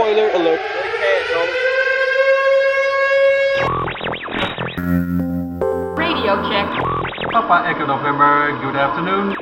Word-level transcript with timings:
Spoiler 0.00 0.30
alert. 0.30 0.60
Radio 5.98 6.40
check. 6.48 6.66
Papa 7.30 7.68
Echo 7.68 7.84
November, 7.84 8.58
good 8.62 8.76
afternoon. 8.76 9.36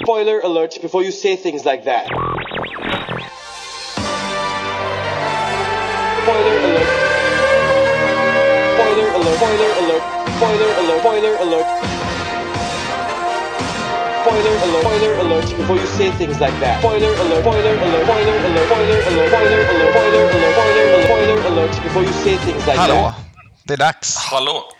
Spoiler 0.00 0.40
alert 0.40 0.78
before 0.82 1.04
you 1.04 1.12
say 1.12 1.36
things 1.36 1.64
like 1.64 1.84
that. 1.84 2.06
Spoiler 6.24 6.58
alert. 6.66 6.88
Spoiler 8.74 9.08
alert. 9.14 9.36
Spoiler 9.38 9.70
alert. 9.78 10.02
Spoiler 10.34 10.70
alert. 10.82 11.00
Spoiler 11.00 11.34
alert. 11.36 11.97
Spoiler 14.28 14.62
alert, 14.62 14.80
spoiler 14.82 15.14
alert 15.20 15.56
before 15.56 15.76
you 15.76 15.86
say 15.86 16.10
things 16.10 16.38
like 16.40 16.60
that. 16.60 16.78
Spoiler 16.80 17.14
alert, 17.20 17.40
spoiler 17.40 17.72
alert, 17.82 18.04
spoiler 18.04 18.36
alert, 18.46 18.66
spoiler 18.66 18.84
alert, 18.84 19.30
spoiler 19.30 19.56
alert, 19.56 19.90
spoiler 19.90 20.14
alert, 20.14 20.32
spoiler 20.32 20.82
alert, 20.82 21.04
spoiler 21.04 21.46
alert 21.46 21.82
before 21.82 22.02
you 22.02 22.12
say 22.12 22.36
things 22.36 22.66
like 22.66 22.76
Hallå. 22.78 22.94
that. 22.94 23.02
Hallå! 23.02 23.14
Det 23.64 23.72
är 23.72 23.76
dags. 23.76 24.16
Hallå! 24.16 24.72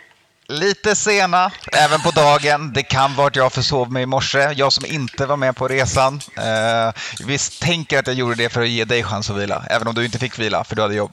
Lite 0.48 0.96
sena, 0.96 1.52
även 1.72 2.00
på 2.00 2.10
dagen. 2.10 2.72
Det 2.72 2.82
kan 2.82 3.14
vara 3.14 3.26
att 3.26 3.36
jag 3.36 3.52
försov 3.52 3.92
mig 3.92 4.02
i 4.02 4.06
morse. 4.06 4.52
Jag 4.56 4.72
som 4.72 4.86
inte 4.86 5.26
var 5.26 5.36
med 5.36 5.56
på 5.56 5.68
resan. 5.68 6.20
Eh, 6.36 6.92
visst 7.26 7.62
tänker 7.62 7.98
att 7.98 8.06
jag 8.06 8.16
gjorde 8.16 8.34
det 8.34 8.48
för 8.48 8.62
att 8.62 8.68
ge 8.68 8.84
dig 8.84 9.04
chans 9.04 9.30
att 9.30 9.36
vila, 9.36 9.64
även 9.70 9.88
om 9.88 9.94
du 9.94 10.04
inte 10.04 10.18
fick 10.18 10.38
vila, 10.38 10.64
för 10.64 10.76
du 10.76 10.82
hade 10.82 10.94
jobb. 10.94 11.12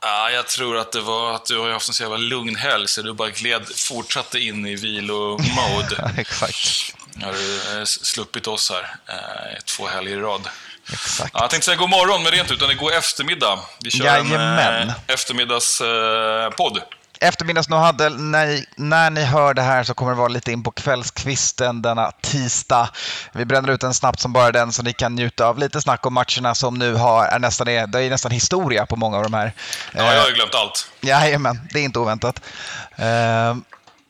Ah, 0.00 0.30
jag 0.30 0.46
tror 0.46 0.76
att 0.76 0.92
det 0.92 1.00
var 1.00 1.34
att 1.34 1.46
du 1.46 1.58
har 1.58 1.70
haft 1.70 1.88
en 1.88 1.94
så 1.94 2.02
jävla 2.02 2.16
lugn 2.16 2.56
helg 2.56 2.88
så 2.88 3.02
du 3.02 3.14
bara 3.14 3.30
gled, 3.30 3.62
fortsatte 3.76 4.38
in 4.38 4.66
i 4.66 4.74
vilomode. 4.76 6.12
Exakt 6.16 6.94
har 7.22 7.32
du 7.32 7.78
eh, 7.78 7.84
sluppit 7.84 8.46
oss 8.46 8.70
här 8.70 8.96
eh, 9.08 9.60
två 9.64 9.86
helger 9.86 10.16
i 10.16 10.20
rad. 10.20 10.48
Exakt. 10.92 11.30
Ja, 11.34 11.40
jag 11.40 11.50
tänkte 11.50 11.64
säga 11.64 11.76
god 11.76 11.90
morgon, 11.90 12.22
men 12.22 12.32
det 12.32 12.38
är 12.38 12.40
inte, 12.40 12.54
utan 12.54 12.68
det 12.68 12.74
går 12.74 12.92
eftermiddag. 12.92 13.58
Vi 13.80 13.90
kör 13.90 14.06
en 14.06 14.28
Jajamän. 14.28 14.88
eh, 14.88 14.94
eftermiddagspodd. 15.06 16.44
Eh, 16.44 16.50
podd. 16.50 16.82
Eftermiddags 17.20 17.68
nu 17.68 17.76
hade, 17.76 18.08
när, 18.08 18.64
när 18.76 19.10
ni 19.10 19.22
hör 19.24 19.54
det 19.54 19.62
här 19.62 19.84
så 19.84 19.94
kommer 19.94 20.12
det 20.12 20.18
vara 20.18 20.28
lite 20.28 20.52
in 20.52 20.62
på 20.62 20.70
kvällskvisten 20.70 21.82
denna 21.82 22.12
tisdag. 22.22 22.88
Vi 23.32 23.44
bränner 23.44 23.70
ut 23.70 23.80
den 23.80 23.94
snabbt 23.94 24.20
som 24.20 24.32
bara 24.32 24.52
den 24.52 24.72
så 24.72 24.82
ni 24.82 24.92
kan 24.92 25.14
njuta 25.14 25.46
av 25.46 25.58
lite 25.58 25.80
snack 25.80 26.06
om 26.06 26.14
matcherna 26.14 26.54
som 26.54 26.74
nu 26.78 26.94
har, 26.94 27.26
är 27.26 27.38
nästan, 27.38 27.68
är, 27.68 27.86
det 27.86 28.02
är 28.02 28.10
nästan 28.10 28.32
historia 28.32 28.86
på 28.86 28.96
många 28.96 29.16
av 29.16 29.22
de 29.22 29.34
här. 29.34 29.52
ja, 29.92 30.14
jag 30.14 30.20
har 30.20 30.28
ju 30.28 30.34
glömt 30.34 30.54
allt. 30.54 30.88
Jajamän, 31.00 31.60
det 31.72 31.78
är 31.78 31.82
inte 31.84 31.98
oväntat. 31.98 32.40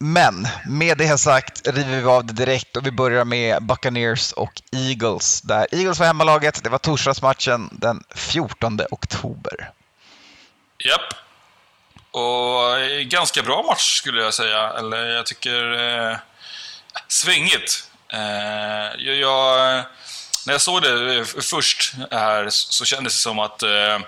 Men 0.05 0.49
med 0.67 0.99
det 0.99 1.19
sagt 1.19 1.69
river 1.69 2.01
vi 2.01 2.07
av 2.07 2.25
det 2.25 2.33
direkt 2.33 2.77
och 2.77 2.87
vi 2.87 2.91
börjar 2.91 3.25
med 3.25 3.63
Buccaneers 3.63 4.33
och 4.33 4.63
Eagles. 4.73 5.41
Där 5.41 5.67
Eagles 5.73 5.99
var 5.99 6.07
hemmalaget, 6.07 6.65
det 6.65 6.71
var 6.71 6.79
torsdagsmatchen 6.79 7.69
den 7.73 8.05
14 8.15 8.81
oktober. 8.91 9.71
Japp. 10.79 11.15
Och 12.11 12.79
eh, 12.79 13.01
ganska 13.01 13.43
bra 13.43 13.63
match 13.63 13.99
skulle 13.99 14.23
jag 14.23 14.35
säga. 14.35 14.73
Eller 14.79 15.07
jag 15.07 15.27
tycker... 15.27 15.73
Eh, 15.73 16.17
svängigt. 17.09 17.91
Eh, 18.13 19.05
jag, 19.07 19.17
jag, 19.17 19.85
när 20.47 20.55
jag 20.55 20.61
såg 20.61 20.83
det 20.83 21.19
eh, 21.19 21.25
först 21.25 21.95
här 22.11 22.47
så 22.51 22.85
kändes 22.85 23.15
det 23.15 23.21
som 23.21 23.39
att 23.39 23.63
eh, 23.63 23.99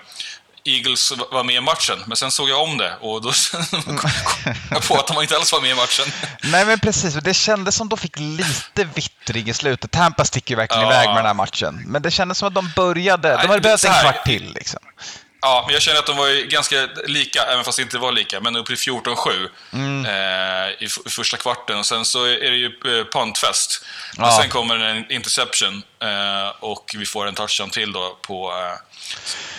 Eagles 0.67 1.13
var 1.31 1.43
med 1.43 1.55
i 1.55 1.61
matchen. 1.61 2.03
Men 2.07 2.17
sen 2.17 2.31
såg 2.31 2.49
jag 2.49 2.61
om 2.63 2.77
det 2.77 2.93
och 3.01 3.21
då 3.21 3.31
kom 3.71 4.09
jag 4.71 4.83
på 4.87 4.95
att 4.95 5.07
de 5.07 5.21
inte 5.21 5.35
alls 5.35 5.51
var 5.53 5.61
med 5.61 5.71
i 5.71 5.75
matchen. 5.75 6.05
Nej 6.43 6.65
men 6.65 6.79
precis, 6.79 7.13
det 7.13 7.33
kändes 7.33 7.75
som 7.75 7.89
de 7.89 7.97
fick 7.97 8.19
lite 8.19 8.83
vittring 8.95 9.49
i 9.49 9.53
slutet. 9.53 9.91
Tampa 9.91 10.25
sticker 10.25 10.51
ju 10.51 10.55
verkligen 10.57 10.83
Ja. 10.83 10.93
iväg 10.93 11.07
med 11.07 11.17
den 11.17 11.25
här 11.25 11.33
matchen. 11.33 11.83
Men 11.85 12.01
det 12.01 12.11
kändes 12.11 12.37
som 12.37 12.47
att 12.47 12.53
de 12.55 12.71
började, 12.75 13.29
de 13.41 13.47
hade 13.47 13.61
behövt 13.61 13.83
en 13.85 14.01
kvart 14.01 14.25
till 14.25 14.53
liksom. 14.53 14.79
Ja, 15.47 15.63
men 15.65 15.73
jag 15.73 15.81
känner 15.81 15.99
att 15.99 16.05
de 16.05 16.17
var 16.17 16.27
ju 16.27 16.47
ganska 16.47 16.87
lika, 17.07 17.41
även 17.43 17.63
fast 17.63 17.77
det 17.77 17.81
inte 17.83 17.97
var 17.97 18.11
lika. 18.11 18.39
Men 18.39 18.55
uppe 18.55 18.73
i 18.73 18.75
14-7 18.75 19.49
Mm. 19.73 20.05
eh, 20.05 20.69
i, 20.83 20.85
i 21.05 21.09
första 21.09 21.37
kvarten. 21.37 21.79
Och 21.79 21.85
sen 21.85 22.05
så 22.05 22.23
är 22.25 22.51
det 22.51 22.57
ju 22.57 22.65
eh, 22.65 23.05
puntfest. 23.13 23.85
Men 24.17 24.25
Ja. 24.29 24.37
sen 24.41 24.49
kommer 24.49 24.75
en 24.79 25.11
interception 25.11 25.83
eh, 26.03 26.49
och 26.59 26.95
vi 26.97 27.05
får 27.05 27.27
en 27.27 27.33
touchdown 27.35 27.69
till 27.69 27.91
då 27.91 28.17
på, 28.21 28.51
eh, 28.51 28.79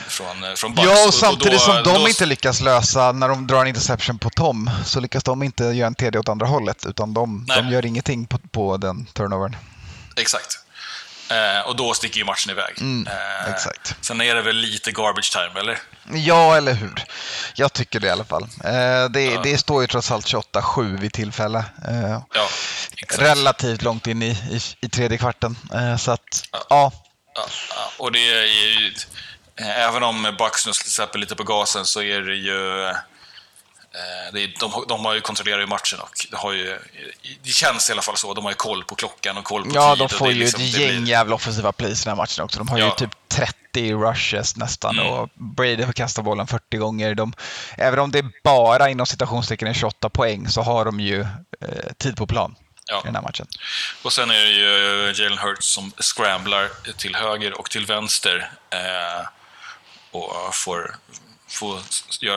från, 0.09 0.45
eh, 0.45 0.55
från 0.55 0.75
Bucks. 0.75 0.89
Ja, 0.89 1.01
och 1.01 1.07
då- 1.07 1.13
samtidigt 1.13 1.61
som 1.61 1.75
de 1.75 1.83
då- 1.83 2.09
inte 2.09 2.27
lyckas 2.27 2.61
lösa, 2.61 3.13
när 3.13 3.29
de 3.29 3.47
drar 3.47 3.61
en 3.61 3.67
interception 3.67 4.19
på 4.19 4.31
Tom, 4.31 4.71
så 4.85 5.01
lyckas 5.01 5.25
de 5.25 5.43
inte 5.43 5.65
göra 5.65 5.87
en 5.87 5.95
TD 5.95 6.19
åt 6.19 6.29
andra 6.29 6.47
hållet, 6.47 6.87
utan 6.87 7.15
de, 7.15 7.47
de 7.57 7.69
gör 7.71 7.87
ingenting 7.87 8.27
på, 8.27 8.39
på 8.39 8.77
den 8.77 9.07
turnovern. 9.07 9.57
Exakt. 10.17 10.59
Eh, 11.31 11.61
och 11.67 11.77
då 11.77 11.95
sticker 11.95 12.19
ju 12.19 12.25
matchen 12.25 12.51
iväg. 12.51 12.75
Mm, 12.81 13.07
Eh, 13.07 13.51
exakt. 13.51 13.95
Sen 14.01 14.21
är 14.21 14.35
det 14.35 14.43
väl 14.43 14.57
lite 14.57 14.93
garbage 14.93 15.33
time, 15.33 15.61
eller? 15.61 15.79
Ja, 16.13 16.57
eller 16.57 16.73
hur? 16.73 17.05
Jag 17.55 17.73
tycker 17.73 18.01
det 18.01 18.07
i 18.07 18.11
alla 18.11 18.25
fall. 18.25 18.43
Eh, 18.43 19.05
det, 19.11 19.43
det 19.43 19.59
står 19.59 19.81
ju 19.83 19.87
trots 19.87 20.11
allt 20.11 20.27
28-7 20.27 21.01
vid 21.01 21.13
tillfälle. 21.13 21.65
Ja, 22.35 22.49
relativt 23.19 23.83
långt 23.83 24.07
in 24.07 24.23
i, 24.23 24.31
i, 24.31 24.61
i 24.81 24.89
tredje 24.89 25.19
kvarten. 25.19 25.57
Så 25.99 26.11
att, 26.11 26.43
ja. 26.53 26.93
Ja, 27.35 27.47
ja, 27.71 27.91
och 27.99 28.13
det 28.13 28.19
är 28.19 28.45
ju... 28.81 28.95
Även 29.61 30.03
om 30.03 30.35
Bucks 30.39 30.67
nu 30.67 30.73
släpper 30.73 31.19
lite 31.19 31.35
på 31.35 31.45
gasen 31.45 31.85
så 31.85 32.03
är 32.03 32.21
det 32.21 32.35
ju... 32.35 32.93
eh, 33.95 34.43
är, 34.43 34.55
de, 34.61 34.73
har- 34.73 34.87
de 34.87 35.05
har 35.05 35.15
ju 35.15 35.21
kontrollerat 35.21 35.63
ju 35.63 35.67
matchen 35.67 36.01
och 36.01 36.11
det, 36.31 36.37
har 36.37 36.53
ju, 36.53 36.79
det 37.43 37.51
känns 37.51 37.89
i 37.89 37.93
alla 37.93 38.03
fall 38.03 38.17
så. 38.17 38.35
De 38.35 38.45
har 38.45 38.51
ju 38.53 38.57
koll 38.57 38.85
på 38.85 38.95
klockan 38.95 39.37
och 39.37 39.45
koll 39.45 39.63
på 39.65 39.71
Ja, 39.75 39.91
tid. 39.91 39.99
de 39.99 40.05
och 40.05 40.11
får 40.13 40.27
är 40.27 40.31
ju 40.31 40.39
liksom- 40.39 40.63
ett 40.63 40.79
gäng 40.79 41.01
blir- 41.03 41.09
jävla 41.11 41.35
offensiva 41.35 41.73
plays 41.73 42.03
i 42.03 42.05
den 42.05 42.11
här 42.11 42.17
matchen 42.23 42.45
också. 42.45 42.59
De 42.59 42.69
har 42.69 42.79
ju 42.79 42.85
Ja. 42.85 42.91
typ 42.91 43.11
30 43.29 43.95
rushes 43.95 44.57
nästan 44.57 44.99
Mm. 44.99 45.13
och 45.13 45.29
Brady 45.35 45.85
får 45.87 45.93
kasta 45.93 46.23
bollen 46.23 46.47
40 46.47 46.77
gånger. 46.77 47.15
De, 47.15 47.33
även 47.77 47.99
om 47.99 48.11
det 48.11 48.25
bara 48.45 48.89
inom 48.91 49.07
citationstecken 49.07 49.69
är 49.69 49.75
28 49.75 50.11
poäng 50.11 50.49
så 50.49 50.63
har 50.63 50.85
de 50.85 51.01
ju 51.01 51.21
eh, 51.21 51.93
tid 51.99 52.17
på 52.17 52.27
plan 52.27 52.55
Ja. 52.91 53.01
i 53.01 53.05
den 53.05 53.15
här 53.15 53.23
matchen. 53.23 53.47
Och 54.03 54.13
sen 54.13 54.31
är 54.31 54.45
det 54.45 54.51
ju 54.51 55.13
Jalen 55.25 55.39
Hurts 55.39 55.67
som 55.75 55.93
scramblar 56.01 56.93
till 56.97 57.15
höger 57.17 57.59
och 57.61 57.71
till 57.71 57.87
vänster. 57.87 58.51
Eh, 58.71 59.27
och 60.11 60.55
får, 60.55 60.97
får 61.49 61.81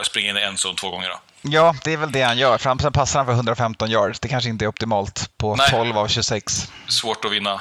springa 0.03 0.29
in 0.29 0.37
i 0.37 0.41
en 0.41 0.57
zon 0.57 0.75
två 0.75 0.89
gånger. 0.89 1.09
Då. 1.09 1.19
Ja, 1.41 1.75
det 1.83 1.93
är 1.93 1.97
väl 1.97 2.11
det 2.11 2.21
han 2.21 2.37
gör. 2.37 2.57
Fram 2.57 2.79
sen 2.79 2.91
passar 2.93 3.19
han 3.19 3.25
för 3.25 3.33
115 3.33 3.89
yards. 3.89 4.19
Det 4.19 4.27
kanske 4.27 4.49
inte 4.49 4.65
är 4.65 4.67
optimalt 4.67 5.29
på 5.37 5.55
Nej. 5.55 5.69
12 5.69 5.97
av 5.97 6.07
26. 6.07 6.71
Svårt 6.87 7.25
att 7.25 7.31
vinna 7.31 7.53
eh, 7.53 7.59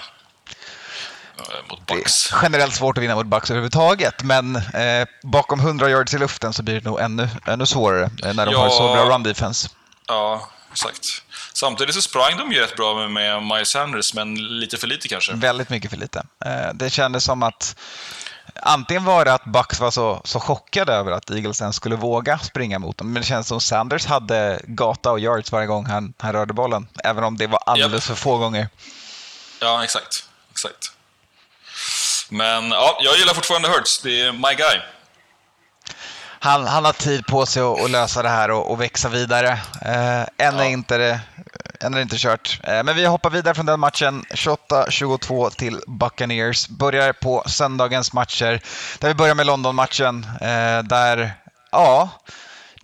mot 1.71 1.87
Bucks. 1.87 2.33
generellt 2.43 2.75
svårt 2.75 2.99
att 2.99 3.03
vinna 3.05 3.15
mot 3.15 3.27
Bucks 3.27 3.51
överhuvudtaget, 3.51 4.23
men 4.23 4.57
eh, 4.57 5.09
bakom 5.23 5.61
100 5.61 5.91
yards 5.91 6.15
i 6.15 6.19
luften 6.19 6.53
så 6.53 6.63
blir 6.63 6.75
det 6.75 6.85
nog 6.91 7.01
ännu, 7.01 7.29
ännu 7.47 7.67
svårare 7.67 8.11
eh, 8.25 8.35
när 8.35 8.47
de 8.47 8.53
Ja. 8.53 8.59
har 8.59 8.71
så 8.71 8.93
bra 8.95 9.05
run 9.15 9.23
defense. 9.23 9.69
Ja, 10.09 10.49
exakt. 10.73 11.07
Samtidigt 11.53 11.95
så 11.95 12.03
sprang 12.03 12.37
de 12.37 12.53
ju 12.53 12.61
rätt 12.61 12.77
bra 12.77 12.95
med, 12.95 13.11
med 13.11 13.43
Miles 13.43 13.69
Sanders, 13.69 14.15
men 14.15 14.35
lite 14.61 14.77
för 14.77 14.87
lite 14.87 15.09
kanske. 15.09 15.33
Väldigt 15.33 15.71
mycket 15.71 15.91
för 15.91 15.99
lite. 15.99 16.23
Eh, 16.45 16.75
Det 16.75 16.91
kändes 16.91 17.25
som 17.25 17.43
att 17.43 17.77
antingen 18.63 19.05
var 19.05 19.25
det 19.25 19.33
att 19.35 19.45
Bucks 19.45 19.81
var 19.81 19.91
så, 19.91 20.21
så 20.25 20.41
chockade 20.41 20.93
över 20.93 21.13
att 21.13 21.31
Eagles 21.31 21.61
ens 21.61 21.77
skulle 21.77 21.97
våga 21.97 22.39
springa 22.39 22.79
mot 22.79 22.99
dem, 22.99 23.13
men 23.13 23.23
det 23.23 23.27
känns 23.29 23.49
som 23.49 23.61
Sanders 23.61 24.07
hade 24.07 24.61
gata 24.65 25.11
och 25.11 25.21
yards 25.21 25.53
varje 25.53 25.67
gång 25.67 25.87
han, 25.87 26.15
han 26.19 26.33
rörde 26.33 26.53
bollen, 26.55 26.89
även 27.05 27.25
om 27.25 27.37
det 27.37 27.47
var 27.47 27.63
alldeles 27.67 28.07
för 28.07 28.15
få 28.15 28.39
gånger. 28.39 28.69
Ja, 29.61 29.85
exakt. 29.85 30.25
exakt. 30.51 30.93
Men 32.29 32.71
ja, 32.71 32.99
jag 33.01 33.17
gillar 33.19 33.35
fortfarande 33.35 33.69
Hurts. 33.69 34.03
Det 34.03 34.21
är 34.23 34.33
my 34.33 34.55
guy. 34.55 34.81
Han, 36.43 36.67
han 36.67 36.85
har 36.85 36.93
tid 36.93 37.27
på 37.27 37.47
sig 37.47 37.63
att, 37.63 37.81
att 37.81 37.91
lösa 37.91 38.23
det 38.23 38.29
här 38.29 38.51
och, 38.51 38.71
och 38.71 38.81
växa 38.81 39.09
vidare. 39.09 39.49
Eh, 39.83 40.21
än, 40.21 40.29
är 40.39 40.53
Ja. 40.59 40.65
inte 40.65 40.99
det, 40.99 41.21
än 41.85 41.95
är 41.95 42.01
inte 42.01 42.17
kört. 42.19 42.61
Eh, 42.65 42.83
men 42.83 42.97
vi 42.97 43.05
hoppar 43.07 43.31
vidare 43.31 43.55
från 43.55 43.67
den 43.67 43.81
matchen. 43.81 44.25
28-22 44.31 45.51
till 45.51 45.81
Buccaneers. 45.87 46.69
Börjar 46.69 47.13
på 47.13 47.45
söndagens 47.47 48.13
matcher. 48.13 48.61
Där 48.99 49.09
vi 49.09 49.15
börjar 49.15 49.35
med 49.35 49.47
London-matchen. 49.47 50.27
Eh, 50.41 50.83
där, 50.83 51.33
ja, 51.73 52.09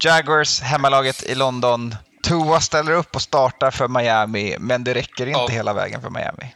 Jaguars, 0.01 0.61
hemmalaget 0.61 1.23
i 1.23 1.35
London. 1.35 1.97
Tua 2.23 2.61
ställer 2.61 2.93
upp 2.93 3.15
och 3.17 3.23
startar 3.23 3.71
för 3.71 3.89
Miami, 3.89 4.57
men 4.59 4.85
det 4.85 4.95
räcker 4.95 5.27
inte 5.27 5.41
Ja. 5.41 5.49
hela 5.49 5.73
vägen 5.73 6.03
för 6.03 6.11
Miami. 6.11 6.55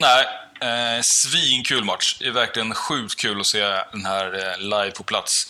Nej, 0.00 0.24
eh, 0.60 1.02
svinkul 1.02 1.84
match. 1.84 2.16
Det 2.20 2.26
är 2.26 2.30
verkligen 2.32 2.74
sjukt 2.74 3.20
kul 3.20 3.40
att 3.40 3.46
se 3.46 3.60
den 3.92 4.06
här 4.06 4.26
eh, 4.52 4.58
live 4.58 4.90
på 4.90 5.02
plats. 5.02 5.46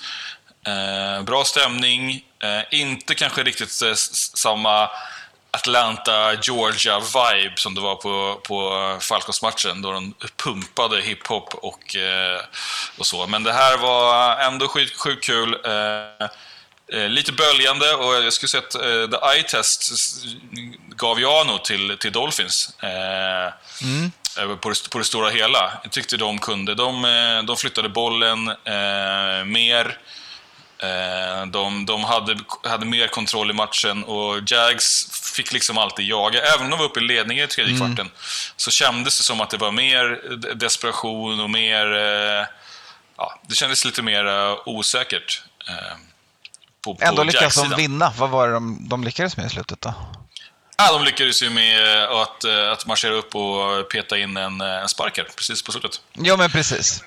Eh, 0.66 1.22
bra 1.22 1.44
stämning. 1.44 2.24
Eh, 2.42 2.80
inte 2.80 3.14
kanske 3.14 3.42
riktigt 3.42 3.82
eh, 3.82 3.94
samma 5.64 5.88
Atlanta-Georgia-vibe 5.88 7.56
som 7.56 7.74
det 7.74 7.80
var 7.80 7.94
på, 7.94 8.40
på 8.42 8.98
Falcons-matchen 9.00 9.82
då 9.82 9.92
de 9.92 10.14
pumpade 10.44 11.00
hiphop 11.00 11.54
och, 11.54 11.96
eh, 11.96 12.40
och 12.98 13.06
så. 13.06 13.26
Men 13.26 13.42
det 13.42 13.52
här 13.52 13.78
var 13.78 14.36
ändå 14.36 14.68
sjukt, 14.68 15.00
sjukt 15.00 15.24
kul. 15.24 15.54
Eh, 15.64 16.28
Eh, 16.92 17.08
lite 17.08 17.32
böljande 17.32 17.94
och 17.94 18.14
jag 18.14 18.32
skulle 18.32 18.48
säga 18.48 18.62
att 18.68 18.74
eh, 18.74 18.80
The 18.80 19.36
Eye 19.36 19.42
Test 19.42 19.92
gav 20.96 21.20
jag 21.20 21.46
nog 21.46 21.64
till, 21.64 21.96
till 21.98 22.12
Dolphins. 22.12 22.70
Eh, 22.82 23.46
eh, 23.46 24.56
på 24.60 24.68
det, 24.68 24.90
på 24.90 24.98
det 24.98 25.04
stora 25.04 25.30
hela. 25.30 25.80
Jag 25.82 25.92
tyckte 25.92 26.16
de 26.16 26.38
kunde. 26.38 26.74
De, 26.74 27.04
eh, 27.04 27.42
de 27.42 27.56
flyttade 27.56 27.88
bollen 27.88 28.44
mer. 29.46 29.98
Eh, 30.78 31.46
de 31.46 31.86
de 31.86 32.04
hade, 32.04 32.36
hade 32.64 32.86
mer 32.86 33.06
kontroll 33.08 33.50
i 33.50 33.54
matchen 33.54 34.04
och 34.04 34.40
Jags 34.50 35.06
fick 35.34 35.52
liksom 35.52 35.78
alltid 35.78 36.06
jaga. 36.06 36.40
Även 36.42 36.64
om 36.64 36.70
de 36.70 36.78
var 36.78 36.86
uppe 36.86 37.00
i 37.00 37.02
ledningen 37.02 37.44
i 37.44 37.48
tredje 37.48 37.74
Mm. 37.74 37.86
kvarten 37.86 38.10
så 38.56 38.70
kändes 38.70 39.18
det 39.18 39.24
som 39.24 39.40
att 39.40 39.50
det 39.50 39.56
var 39.56 39.72
mer 39.72 40.36
de- 40.36 40.54
desperation 40.54 41.40
och 41.40 41.50
mer... 41.50 41.92
Eh, 41.96 42.46
ja, 43.16 43.40
det 43.48 43.54
kändes 43.54 43.84
lite 43.84 44.02
mer 44.02 44.26
eh, 44.26 44.56
osäkert. 44.66 45.42
På, 46.84 46.94
på 46.94 47.04
Ändå 47.04 47.22
lyckas 47.22 47.54
de 47.54 47.76
vinna. 47.76 48.12
Vad 48.18 48.30
var 48.30 48.46
det 48.48 48.52
de, 48.54 48.88
de 48.88 49.04
lyckades 49.04 49.36
med 49.36 49.46
i 49.46 49.50
slutet 49.50 49.80
då? 49.80 49.94
Ja, 50.78 50.92
de 50.92 51.04
lyckades 51.04 51.42
ju 51.42 51.50
med 51.50 52.04
att, 52.04 52.44
att 52.44 52.86
marschera 52.86 53.14
upp 53.14 53.34
och 53.34 53.88
peta 53.88 54.18
in 54.18 54.36
en, 54.36 54.60
en 54.60 54.88
spark 54.88 55.18
här, 55.18 55.24
precis 55.36 55.62
på 55.62 55.72
slutet. 55.72 56.00
Ja, 56.12 56.36
men 56.36 56.50
precis. 56.50 57.02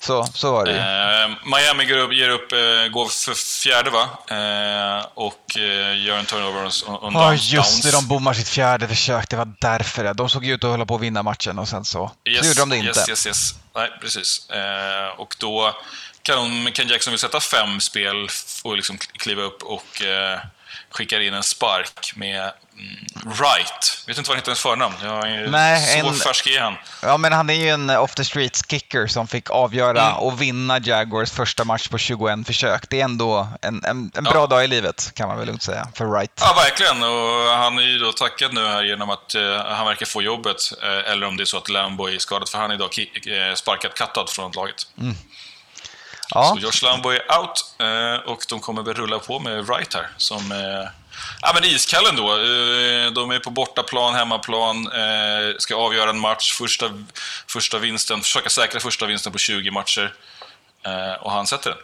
Så, 0.00 0.26
så 0.34 0.52
var 0.52 0.64
det 0.64 0.70
ju. 0.72 0.78
Eh, 0.78 1.30
Miami 1.44 1.84
går 1.84 1.98
upp, 1.98 2.12
ger 2.12 2.28
upp, 2.30 2.52
eh, 2.52 2.58
går 2.92 3.08
för 3.24 3.34
fjärde 3.62 3.90
va? 3.90 4.02
Eh, 4.30 5.06
och 5.14 5.56
eh, 5.58 6.04
gör 6.06 6.18
en 6.18 6.26
turnover 6.26 6.64
on, 6.64 6.96
on 7.04 7.12
Ja, 7.14 7.28
downs. 7.28 7.50
just 7.52 7.82
det. 7.82 7.90
De 7.90 8.08
bommar 8.08 8.32
sitt 8.34 8.48
fjärde 8.48 8.88
försök. 8.88 9.28
Det 9.28 9.36
var 9.36 9.52
därför 9.60 10.04
det. 10.04 10.12
De 10.12 10.28
såg 10.28 10.44
ju 10.44 10.54
ut 10.54 10.64
att 10.64 10.70
hålla 10.70 10.86
på 10.86 10.94
att 10.94 11.00
vinna 11.00 11.22
matchen 11.22 11.58
och 11.58 11.68
sen 11.68 11.84
så, 11.84 12.10
Yes, 12.28 12.40
så 12.40 12.46
gjorde 12.46 12.60
de 12.60 12.70
det 12.70 12.76
inte. 12.76 12.88
Yes, 12.88 13.08
yes, 13.08 13.26
yes. 13.26 13.54
Nej, 13.74 13.90
precis. 14.00 14.50
Eh, 14.50 15.20
och 15.20 15.34
då 15.38 15.76
kan, 16.22 16.72
kan 16.72 16.88
Jackson 16.88 17.10
vill 17.10 17.20
sätta 17.20 17.40
fem 17.40 17.80
spel 17.80 18.28
och 18.64 18.76
liksom 18.76 18.98
kliva 18.98 19.42
upp 19.42 19.62
och 19.62 20.02
eh, 20.02 20.38
skickar 20.98 21.20
in 21.20 21.34
en 21.34 21.42
spark 21.42 22.12
med 22.16 22.40
mm, 22.40 22.96
Wright. 23.24 24.04
Vet 24.06 24.18
inte 24.18 24.28
vad 24.30 24.36
han 24.36 24.36
heter 24.36 24.50
hans 24.50 24.60
förnamn. 24.60 24.94
Jag 25.02 25.30
är 25.30 25.48
Nej, 25.48 26.00
så 26.02 26.06
en- 26.08 26.14
färsk 26.14 26.46
är 26.46 26.60
han. 26.60 26.74
Ja, 27.02 27.16
men 27.16 27.32
han 27.32 27.50
är 27.50 27.54
ju 27.54 27.68
en 27.68 27.90
off 27.90 28.14
the 28.14 28.24
streets 28.24 28.62
kicker 28.70 29.06
som 29.06 29.26
fick 29.28 29.50
avgöra 29.50 30.02
Mm. 30.02 30.14
och 30.18 30.40
vinna 30.42 30.78
Jaguars 30.78 31.30
första 31.30 31.64
match 31.64 31.88
på 31.88 31.98
21 31.98 32.46
försök. 32.46 32.84
Det 32.90 33.00
är 33.00 33.04
ändå 33.04 33.48
en, 33.62 33.84
en, 33.84 34.10
en 34.14 34.24
bra 34.24 34.34
Ja. 34.34 34.46
dag 34.46 34.64
i 34.64 34.66
livet, 34.66 35.10
kan 35.14 35.28
man 35.28 35.38
väl 35.38 35.46
lugnt 35.46 35.62
säga, 35.62 35.88
för 35.94 36.04
Wright. 36.04 36.32
Ja, 36.40 36.54
verkligen. 36.56 37.02
Och 37.02 37.58
han 37.58 37.78
är 37.78 37.82
ju 37.82 37.98
då 37.98 38.12
tackad 38.12 38.54
nu 38.54 38.66
här 38.66 38.82
genom 38.82 39.10
att 39.10 39.34
eh, 39.34 39.56
han 39.66 39.86
verkar 39.86 40.06
få 40.06 40.22
jobbet. 40.22 40.56
Eh, 40.82 41.12
eller 41.12 41.26
om 41.26 41.36
det 41.36 41.42
är 41.42 41.44
så 41.44 41.56
att 41.58 41.68
Lambo 41.68 42.08
är 42.08 42.18
skadad, 42.18 42.48
för 42.48 42.58
han 42.58 42.70
är 42.70 42.74
idag 42.74 42.90
eh, 42.98 43.54
sparkad, 43.54 43.94
kattad 43.94 44.30
från 44.30 44.52
laget. 44.52 44.86
Ja, 46.34 46.44
Så 46.54 46.60
Josh 46.60 46.82
Lambo 46.84 47.08
är 47.10 47.38
out 47.38 47.74
eh, 47.78 48.30
och 48.30 48.44
de 48.48 48.60
kommer 48.60 48.82
väl 48.82 48.94
rulla 48.94 49.18
på 49.18 49.38
med 49.38 49.64
Wright 49.66 49.94
här. 49.94 50.08
Som, 50.16 50.52
eh, 50.52 50.88
ja 51.42 51.50
men 51.54 51.64
iskallen 51.64 52.16
då. 52.16 52.32
Eh, 52.32 53.10
de 53.12 53.30
är 53.30 53.38
på 53.38 53.50
bortaplan, 53.50 54.14
hemmaplan, 54.14 54.88
ska 55.58 55.76
avgöra 55.76 56.10
en 56.10 56.18
match. 56.18 56.52
Första, 56.52 56.90
första 57.46 57.78
vinsten, 57.78 58.20
försöka 58.20 58.48
säkra 58.48 58.80
första 58.80 59.06
vinsten 59.06 59.32
på 59.32 59.38
20 59.38 59.70
matcher. 59.70 60.14
Och 61.20 61.32
han 61.32 61.46
sätter 61.46 61.70
den. 61.70 61.78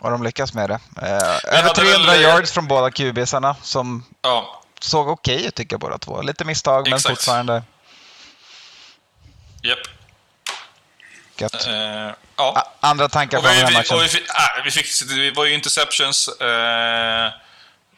och 0.00 0.10
de 0.10 0.22
lyckas 0.22 0.54
med 0.54 0.70
det. 0.70 0.78
Över 1.02 1.62
hade 1.62 1.74
300 1.74 2.06
väl- 2.12 2.20
yards 2.22 2.52
från 2.52 2.68
båda 2.68 2.90
QBsarna 2.90 3.56
som 3.62 4.04
Ja, 4.22 4.62
såg 4.80 5.08
okej 5.08 5.46
ut 5.46 5.54
tycker 5.54 5.74
jag 5.74 5.80
båda 5.80 5.98
två. 5.98 6.22
Lite 6.22 6.44
misstag, 6.44 6.84
men 6.84 6.92
Exakt. 6.96 7.08
fortfarande 7.16 7.62
japp. 9.62 9.78
gött. 11.38 11.66
Eh, 12.38 12.44
ja. 12.54 12.72
Andra 12.80 13.08
tankar 13.08 13.40
från 13.40 13.50
den 13.50 13.64
här 13.66 13.72
matchen? 13.72 13.98
vi, 14.00 14.08
fick, 14.08 14.24
ah, 14.28 14.62
vi 14.64 14.70
fick, 14.70 14.86
det 15.08 15.30
var 15.30 15.44
ju 15.44 15.54
interceptions. 15.54 16.28
Eh, 16.28 17.26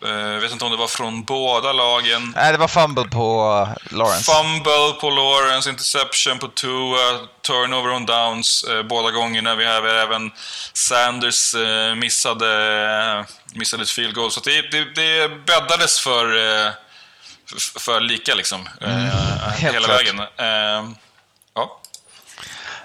eh, 0.04 0.40
vet 0.40 0.52
inte 0.52 0.64
om 0.64 0.70
det 0.70 0.76
var 0.76 0.86
från 0.88 1.24
båda 1.24 1.72
lagen. 1.72 2.32
Nej, 2.36 2.52
det 2.52 2.58
var 2.58 2.68
fumble 2.68 3.04
på 3.04 3.68
Lawrence. 3.90 4.32
Fumble 4.32 4.92
på 5.00 5.10
Lawrence, 5.10 5.70
interception 5.70 6.38
på 6.38 6.48
Tua, 6.48 7.18
turnover 7.46 7.90
on 7.90 8.06
downs 8.06 8.64
eh, 8.64 8.82
båda 8.82 9.10
gångerna. 9.10 9.54
Vi 9.54 9.64
har 9.64 9.82
även 9.86 10.30
Sanders 10.72 11.54
eh, 11.54 11.94
missade, 11.94 13.24
missade 13.54 13.82
ett 13.82 13.90
field 13.90 14.14
goal. 14.14 14.30
Så 14.30 14.40
det, 14.40 14.70
det, 14.70 14.84
det 14.94 15.28
bäddades 15.46 16.00
för, 16.00 16.36
eh, 16.66 16.70
för, 17.78 18.00
lika 18.00 18.34
liksom. 18.34 18.68
Eh, 18.80 18.88
Mm, 18.88 19.10
hela 19.58 19.78
klart. 19.86 20.00
vägen. 20.00 20.20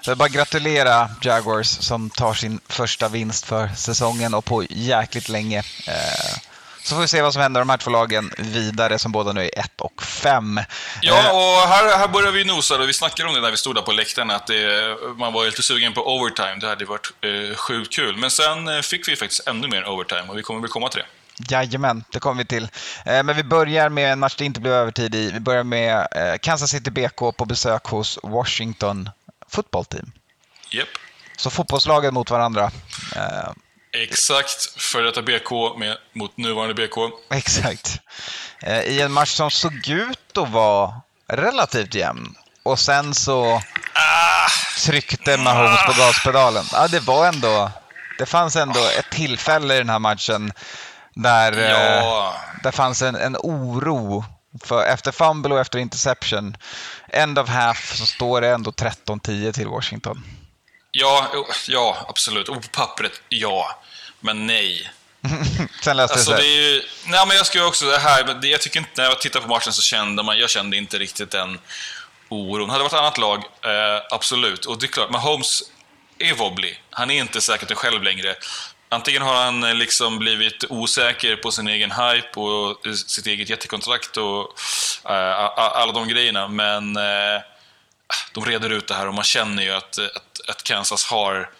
Eh. 0.04 0.06
Så 0.06 0.10
jag 0.10 0.18
bara 0.18 0.28
gratulera 0.28 1.10
Jaguars 1.22 1.66
som 1.66 2.10
tar 2.10 2.34
sin 2.34 2.60
första 2.68 3.08
vinst 3.08 3.46
för 3.46 3.68
säsongen 3.68 4.34
och 4.34 4.44
på 4.44 4.64
jäkligt 4.70 5.28
länge. 5.28 5.58
Eh, 5.58 6.38
Så 6.82 6.94
får 6.94 7.02
vi 7.02 7.08
se 7.08 7.22
vad 7.22 7.32
som 7.32 7.42
händer 7.42 7.60
de 7.60 7.68
här 7.70 7.76
två 7.76 7.90
lagen 7.90 8.30
vidare 8.38 8.98
som 8.98 9.12
båda 9.12 9.32
nu 9.32 9.44
är 9.44 9.58
1 9.58 9.80
och 9.80 10.02
5. 10.02 10.60
Ja, 11.02 11.32
och 11.32 11.68
här, 11.68 11.98
här 11.98 12.08
börjar 12.08 12.32
vi 12.32 12.44
nosa. 12.44 12.78
Och 12.78 12.88
vi 12.88 12.92
snackade 12.92 13.28
om 13.28 13.34
det 13.34 13.40
när 13.40 13.50
vi 13.50 13.56
stod 13.56 13.74
där 13.74 13.82
på 13.82 13.92
läktaren, 13.92 14.30
att 14.30 14.46
det, 14.46 14.96
man 15.18 15.32
var 15.32 15.44
lite 15.44 15.62
sugen 15.62 15.92
på 15.92 16.16
overtime. 16.16 16.54
Det 16.60 16.66
hade 16.68 16.84
varit 16.84 17.10
eh, 17.20 17.56
sjukt 17.56 17.92
kul. 17.92 18.16
Men 18.16 18.30
sen 18.30 18.68
eh, 18.68 18.80
fick 18.80 19.08
vi 19.08 19.16
faktiskt 19.16 19.48
ännu 19.48 19.68
mer 19.68 19.88
overtime 19.88 20.24
och 20.28 20.38
vi 20.38 20.42
kommer 20.42 20.60
väl 20.60 20.70
komma 20.70 20.88
till 20.88 21.00
det. 21.00 21.06
Jajamän, 21.54 22.04
det 22.10 22.20
kommer 22.20 22.38
vi 22.42 22.44
till. 22.46 22.68
Eh, 23.04 23.22
Men 23.22 23.36
vi 23.36 23.44
börjar 23.44 23.88
med 23.88 24.12
en 24.12 24.18
match 24.18 24.34
det 24.38 24.44
inte 24.44 24.60
blev 24.60 24.74
övertid 24.74 25.14
i. 25.14 25.30
Vi 25.30 25.40
börjar 25.40 25.64
med 25.64 25.96
eh, 25.96 26.38
Kansas 26.42 26.70
City 26.70 26.90
BK 26.90 27.36
på 27.36 27.44
besök 27.44 27.84
hos 27.84 28.18
Washington 28.22 29.10
Football 29.54 29.84
Team. 29.84 30.12
Japp. 30.70 30.88
Så 31.36 31.50
fotbollslagen 31.50 32.14
mot 32.14 32.30
varandra. 32.30 32.70
Eh, 33.16 33.50
Exakt, 34.02 34.80
för 34.82 35.02
detta 35.02 35.22
BK 35.22 35.78
med, 35.78 35.96
mot 36.12 36.36
nuvarande 36.36 36.74
BK. 36.74 36.96
Exakt. 37.30 38.00
Eh, 38.62 38.80
I 38.80 39.00
en 39.00 39.12
match 39.12 39.30
som 39.30 39.50
såg 39.50 39.88
ut 39.88 40.38
att 40.38 40.50
vara 40.50 40.94
relativt 41.28 41.94
jämn. 41.94 42.34
Och 42.62 42.78
sen 42.78 43.14
så 43.14 43.62
tryckte 44.84 45.36
Mahomes 45.36 45.82
på 45.86 45.92
gaspedalen. 45.92 46.64
Ja, 46.72 46.88
det 46.88 47.00
var 47.00 47.26
ändå... 47.26 47.70
Det 48.18 48.26
fanns 48.26 48.56
ändå 48.56 48.80
ett 48.98 49.10
tillfälle 49.10 49.74
i 49.74 49.78
den 49.78 49.88
här 49.90 49.98
matchen 49.98 50.52
där 51.14 51.58
eh, 51.58 51.70
Ja, 51.70 52.34
det 52.62 52.72
fanns 52.72 53.02
en, 53.02 53.14
en 53.14 53.36
oro. 53.36 54.24
För 54.64 54.84
efter 54.86 55.12
fumble 55.12 55.54
och 55.54 55.60
efter 55.60 55.78
interception, 55.78 56.56
end 57.08 57.38
of 57.38 57.48
half, 57.48 57.96
så 57.96 58.06
står 58.06 58.40
det 58.40 58.48
ändå 58.48 58.70
13-10 58.70 59.52
till 59.52 59.66
Washington. 59.68 60.24
ja, 60.90 61.28
ja, 61.68 62.06
absolut. 62.08 62.48
Och 62.48 62.62
på 62.62 62.68
pappret, 62.68 63.12
ja. 63.28 63.80
Men 64.20 64.46
nej. 64.46 64.90
Sen 65.82 65.96
löste 65.96 66.14
Alltså 66.14 66.30
det 66.30 66.36
det 66.36 66.42
sig. 66.42 66.58
är 66.58 66.62
ju... 66.72 66.82
Nej, 67.06 67.26
men 67.26 67.36
jag 67.36 67.46
ju 67.58 67.66
också... 67.66 67.86
Det 67.86 67.98
här, 67.98 68.24
det- 68.34 68.48
jag 68.48 68.60
tycker 68.60 68.80
inte... 68.80 68.90
När 68.96 69.04
jag 69.04 69.20
tittar 69.20 69.40
på 69.40 69.48
matchen 69.48 69.72
så 69.72 69.82
kände 69.82 70.22
man... 70.22 70.38
Jag 70.38 70.50
kände 70.50 70.76
inte 70.76 70.98
riktigt 70.98 71.30
den 71.30 71.58
oron. 72.28 72.70
Hade 72.70 72.78
det 72.80 72.82
varit 72.82 72.92
ett 72.92 72.98
annat 72.98 73.18
lag, 73.18 73.38
eh, 73.38 74.02
absolut. 74.10 74.64
Och 74.64 74.78
det 74.78 74.86
är 74.86 74.88
klart, 74.88 75.10
Mahomes 75.10 75.62
är 76.18 76.34
wobbly. 76.34 76.74
Han 76.90 77.10
är 77.10 77.20
inte 77.20 77.40
säkert 77.40 77.72
själv 77.74 78.02
längre. 78.02 78.34
Antingen 78.94 79.22
har 79.22 79.34
han 79.34 79.64
eh, 79.64 79.74
liksom 79.74 80.18
blivit 80.18 80.64
osäker 80.68 81.36
på 81.36 81.50
sin 81.50 81.68
egen 81.68 81.90
hype 81.90 82.40
och 82.40 82.86
eh, 82.86 82.92
sitt 82.92 83.26
eget 83.26 83.50
jättekontrakt 83.50 84.16
och 84.16 84.40
eh, 85.10 85.50
alla 85.56 85.92
de 85.92 86.08
grejerna, 86.08 86.48
men 86.48 86.94
de 88.34 88.44
reder 88.44 88.70
ut 88.70 88.88
det 88.88 88.94
här 88.94 89.08
och 89.08 89.14
man 89.14 89.24
känner 89.24 89.62
ju 89.62 89.70
att, 89.70 89.98
att, 89.98 90.40
att 90.48 90.62
Kansas 90.62 91.06
har 91.06 91.50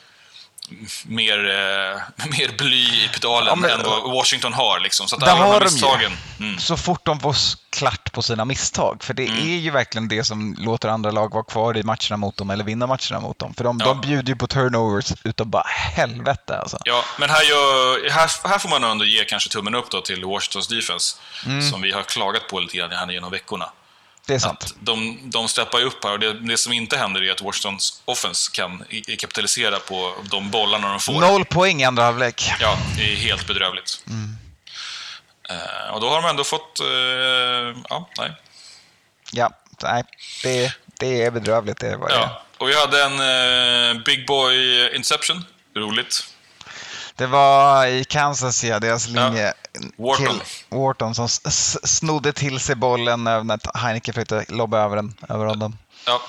mer, 1.07 1.39
eh, 1.39 2.27
mer 2.31 2.57
bly 2.59 2.77
i 3.05 3.09
pedalen 3.13 3.47
Ja, 3.49 3.55
men- 3.57 3.71
än 3.71 3.83
vad 3.83 4.03
Washington 4.13 4.53
har. 4.53 4.81
Liksom. 4.81 5.09
Så 5.09 5.17
att 5.17 5.21
Det 5.25 5.33
alla 5.33 5.45
har 5.45 5.61
de 5.61 5.65
misstagen... 5.65 6.13
Mm. 6.41 6.59
Så 6.59 6.77
fort 6.77 7.05
de 7.07 7.21
får 7.21 7.37
klart 7.71 8.13
på 8.13 8.23
sina 8.23 8.45
misstag. 8.45 9.03
För 9.05 9.15
det 9.15 9.23
är 9.29 9.57
ju 9.59 9.71
verkligen 9.71 10.09
det 10.09 10.25
som 10.25 10.57
låter 10.59 10.89
andra 10.89 11.11
lag 11.11 11.33
vara 11.33 11.45
kvar 11.45 11.77
i 11.77 11.83
matcherna 11.83 12.17
mot 12.17 12.37
dem 12.37 12.51
eller 12.51 12.65
vinna 12.65 12.87
matcherna 12.87 13.21
mot 13.21 13.39
dem. 13.39 13.55
För 13.55 13.65
de, 13.65 13.81
Ja. 13.81 13.87
de 13.87 14.01
bjuder 14.01 14.29
ju 14.33 14.37
på 14.37 14.47
turnovers 14.47 15.13
utav 15.25 15.47
bara 15.47 15.67
helvete 15.69 16.59
alltså. 16.59 16.79
Ja, 16.85 17.05
men 17.19 17.31
här, 17.31 17.43
gör, 17.43 18.11
här, 18.11 18.49
här 18.49 18.59
får 18.59 18.69
man 18.69 18.85
ändå 18.85 19.05
ge 19.05 19.25
kanske 19.25 19.51
tummen 19.51 19.75
upp 19.75 19.91
då 19.91 20.01
till 20.01 20.25
Washingtons 20.25 20.69
defense, 20.69 21.17
Mm. 21.47 21.71
som 21.71 21.83
vi 21.83 21.93
har 21.93 22.03
klagat 22.03 22.49
på 22.49 22.61
lite 22.61 22.77
grann 22.77 22.91
här 22.91 23.11
genom 23.13 23.31
veckorna. 23.31 23.71
Det 24.27 24.35
är 24.35 24.39
sant. 24.39 24.65
Att 24.65 24.75
de, 24.81 25.19
de 25.23 25.49
steppar 25.49 25.79
ju 25.79 25.85
upp 25.85 26.05
här 26.05 26.13
och 26.13 26.19
det, 26.19 26.33
det 26.33 26.57
som 26.57 26.73
inte 26.73 26.97
händer 26.97 27.23
är 27.23 27.33
att 27.33 27.43
Washingtons 27.43 28.03
offense 28.05 28.51
kan 28.53 28.85
kapitalisera 29.19 29.79
på 29.79 30.15
de 30.31 30.51
bollarna 30.51 30.91
de 30.91 31.01
får. 31.01 31.21
Noll 31.21 31.45
poäng 31.45 31.81
i 31.81 31.85
andra 31.85 32.03
halvlek. 32.03 32.51
Ja, 32.61 32.79
det 32.97 33.13
är 33.13 33.17
helt 33.17 33.47
bedrövligt. 33.47 34.03
Mm. 34.09 34.37
Eh, 35.51 35.95
och 35.95 36.01
då 36.01 36.09
har 36.09 36.23
de 36.23 36.29
ändå 36.29 36.45
fått... 36.45 36.81
eh, 36.81 36.87
ja, 37.89 38.09
nej. 38.19 38.33
Ja, 39.33 39.51
nej. 39.83 40.03
Det, 40.43 40.73
det 40.99 41.23
är 41.23 41.31
bedrövligt. 41.31 41.81
Det 41.81 41.89
är 41.89 41.97
vad. 41.97 42.11
Ja. 42.11 42.43
Och 42.59 42.69
vi 42.69 42.81
hade 42.81 43.05
en 43.05 43.13
eh, 43.97 44.03
Big 44.05 44.27
Boy 44.27 44.89
Inception. 44.97 45.45
Roligt. 45.77 46.34
Det 47.17 47.27
var 47.27 47.87
i 47.87 48.05
Kansas, 48.05 48.65
ja, 48.65 48.81
deras 48.81 49.09
linje. 49.09 49.53
Wharton. 49.97 50.27
Till 50.27 50.41
Wharton 50.69 51.15
som 51.15 51.29
snodde 51.85 52.33
till 52.33 52.61
sig 52.61 52.75
bollen 52.75 53.25
när 53.25 53.79
Heineke 53.79 54.13
försökte 54.13 54.45
lobba 54.49 54.79
över 54.79 54.97
den 54.97 55.15
över 55.29 55.47
honom. 55.47 55.79
Ja. 56.07 56.21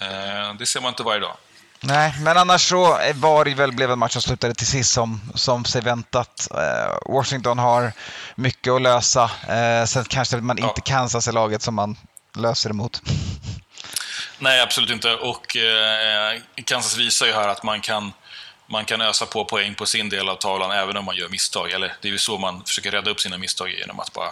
Eh, 0.00 0.54
det 0.58 0.66
ser 0.66 0.80
man 0.80 0.88
inte 0.88 1.02
varje 1.02 1.20
dag. 1.20 1.36
Nej, 1.80 2.14
men 2.20 2.36
annars 2.36 2.68
så 2.68 2.98
var 3.14 3.44
det 3.44 3.54
väl, 3.54 3.72
blev 3.72 3.90
en 3.90 3.98
match 3.98 4.12
som 4.12 4.22
slutade 4.22 4.54
till 4.54 4.66
sist 4.66 4.92
som, 4.92 5.20
som 5.34 5.64
sig 5.64 5.82
väntat. 5.82 6.48
Eh, 6.54 7.12
Washington 7.14 7.58
har 7.58 7.92
mycket 8.34 8.72
att 8.72 8.82
lösa. 8.82 9.30
Eh, 9.48 9.84
sen 9.84 10.04
kanske 10.04 10.36
man 10.36 10.58
inte 10.58 10.72
Ja. 10.76 10.82
Kansas 10.84 11.28
är 11.28 11.32
laget 11.32 11.62
som 11.62 11.74
man 11.74 11.96
löser 12.36 12.70
emot. 12.70 13.02
Nej, 14.38 14.60
absolut 14.60 14.90
inte. 14.90 15.14
Och 15.14 15.56
eh, 15.56 16.40
Kansas 16.64 16.96
visar 16.96 17.26
ju 17.26 17.32
här 17.32 17.48
att 17.48 17.62
man 17.62 17.80
kan, 17.80 18.12
man 18.66 18.84
kan 18.84 19.00
ösa 19.00 19.26
på 19.26 19.44
poäng 19.44 19.74
på 19.74 19.86
sin 19.86 20.08
del 20.08 20.28
av 20.28 20.36
tavlan 20.36 20.70
även 20.70 20.96
om 20.96 21.04
man 21.04 21.16
gör 21.16 21.28
misstag. 21.28 21.70
Eller 21.70 21.96
det 22.00 22.08
är 22.08 22.12
ju 22.12 22.18
så 22.18 22.38
man 22.38 22.64
försöker 22.64 22.90
rädda 22.90 23.10
upp 23.10 23.20
sina 23.20 23.38
misstag 23.38 23.70
genom 23.70 24.00
att 24.00 24.12
bara... 24.12 24.30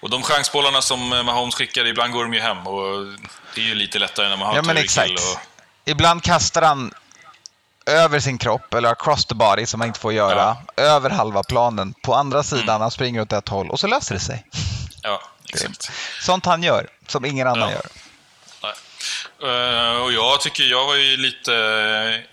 Och 0.00 0.10
de 0.10 0.22
chansbollarna 0.22 0.82
som 0.82 1.08
Mahomes 1.08 1.54
skickar, 1.54 1.86
ibland 1.86 2.12
går 2.12 2.24
de 2.24 2.34
ju 2.34 2.40
hem. 2.40 2.66
Och 2.66 3.06
det 3.54 3.60
är 3.60 3.64
ju 3.64 3.74
lite 3.74 3.98
lättare 3.98 4.28
när 4.28 4.36
man 4.36 4.46
har 4.48 4.56
Ja, 4.56 4.62
men 4.62 4.76
exakt. 4.76 5.10
Och, 5.10 5.40
Ibland 5.84 6.22
kastar 6.22 6.62
han 6.62 6.94
över 7.86 8.20
sin 8.20 8.38
kropp, 8.38 8.74
eller 8.74 8.88
across 8.88 9.26
the 9.26 9.34
body, 9.34 9.66
som 9.66 9.78
man 9.78 9.88
inte 9.88 10.00
får 10.00 10.12
göra, 10.12 10.56
över 10.76 11.10
halva 11.10 11.42
planen. 11.42 11.94
På 12.02 12.14
andra 12.14 12.42
sidan, 12.42 12.80
han 12.80 12.90
springer 12.90 13.20
åt 13.20 13.32
ett 13.32 13.48
håll 13.48 13.70
och 13.70 13.80
så 13.80 13.86
löser 13.86 14.14
det 14.14 14.20
sig. 14.20 14.46
ja, 15.02 15.22
exakt. 15.48 15.90
Sånt 16.20 16.46
han 16.46 16.62
gör, 16.62 16.88
som 17.08 17.24
ingen 17.24 17.46
annan 17.46 17.68
Ja. 17.68 17.74
gör. 17.74 17.86
Eh, 19.44 19.96
och 20.02 20.12
jag 20.12 20.40
tycker, 20.40 20.64
jag 20.64 20.86
var 20.86 20.94
ju 20.94 21.16
lite 21.16 21.54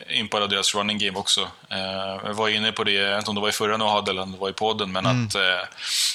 eh, 0.10 0.20
impad 0.20 0.44
av 0.44 0.50
deras 0.50 0.76
running 0.76 0.98
game 0.98 1.18
också. 1.20 1.42
Eh, 1.72 1.80
jag 2.26 2.34
var 2.34 2.50
inne 2.50 2.72
på 2.72 2.84
det, 2.84 2.92
jag 2.92 3.10
vet 3.10 3.18
inte 3.18 3.30
om 3.30 3.36
det 3.36 3.42
var 3.42 3.50
i 3.50 3.52
förra 3.52 3.78
nu 3.78 3.86
hade 3.86 4.12
eller 4.12 4.22
om 4.22 4.32
det 4.32 4.38
var 4.38 4.50
i 4.50 4.54
podden, 4.54 4.92
men 4.92 5.06
att 5.06 5.36
eh, 5.36 5.42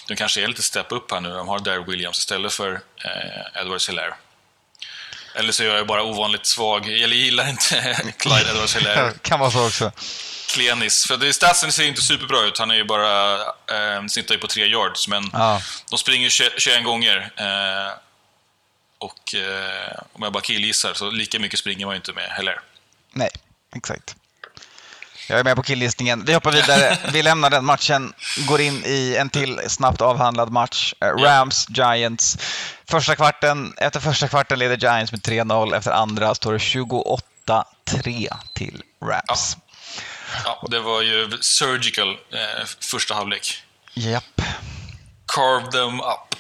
de 0.09 0.17
kanske 0.17 0.43
är 0.43 0.49
lite 0.49 0.63
step 0.63 0.87
upp 0.93 1.11
här 1.11 1.21
nu. 1.21 1.31
De 1.31 1.49
har 1.49 1.59
Darryl 1.59 1.85
Williams 1.85 2.19
istället 2.19 2.53
för 2.53 2.81
Edwards 3.61 3.89
Hilaire. 3.89 4.15
Eller 5.35 5.53
så 5.53 5.63
är 5.63 5.67
jag 5.67 5.87
bara 5.87 6.03
ovanligt 6.03 6.47
svag, 6.47 6.89
eller 6.89 7.17
gillar 7.17 7.49
inte 7.49 7.97
Clyde 8.19 8.51
Edwards 8.51 8.77
Hilaire. 8.77 9.13
kan 9.23 9.41
vara 9.41 9.51
så 9.51 9.67
också. 9.67 9.93
Klenis. 10.55 11.05
För 11.09 11.17
det, 11.17 11.33
statsen 11.33 11.73
ser 11.73 11.85
inte 11.85 12.03
superbra 12.03 12.41
ut. 12.43 12.59
Han 12.59 12.71
är 12.71 12.75
ju 12.75 12.85
bara, 12.85 13.35
eh, 13.41 14.07
snittar 14.09 14.35
ju 14.35 14.41
på 14.41 14.47
tre 14.47 14.67
yards, 14.67 15.09
men 15.09 15.31
Ja. 15.33 15.61
de 15.91 15.99
springer 15.99 16.29
20 16.29 16.51
21 16.59 16.85
gånger. 16.85 17.31
Eh, 17.37 17.93
och 18.99 19.35
eh, 19.35 19.99
om 20.13 20.23
jag 20.23 20.33
bara 20.33 20.43
killgissar, 20.43 20.95
så 20.95 21.11
lika 21.11 21.39
mycket 21.39 21.59
springer 21.59 21.87
man 21.87 21.95
ju 21.95 21.97
inte 21.97 22.13
med 22.13 22.31
heller. 22.31 22.61
Nej, 23.13 23.31
exakt. 23.77 24.17
Jag 25.29 25.39
är 25.41 25.45
med 25.45 25.57
på 25.57 25.63
killgissningen. 25.63 26.25
Vi 26.25 26.35
hoppar 26.35 26.53
vidare. 26.53 26.99
Vi 27.13 27.23
lämnar 27.23 27.51
den 27.51 27.65
matchen, 27.65 28.13
går 28.49 28.61
in 28.61 28.83
i 28.85 29.17
en 29.19 29.31
till 29.31 29.61
snabbt 29.69 30.01
avhandlad 30.01 30.53
match. 30.53 30.95
Eh, 31.01 31.07
Rams, 31.07 31.67
Giants. 31.69 32.39
Första 32.91 33.17
kvarten, 33.17 33.75
efter 33.77 34.01
första 34.01 34.29
kvarten 34.29 34.59
leder 34.59 34.77
Giants 34.77 35.13
med 35.13 35.21
3-0. 35.21 35.77
Efter 35.77 35.91
andra 35.91 36.35
står 36.35 36.53
det 36.53 36.59
28-3 36.59 38.29
till 38.55 38.83
Rams. 39.03 39.57
Ja, 40.45 40.67
det 40.71 40.81
var 40.81 41.03
ju 41.03 41.31
surgical 41.41 42.09
eh, 42.11 42.67
första 42.81 43.15
halvlek. 43.15 43.63
Japp, 43.95 44.43
Carve 45.27 45.73
them 45.73 46.01
up. 46.01 46.37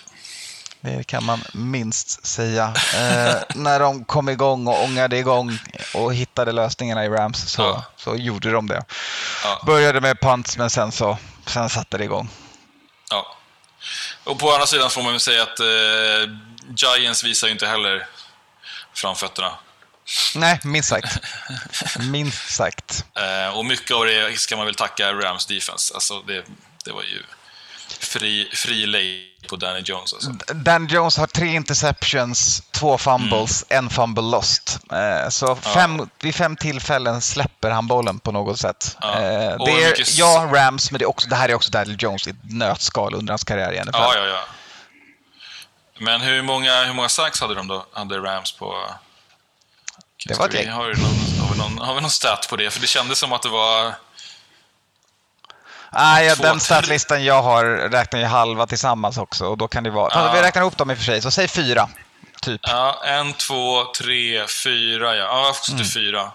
Det 0.87 1.05
kan 1.07 1.25
man 1.25 1.41
minst 1.53 2.27
säga. 2.27 2.75
Eh, 2.95 3.35
när 3.55 3.81
de 3.81 4.05
kom 4.05 4.29
igång 4.29 4.67
och 4.67 4.85
ångade 4.85 5.19
igång 5.19 5.59
och 5.95 6.15
hittade 6.15 6.53
lösningarna 6.53 7.05
i 7.05 7.09
Rams 7.09 7.51
så, 7.51 7.63
Ja. 7.63 7.85
så 7.97 8.17
gjorde 8.17 8.51
de 8.51 8.67
det. 8.69 8.85
Ja. 9.45 9.63
Började 9.67 10.01
med 10.01 10.21
punts, 10.21 10.57
men 10.59 10.71
sen 10.71 10.93
så 10.93 11.19
sen 11.47 11.69
satte 11.69 11.99
det 11.99 12.05
igång. 12.05 12.29
Ja. 13.11 13.37
Och 14.25 14.39
på 14.39 14.53
andra 14.53 14.67
sidan 14.67 14.91
får 14.91 15.03
man 15.03 15.13
väl 15.13 15.21
säga 15.21 15.43
att 15.43 15.61
eh, 15.61 16.35
Giants 16.77 17.25
visar 17.25 17.47
ju 17.47 17.53
inte 17.53 17.67
heller 17.67 18.07
framfötterna. 18.95 19.53
Nej, 20.35 20.61
minst 20.65 20.89
sagt. 20.89 21.19
Minst 21.99 22.51
sagt. 22.51 23.05
Eh, 23.17 23.57
och 23.59 23.65
mycket 23.65 23.97
av 23.97 24.05
det 24.05 24.39
ska 24.41 24.57
man 24.57 24.67
väl 24.67 24.75
tacka 24.75 25.13
Rams 25.13 25.47
defense. 25.47 25.95
Alltså 25.95 26.21
det, 26.23 26.45
det 26.85 26.93
var 26.93 27.03
ju 27.03 27.23
fri, 28.01 28.51
fri 28.55 28.87
lay 28.87 29.25
på 29.49 29.57
Danny 29.57 29.81
Jones. 29.81 30.13
Alltså. 30.13 30.31
Dan 30.55 30.87
Jones 30.87 31.17
har 31.17 31.27
tre 31.27 31.47
interceptions, 31.55 32.63
två 32.71 32.99
fumbles, 32.99 33.65
en 33.69 33.91
fumble 33.91 34.23
lost. 34.23 34.79
Eh, 34.93 35.29
Så 35.29 35.57
fem, 35.57 36.09
vid 36.21 36.35
fem 36.35 36.57
tillfällen 36.57 37.23
släpper 37.23 37.71
han 37.71 37.87
bollen 37.87 38.19
på 38.19 38.33
något 38.33 38.59
sätt. 38.59 38.97
Ja. 39.01 39.13
Eh, 39.15 39.21
Det 39.65 39.85
är, 39.85 39.91
mycket 39.91 40.15
ja, 40.19 40.49
Rams, 40.53 40.91
men 40.91 40.99
det, 40.99 41.05
är 41.05 41.09
också, 41.09 41.29
det 41.29 41.37
här 41.37 41.49
är 41.49 41.55
också 41.55 41.71
Daniel 41.71 41.97
Jones 42.01 42.27
i 42.27 42.31
ett 42.31 42.37
nötskal 42.43 43.15
under 43.15 43.33
hans 43.33 43.45
karriär 43.45 43.73
i 43.73 43.81
NFL. 43.81 43.91
Ja, 43.99 44.15
ja, 44.17 44.25
ja. 44.27 44.41
Men 46.01 46.21
hur 46.21 46.43
många, 46.43 46.85
hur 46.85 46.95
många 46.95 47.09
sacks 47.09 47.41
hade 47.41 47.55
de 47.55 47.69
då? 47.69 47.87
Hade 47.93 48.19
Rams 48.19 48.53
på... 48.53 48.91
Det 50.27 50.39
var 50.39 50.49
gäng. 50.49 50.71
har, 50.71 50.85
vi 50.85 51.03
någon, 51.03 51.41
har, 51.41 51.53
vi 51.53 51.59
någon, 51.59 51.79
har 51.79 51.95
vi 51.95 52.01
någon 52.01 52.11
stat 52.11 52.47
på 52.51 52.57
det? 52.57 52.71
För 52.71 52.81
det 52.81 52.87
kändes 52.87 53.19
som 53.19 53.33
att 53.33 53.43
det 53.43 53.49
var... 53.49 53.95
Ah, 55.99 56.21
ja, 56.21 56.35
Två, 56.35 56.43
den 56.43 56.61
statlistan 56.61 57.25
jag 57.25 57.43
har 57.43 57.65
räknar 57.65 58.21
ju 58.21 58.27
halva 58.27 58.67
tillsammans 58.67 59.19
också. 59.19 59.47
Och 59.47 59.59
då 59.59 59.69
kan 59.69 59.85
det 59.85 59.91
vara, 59.91 60.11
Ja. 60.15 60.33
Vi 60.33 60.43
räknar 60.43 60.63
ihop 60.63 60.77
dem 60.77 60.91
i 60.91 60.95
och 60.95 60.99
för 60.99 61.05
sig, 61.05 61.23
så 61.23 61.31
säg 61.31 61.49
fyra. 61.49 61.89
Typ. 62.43 62.61
Ja, 62.65 63.03
en, 63.05 63.33
två, 63.33 63.85
tre, 63.85 64.47
fyra. 64.47 65.17
Ja, 65.17 65.25
ja 65.25 65.51
också 65.51 65.73
Mm. 65.73 65.85
fyra. 65.85 66.31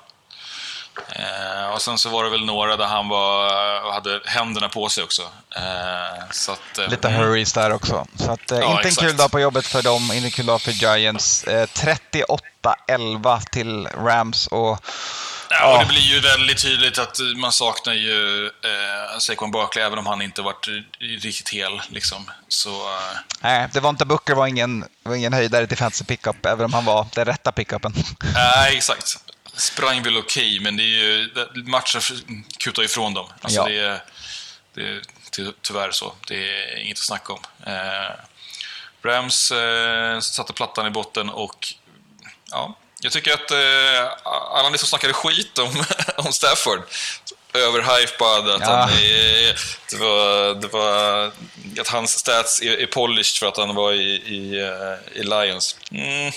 Eh, 1.10 1.74
och 1.74 1.82
sen 1.82 1.98
så 1.98 2.10
var 2.10 2.24
det 2.24 2.30
väl 2.30 2.46
några 2.46 2.77
där 2.77 2.86
han 2.86 3.10
var, 3.10 3.91
hade 3.94 4.22
händerna 4.25 4.70
på 4.70 4.89
sig 4.89 5.03
också. 5.03 5.22
Eh, 5.56 6.24
så 6.32 6.51
att, 6.51 6.77
eh, 6.77 6.88
Lite 6.88 7.08
mm. 7.08 7.20
hurries 7.22 7.53
där 7.53 7.74
också. 7.74 8.06
Så 8.15 8.32
att, 8.32 8.51
eh, 8.51 8.60
Ja, 8.60 8.65
inte 8.65 8.82
en 8.82 8.88
exakt. 8.88 9.08
kul 9.08 9.18
dag 9.18 9.32
på 9.32 9.39
jobbet 9.39 9.65
för 9.65 9.82
dem, 9.82 10.12
inte 10.13 10.27
en 10.27 10.32
kul 10.32 10.46
dag 10.46 10.62
för 10.62 10.72
Giants. 10.72 11.44
Eh, 11.44 11.65
38-11 11.68 13.41
till 13.51 13.88
Rams 13.88 14.48
och 14.48 14.80
Ja, 15.60 15.79
det 15.79 15.86
blir 15.86 16.01
ju 16.01 16.20
väldigt 16.20 16.62
tydligt 16.62 16.98
att 16.98 17.20
man 17.36 17.51
saknar 17.51 17.93
ju 17.93 18.46
eh, 18.46 19.17
Saquon 19.20 19.51
Barkley, 19.51 19.84
även 19.84 20.00
om 20.00 20.05
han 20.05 20.22
inte 20.22 20.41
varit 20.41 20.67
riktigt 21.00 21.50
hel. 21.50 21.81
Liksom. 21.89 22.31
Så, 22.48 22.70
eh, 22.70 23.17
Nej, 23.39 23.67
Devonta 23.74 24.05
Booker 24.05 24.34
var 24.36 24.48
ingen, 24.48 24.86
var 25.03 25.15
ingen 25.15 25.34
höjdare 25.34 25.67
till 25.67 25.77
fantasy 25.77 26.03
pickup, 26.05 26.46
även 26.46 26.65
om 26.65 26.74
han 26.74 26.86
var 26.86 27.08
den 27.15 27.25
rätta 27.25 27.51
pickupen. 27.51 27.93
nej, 28.34 28.77
exakt. 28.77 29.17
Sprang 29.55 30.03
väl 30.03 30.17
okej, 30.17 30.60
men 30.60 30.77
det 30.77 30.84
är 30.84 30.86
ju, 30.86 31.29
matchen 31.65 32.01
kutar 32.58 32.84
ifrån 32.84 33.13
dem. 33.13 33.27
Alltså 33.41 33.60
Ja. 33.60 33.65
det, 33.67 33.79
är, 33.79 34.03
det 34.74 34.81
är 34.81 35.01
ty- 35.31 35.51
tyvärr 35.62 35.91
så. 35.91 36.13
Det 36.27 36.36
är 36.63 36.77
inget 36.77 36.98
att 36.98 37.03
snacka 37.03 37.34
om. 37.34 37.39
Eh, 37.65 38.12
Rams 39.03 39.51
eh, 39.51 40.20
satte 40.20 40.53
plattan 40.53 40.88
i 40.88 40.89
botten 40.89 41.29
och 41.29 41.74
ja, 42.51 42.77
jag 43.01 43.12
tycker 43.12 43.34
att 43.34 43.51
eh, 43.51 44.27
alla 44.51 44.70
ni 44.70 44.77
som 44.77 44.88
snackade 44.88 45.13
skit 45.13 45.58
om, 45.58 45.84
om 46.17 46.34
Stafford, 46.34 46.81
överhypad, 47.53 48.50
att 48.50 48.62
Ja. 48.62 48.67
han 48.75 48.89
är, 48.89 49.55
det, 49.91 49.98
var, 49.98 50.53
det 50.62 50.67
var 50.67 51.25
att 51.81 51.88
hans 51.88 52.20
stats 52.20 52.62
är, 52.62 52.81
är 52.81 52.86
polished 52.86 53.39
för 53.39 53.48
att 53.48 53.58
han 53.58 53.75
var 53.75 53.91
i, 53.93 54.12
i, 54.15 54.60
eh, 54.62 55.20
i 55.22 55.24
Lions. 55.24 55.75
Mm, 55.91 56.31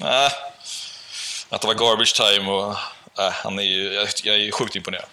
nej. 0.00 0.30
Att 1.48 1.60
det 1.60 1.66
var 1.66 1.74
garbage 1.74 2.14
time 2.14 2.50
och 2.50 2.70
äh, 3.18 3.32
han 3.32 3.58
är 3.58 3.62
ju, 3.62 3.92
jag, 3.92 4.08
jag 4.24 4.36
är 4.36 4.52
sjukt 4.52 4.76
imponerad. 4.76 5.04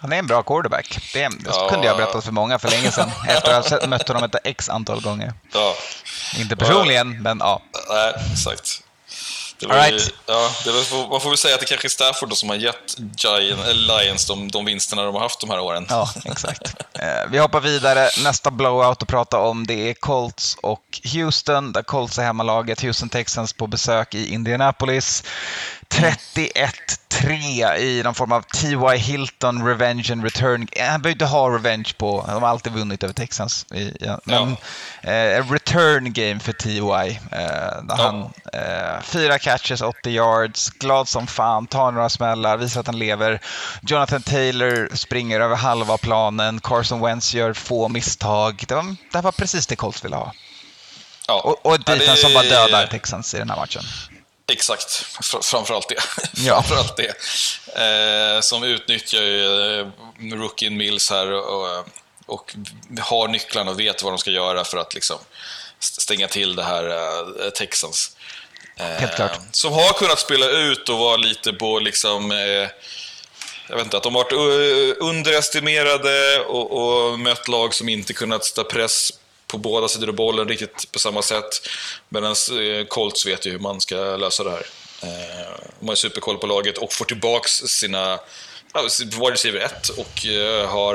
Han 0.00 0.12
är 0.12 0.18
en 0.18 0.26
bra 0.26 0.42
quarterback. 0.42 0.98
Det, 1.12 1.18
det 1.28 1.36
Ja. 1.46 1.68
kunde 1.70 1.86
jag 1.86 1.94
ha 1.94 1.98
berättat 2.02 2.24
för 2.24 2.32
många 2.32 2.58
för 2.58 2.68
länge 2.70 2.92
sedan, 2.92 3.10
efter 3.28 3.52
att 3.54 3.70
ha 3.70 3.86
mött 3.86 4.08
honom 4.08 4.24
ett 4.24 4.34
x 4.44 4.68
antal 4.68 5.00
gånger. 5.00 5.32
Ja, 5.52 5.74
Inte 6.38 6.56
personligen, 6.56 7.22
men 7.22 7.38
ja. 7.38 7.62
nej, 7.88 8.14
exakt. 8.32 8.82
Det 9.58 9.66
var 9.66 9.74
All 9.74 9.90
ju, 9.90 9.96
right. 9.96 10.14
ja, 10.26 10.50
det 10.64 10.70
var, 10.70 11.08
man 11.10 11.20
får 11.20 11.28
väl 11.28 11.38
säga 11.38 11.54
att 11.54 11.60
det 11.60 11.66
kanske 11.66 11.86
är 11.86 11.90
Stafford 11.90 12.28
då 12.28 12.36
som 12.36 12.48
har 12.48 12.56
gett 12.56 12.96
Giant, 12.98 13.60
Lions 13.74 14.26
de, 14.26 14.50
de 14.50 14.64
vinsterna 14.64 15.02
de 15.02 15.14
har 15.14 15.22
haft 15.22 15.40
de 15.40 15.50
här 15.50 15.60
åren. 15.60 15.86
Ja, 15.88 16.10
exakt. 16.24 16.74
Eh, 16.98 17.30
vi 17.30 17.38
hoppar 17.38 17.60
vidare. 17.60 18.08
Nästa 18.24 18.50
blowout 18.50 19.02
att 19.02 19.08
prata 19.08 19.38
om 19.38 19.66
det 19.66 19.90
är 19.90 19.94
Colts 19.94 20.56
och 20.62 21.00
Houston, 21.14 21.72
där 21.72 21.82
Colts 21.82 22.18
är 22.18 22.22
hemmalaget. 22.22 22.82
Houston 22.82 23.08
Texans 23.08 23.52
på 23.52 23.66
besök 23.66 24.14
i 24.14 24.32
Indianapolis. 24.32 25.24
31-3 27.20 27.76
i 27.76 28.02
någon 28.02 28.14
form 28.14 28.32
av 28.32 28.42
T.Y. 28.42 28.96
Hilton 28.98 29.66
Revenge 29.66 30.08
and 30.12 30.24
Return. 30.24 30.68
Eh, 30.72 30.86
Han 30.86 31.02
behöver 31.02 31.12
inte 31.14 31.24
ha 31.24 31.54
revenge 31.54 31.92
på, 31.98 32.24
de 32.28 32.42
har 32.42 32.48
alltid 32.50 32.72
vunnit 32.72 33.02
över 33.02 33.14
Texans. 33.14 33.66
Ja. 34.00 34.20
Men 34.24 34.56
eh, 35.02 35.50
return 35.52 36.12
game 36.12 36.40
för 36.40 36.52
T.Y. 36.52 37.10
Eh, 37.32 37.82
där 37.82 37.96
han 37.96 38.22
eh, 38.52 39.02
fyra 39.02 39.38
catches, 39.38 39.80
80 39.82 40.10
yards, 40.10 40.70
glad 40.70 41.08
som 41.08 41.26
fan, 41.26 41.66
tar 41.66 41.92
några 41.92 42.08
smällar, 42.08 42.56
visar 42.56 42.80
att 42.80 42.86
han 42.86 42.98
lever. 42.98 43.40
Jonathan 43.82 44.22
Taylor 44.22 44.88
springer 44.96 45.40
över 45.40 45.56
halva 45.56 45.98
planen, 45.98 46.60
Carson 46.60 47.00
Wentz 47.00 47.34
gör 47.34 47.52
få 47.52 47.88
misstag. 47.88 48.64
Det 48.68 48.74
var, 48.74 48.82
det 48.84 49.18
här 49.18 49.22
var 49.22 49.32
precis 49.32 49.66
det 49.66 49.76
Colts 49.76 50.04
ville 50.04 50.16
ha. 50.16 50.32
Ja. 51.28 51.40
Och, 51.44 51.66
och 51.66 51.74
ett 51.74 51.80
Ja, 51.86 51.92
det- 51.92 51.98
defense 51.98 52.22
som 52.22 52.34
bara 52.34 52.44
dödar 52.44 52.86
Texans 52.86 53.34
i 53.34 53.38
den 53.38 53.50
här 53.50 53.56
matchen. 53.56 53.82
Exakt, 54.52 54.90
Fr 55.24 55.42
framförallt 55.42 55.88
det. 55.88 56.02
Ja. 56.46 56.62
framförallt 56.62 56.96
det. 56.96 57.14
Eh, 57.82 58.40
som 58.40 58.64
utnyttjar 58.64 59.22
ju 59.22 59.80
eh, 59.80 59.86
rookien 60.34 60.76
Mills 60.76 61.10
här 61.10 61.32
och, 61.32 61.84
och 62.26 62.54
har 63.00 63.28
nycklarna 63.28 63.70
och 63.70 63.80
vet 63.80 64.02
vad 64.02 64.12
de 64.12 64.18
ska 64.18 64.30
göra 64.30 64.64
för 64.64 64.78
att 64.78 64.94
liksom 64.94 65.18
st- 65.80 66.00
stänga 66.00 66.28
till 66.28 66.56
det 66.56 66.62
här 66.64 66.84
eh, 67.44 67.50
Texans. 67.50 68.16
Eh, 68.76 68.86
Helt 68.86 69.14
klart. 69.16 69.38
Som 69.52 69.72
har 69.72 69.92
kunnat 69.92 70.18
spela 70.18 70.46
ut 70.46 70.88
och 70.88 70.98
vara 70.98 71.16
lite 71.16 71.52
på 71.52 71.78
liksom 71.78 72.30
eh, 72.32 72.68
jag 73.68 73.76
vet 73.76 73.84
inte, 73.84 73.96
att 73.96 74.02
de 74.02 74.14
har 74.14 74.24
varit 74.24 74.32
uh, 74.32 75.08
underestimerade 75.08 76.40
och, 76.40 76.72
och 77.10 77.18
mött 77.18 77.48
lag 77.48 77.74
som 77.74 77.88
inte 77.88 78.12
kunnat 78.12 78.44
sätta 78.44 78.64
press 78.64 79.10
på 79.56 79.68
båda 79.68 79.88
sidor 79.88 80.08
av 80.08 80.14
bollen 80.14 80.48
riktigt 80.48 80.92
på 80.92 80.98
samma 80.98 81.22
sätt. 81.22 81.68
Medan 82.08 82.30
eh, 82.32 82.86
Colts 82.88 83.26
vet 83.26 83.46
ju 83.46 83.50
hur 83.50 83.58
man 83.58 83.80
ska 83.80 83.96
lösa 83.96 84.44
det 84.44 84.50
här. 84.50 84.66
Eh, 85.02 85.50
de 85.80 85.88
har 85.88 85.94
superkoll 85.94 86.38
på 86.38 86.46
laget 86.46 86.78
och 86.78 86.92
får 86.92 87.04
tillbaks 87.04 87.50
sina 87.52 88.18
wide 89.00 89.30
receiver 89.32 89.60
1 89.60 89.88
och 89.88 90.26
eh, 90.26 90.68
har... 90.68 90.94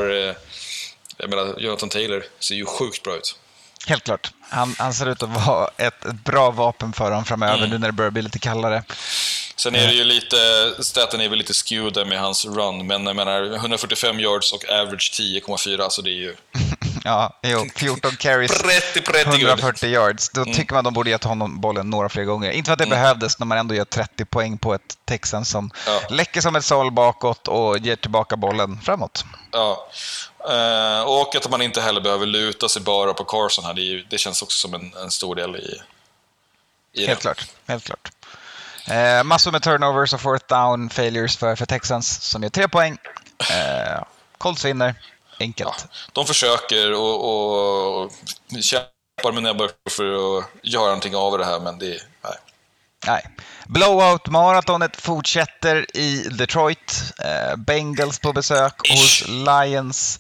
Jag 1.17 1.29
menar, 1.29 1.55
Jonathan 1.59 1.89
Taylor 1.89 2.23
ser 2.39 2.55
ju 2.55 2.65
sjukt 2.65 3.03
bra 3.03 3.15
ut. 3.15 3.35
Helt 3.87 4.03
klart. 4.03 4.31
Han, 4.49 4.75
han 4.77 4.93
ser 4.93 5.09
ut 5.09 5.23
att 5.23 5.45
vara 5.45 5.69
ett, 5.77 6.05
ett 6.05 6.23
bra 6.25 6.51
vapen 6.51 6.93
för 6.93 7.11
dem 7.11 7.25
framöver 7.25 7.57
Mm. 7.57 7.69
nu 7.69 7.77
när 7.77 7.87
det 7.87 7.93
börjar 7.93 8.11
bli 8.11 8.21
lite 8.21 8.39
kallare. 8.39 8.83
Sen 9.55 9.75
är 9.75 9.87
det 9.87 9.93
ju 9.93 10.03
lite, 10.03 10.37
staten 10.79 11.21
är 11.21 11.29
väl 11.29 11.37
lite 11.37 11.53
skewed 11.53 12.07
med 12.07 12.19
hans 12.19 12.45
run, 12.45 12.87
men 12.87 13.05
jag 13.05 13.15
menar 13.15 13.55
145 13.55 14.19
yards 14.19 14.53
och 14.53 14.69
average 14.69 15.11
10,4, 15.19 15.89
så 15.89 16.01
det 16.01 16.09
är 16.09 16.13
ju 16.13 16.35
Ja, 17.03 17.39
jo, 17.43 17.65
14 17.75 18.15
carries, 18.15 18.61
pretty, 18.61 19.01
pretty 19.01 19.29
good. 19.31 19.49
140 19.49 19.87
yards. 19.89 20.29
Då 20.29 20.41
Mm. 20.41 20.53
tycker 20.53 20.73
man 20.73 20.83
de 20.83 20.93
borde 20.93 21.09
gett 21.09 21.23
honom 21.23 21.61
bollen 21.61 21.89
några 21.89 22.09
fler 22.09 22.23
gånger. 22.23 22.51
Inte 22.51 22.67
för 22.67 22.73
att 22.73 22.79
det 22.79 22.85
behövdes 22.85 23.39
när 23.39 23.45
man 23.45 23.57
ändå 23.57 23.75
gör 23.75 23.85
30 23.85 24.25
poäng 24.25 24.57
på 24.57 24.73
ett 24.73 24.97
Texans 25.05 25.49
som 25.49 25.71
Ja. 25.87 26.01
läcker 26.09 26.41
som 26.41 26.55
ett 26.55 26.65
såll 26.65 26.91
bakåt 26.91 27.47
och 27.47 27.77
ger 27.77 27.95
tillbaka 27.95 28.35
bollen 28.35 28.79
framåt. 28.83 29.25
Ja. 29.51 29.87
Eh, 30.49 31.01
och 31.01 31.35
att 31.35 31.49
man 31.49 31.61
inte 31.61 31.81
heller 31.81 32.01
behöver 32.01 32.25
luta 32.25 32.69
sig 32.69 32.81
bara 32.81 33.13
på 33.13 33.23
Carson 33.23 33.65
här, 33.65 33.73
det, 33.73 33.81
ju, 33.81 34.03
det 34.09 34.17
känns 34.17 34.41
också 34.41 34.59
som 34.59 34.73
en, 34.73 34.93
en 35.03 35.11
stor 35.11 35.35
del 35.35 35.55
i, 35.55 35.81
i 36.93 37.07
Helt 37.07 37.19
det. 37.19 37.21
klart. 37.21 37.45
Helt 37.67 37.83
klart. 37.83 38.11
Eh, 38.87 39.23
massor 39.23 39.51
med 39.51 39.61
turnovers 39.63 40.13
och 40.13 40.21
fourth 40.21 40.45
down 40.49 40.89
failures 40.89 41.37
för, 41.37 41.55
för 41.55 41.65
Texans 41.65 42.21
som 42.23 42.43
ger 42.43 42.49
tre 42.49 42.67
poäng. 42.67 42.97
Eh, 43.51 44.03
Colts 44.37 44.65
vinner. 44.65 44.95
Enkelt. 45.41 45.85
Ja, 45.89 45.89
de 46.11 46.25
försöker 46.25 46.93
och, 46.93 48.03
och 48.03 48.11
kämpar 48.61 49.31
med 49.31 49.43
näbbar 49.43 49.69
för 49.89 50.37
att 50.37 50.45
göra 50.63 50.85
någonting 50.85 51.15
av 51.15 51.37
det 51.37 51.45
här, 51.45 51.59
men 51.59 51.79
det... 51.79 52.01
Nej. 52.23 52.35
Nej. 53.07 53.27
Blowout-maratonet 53.67 55.01
fortsätter 55.01 55.97
i 55.97 56.27
Detroit. 56.31 57.13
Eh, 57.23 57.55
Bengals 57.55 58.19
på 58.19 58.33
besök 58.33 58.73
hos 58.89 59.27
Lions. 59.27 60.19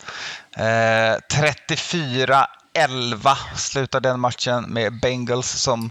Eh, 0.57 1.15
34-11 1.33 2.37
slutar 3.55 3.99
den 3.99 4.19
matchen 4.19 4.63
med 4.63 4.99
Bengals 5.01 5.47
som 5.47 5.89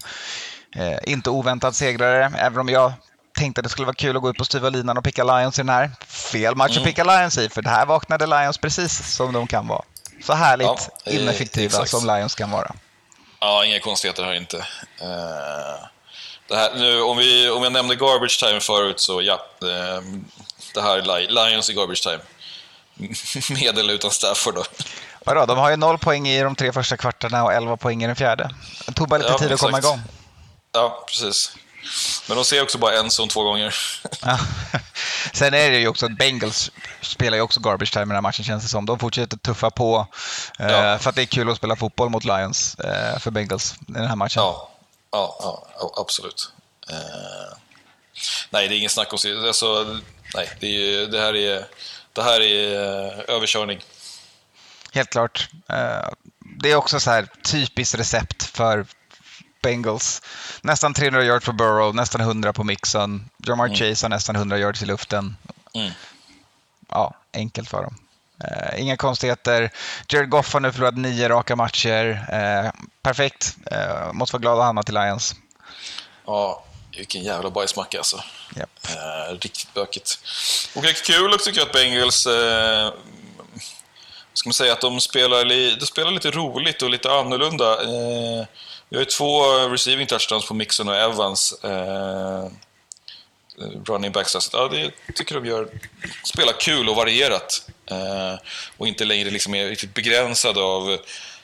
eh, 0.76 0.98
inte 1.12 1.30
oväntat 1.30 1.74
segrare. 1.74 2.32
Även 2.38 2.58
om 2.58 2.68
jag 2.68 2.92
tänkte 3.38 3.58
att 3.60 3.62
det 3.62 3.68
skulle 3.68 3.86
vara 3.86 3.94
kul 3.96 4.16
att 4.16 4.22
gå 4.22 4.30
ut 4.30 4.36
på 4.36 4.44
styva 4.44 4.68
linan 4.68 4.98
och 4.98 5.04
picka 5.04 5.24
Lions 5.24 5.58
i 5.58 5.62
den 5.62 5.68
här. 5.68 5.90
Fel 6.06 6.54
match 6.56 6.76
att 6.76 6.84
picka 6.84 7.04
Lions 7.04 7.38
i, 7.38 7.48
för 7.48 7.62
det 7.62 7.70
här 7.70 7.86
vaknade 7.86 8.26
Lions 8.26 8.58
precis 8.58 9.14
som 9.14 9.32
de 9.32 9.46
kan 9.46 9.66
vara. 9.68 9.82
Så 10.24 10.32
härligt 10.32 10.66
Ja, 10.66 10.78
eh, 11.04 11.16
ineffektiva 11.22 11.66
exakt. 11.66 11.90
som 11.90 12.06
Lions 12.06 12.34
kan 12.34 12.50
vara. 12.50 12.74
Ja, 13.40 13.64
inga 13.64 13.80
konstigheter 13.80 14.24
här 14.24 14.34
inte. 14.34 14.66
Det 16.48 16.56
här, 16.56 16.74
nu, 16.74 17.02
om, 17.02 17.16
vi, 17.16 17.50
om 17.50 17.62
jag 17.62 17.72
nämnde 17.72 17.96
garbage 17.96 18.38
time 18.44 18.60
förut, 18.60 19.00
så 19.00 19.22
ja. 19.22 19.32
eh, 19.62 20.02
det 20.74 20.80
här 20.82 20.98
är 20.98 21.02
Li- 21.02 21.28
Lions 21.30 21.70
i 21.70 21.74
garbage 21.74 22.02
time. 22.02 22.20
Med 23.60 23.78
eller 23.78 23.94
utan 23.94 24.10
Stafford 24.10 24.54
då. 24.54 24.64
Vadå, 25.24 25.46
de 25.46 25.58
har 25.58 25.70
ju 25.70 25.76
noll 25.76 25.98
poäng 25.98 26.28
i 26.28 26.42
de 26.42 26.54
tre 26.56 26.72
första 26.72 26.96
kvartarna 26.96 27.44
och 27.44 27.52
11 27.52 27.76
poäng 27.76 28.02
i 28.04 28.06
den 28.06 28.16
fjärde. 28.16 28.50
Det 28.86 28.92
tog 28.92 29.08
bara 29.08 29.18
lite 29.18 29.30
Ja, 29.30 29.38
tid 29.38 29.52
att 29.52 29.60
komma 29.60 29.78
igång. 29.78 30.00
Ja, 30.72 31.04
precis. 31.08 31.52
Men 32.28 32.36
de 32.36 32.44
ser 32.44 32.62
också 32.62 32.78
bara 32.78 32.98
en 32.98 33.10
zon 33.10 33.28
två 33.28 33.42
gånger. 33.42 33.74
Ja. 34.22 34.38
Sen 35.32 35.54
är 35.54 35.70
det 35.70 35.78
ju 35.78 35.88
också 35.88 36.06
att 36.06 36.18
Bengals 36.18 36.70
spelar 37.00 37.36
ju 37.36 37.42
också 37.42 37.60
garbage 37.60 37.92
time 37.92 38.02
i 38.02 38.06
den 38.06 38.14
här 38.14 38.20
matchen 38.20 38.44
känns 38.44 38.62
det 38.62 38.68
som. 38.68 38.86
De 38.86 38.98
fortsätter 38.98 39.36
tuffa 39.36 39.70
på 39.70 40.06
eh, 40.58 40.70
Ja. 40.70 40.98
för 40.98 41.10
att 41.10 41.16
det 41.16 41.22
är 41.22 41.26
kul 41.26 41.50
att 41.50 41.56
spela 41.56 41.76
fotboll 41.76 42.08
mot 42.10 42.24
Lions 42.24 42.74
eh, 42.74 43.18
för 43.18 43.30
Bengals 43.30 43.74
i 43.88 43.92
den 43.92 44.06
här 44.06 44.16
matchen. 44.16 44.42
Ja, 44.42 44.70
ja, 45.10 45.36
ja, 45.78 45.94
absolut. 45.96 46.52
Eh, 46.90 47.56
nej, 48.50 48.68
det 48.68 48.74
är 48.74 48.78
ingen 48.78 48.90
snack 48.90 49.12
om 49.12 49.18
sig. 49.18 49.48
Alltså, 49.48 50.00
nej, 50.34 50.50
det, 50.60 50.66
är, 50.66 51.06
det 51.06 51.20
här 51.20 51.36
är, 51.36 51.66
det 52.12 52.22
här 52.22 52.40
är 52.40 52.66
överkörning. 53.30 53.80
Helt 54.92 55.10
klart. 55.10 55.48
Det 56.62 56.70
är 56.70 56.76
också 56.76 57.00
så 57.00 57.10
här 57.10 57.26
typiskt 57.44 57.94
recept 57.94 58.42
för 58.42 58.86
Bengals. 59.62 60.22
Nästan 60.62 60.94
300 60.94 61.24
yards 61.24 61.46
på 61.46 61.52
Burrow, 61.52 61.94
nästan 61.94 62.20
100 62.20 62.52
på 62.52 62.64
Mixon. 62.64 63.30
Jamar 63.46 63.68
Chase 63.68 64.04
har 64.04 64.08
nästan 64.08 64.36
100 64.36 64.58
yards 64.58 64.82
i 64.82 64.86
luften. 64.86 65.36
Mm. 65.74 65.90
Ja, 66.88 67.14
enkelt 67.32 67.68
för 67.68 67.82
dem. 67.82 67.94
Eh, 68.44 68.80
inga 68.80 68.96
konstigheter. 68.96 69.70
Jared 70.08 70.28
Goff 70.28 70.52
har 70.52 70.60
nu 70.60 70.72
förlorat 70.72 70.96
nio 70.96 71.28
raka 71.28 71.56
matcher. 71.56 72.26
Eh, 72.32 72.70
perfekt. 73.02 73.56
Eh, 73.70 74.12
måste 74.12 74.34
vara 74.34 74.40
glad 74.40 74.58
att 74.58 74.64
hamna 74.64 74.82
till 74.82 74.94
Lions. 74.94 75.34
Ja, 76.26 76.64
vilken 76.96 77.22
jävla 77.22 77.50
bajsmacka 77.50 77.98
alltså. 77.98 78.22
Eh, 78.56 79.34
riktigt 79.40 79.74
bökigt. 79.74 80.18
Och 80.76 80.84
är 80.84 80.92
kul 80.92 81.34
också 81.34 81.44
tycker 81.44 81.60
jag 81.60 81.66
att 81.66 81.72
Bengals, 81.72 82.26
ska 84.32 84.48
man 84.48 84.54
säga, 84.54 84.72
att 84.72 84.80
de 84.80 85.00
spelar, 85.00 85.44
li, 85.44 85.76
de 85.80 85.86
spelar 85.86 86.10
lite 86.10 86.30
roligt 86.30 86.82
och 86.82 86.90
lite 86.90 87.10
annorlunda. 87.10 87.82
Eh, 87.82 88.46
vi 88.90 88.96
har 88.96 89.00
ju 89.00 89.10
två 89.10 89.58
eh, 89.58 89.70
receiving 89.70 90.06
touchdowns 90.06 90.48
på 90.48 90.54
Mixon 90.54 90.88
och 90.88 90.96
Evans. 90.96 91.64
Eh, 91.64 92.50
running 93.84 94.12
backs. 94.12 94.34
Alltså, 94.34 94.56
ja, 94.56 94.68
det 94.68 95.14
tycker 95.14 95.34
de 95.34 95.46
gör, 95.46 95.68
spelar 96.24 96.52
kul 96.52 96.88
och 96.88 96.96
varierat. 96.96 97.70
Eh, 97.86 98.34
och 98.76 98.88
inte 98.88 99.04
längre 99.04 99.30
liksom 99.30 99.54
är 99.54 99.68
riktigt 99.68 99.94
begränsad 99.94 100.58
av 100.58 100.98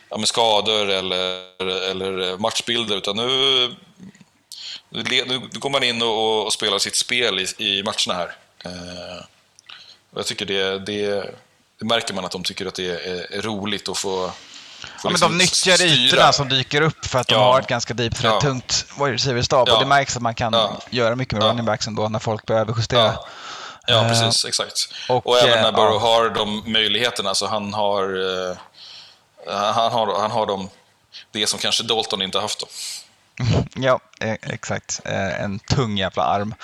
ja, 0.09 0.19
med 0.19 0.29
skador 0.29 0.91
eller, 0.91 1.43
eller 1.91 2.39
matchbilder. 2.39 2.97
Utan 2.97 3.17
nu 3.17 3.75
nu 4.89 5.03
nu 5.27 5.39
går 5.53 5.71
man 5.71 5.83
in 5.83 6.03
och, 6.03 6.47
och 6.47 6.53
spelar 6.53 6.79
sitt 6.79 6.97
spel 6.97 7.39
i, 7.39 7.47
i 7.59 7.83
matcherna 7.83 8.15
här. 8.15 8.37
Eh, 8.65 9.25
och 10.11 10.19
jag 10.19 10.27
tycker 10.27 10.47
det, 10.47 10.79
det, 10.79 11.35
det 11.79 11.85
märker 11.85 12.15
man 12.15 12.25
att 12.25 12.33
de 12.33 12.43
tycker 12.43 12.67
att 12.67 12.75
det 12.75 13.07
är, 13.07 13.33
är 13.33 13.43
roligt 13.43 13.89
att 13.89 13.99
få, 13.99 14.33
Ja, 14.83 14.89
men 15.03 15.13
liksom 15.13 15.33
de 15.39 15.39
nyttjar 15.45 15.75
styra. 15.75 15.91
ytorna 15.91 16.33
som 16.33 16.49
dyker 16.49 16.83
upp 16.83 17.07
för 17.07 17.19
att 17.19 17.29
de 17.29 17.35
Ja. 17.35 17.41
har 17.45 17.61
ett 17.61 17.67
ganska 17.67 17.95
deep 17.95 18.15
threat, 18.17 18.35
Ja. 18.35 18.41
tungt 18.41 18.85
wide 18.99 19.13
receiver-stab. 19.13 19.69
Ja. 19.69 19.75
Och 19.75 19.81
det 19.81 19.87
märks 19.87 20.17
att 20.17 20.23
man 20.23 20.35
kan 20.35 20.57
göra 20.91 21.17
mycket 21.17 21.35
med 21.39 21.43
Ja. 21.45 21.49
running 21.51 21.65
backs 21.65 21.87
ändå 21.87 22.09
när 22.09 22.19
folk 22.19 22.47
behöver 22.47 22.75
justera. 22.77 23.15
Ja. 23.87 24.03
Eh, 24.03 24.09
precis. 24.09 24.45
Exakt. 24.45 24.89
och, 25.09 25.27
Och, 25.27 25.39
även 25.39 25.59
eh, 25.59 25.63
när 25.63 25.73
Burrow 25.73 25.93
ja. 25.95 25.99
har 25.99 26.31
de 26.31 26.63
möjligheterna, 26.73 27.35
så 27.35 27.47
han 27.47 27.75
har, 27.75 28.03
eh, 28.51 28.57
han 29.75 29.93
har, 29.93 30.21
han 30.21 30.31
har 30.31 30.47
de, 30.47 30.69
det 31.33 31.47
som 31.47 31.59
kanske 31.59 31.83
Dalton 31.83 32.23
inte 32.23 32.39
har 32.39 32.43
haft. 32.43 32.61
Då. 32.61 32.67
Ja, 33.75 34.01
eh, 34.21 34.33
exakt. 34.43 35.01
Eh, 35.05 35.41
En 35.43 35.59
tung 35.59 35.99
jävla 35.99 36.23
arm 36.23 36.55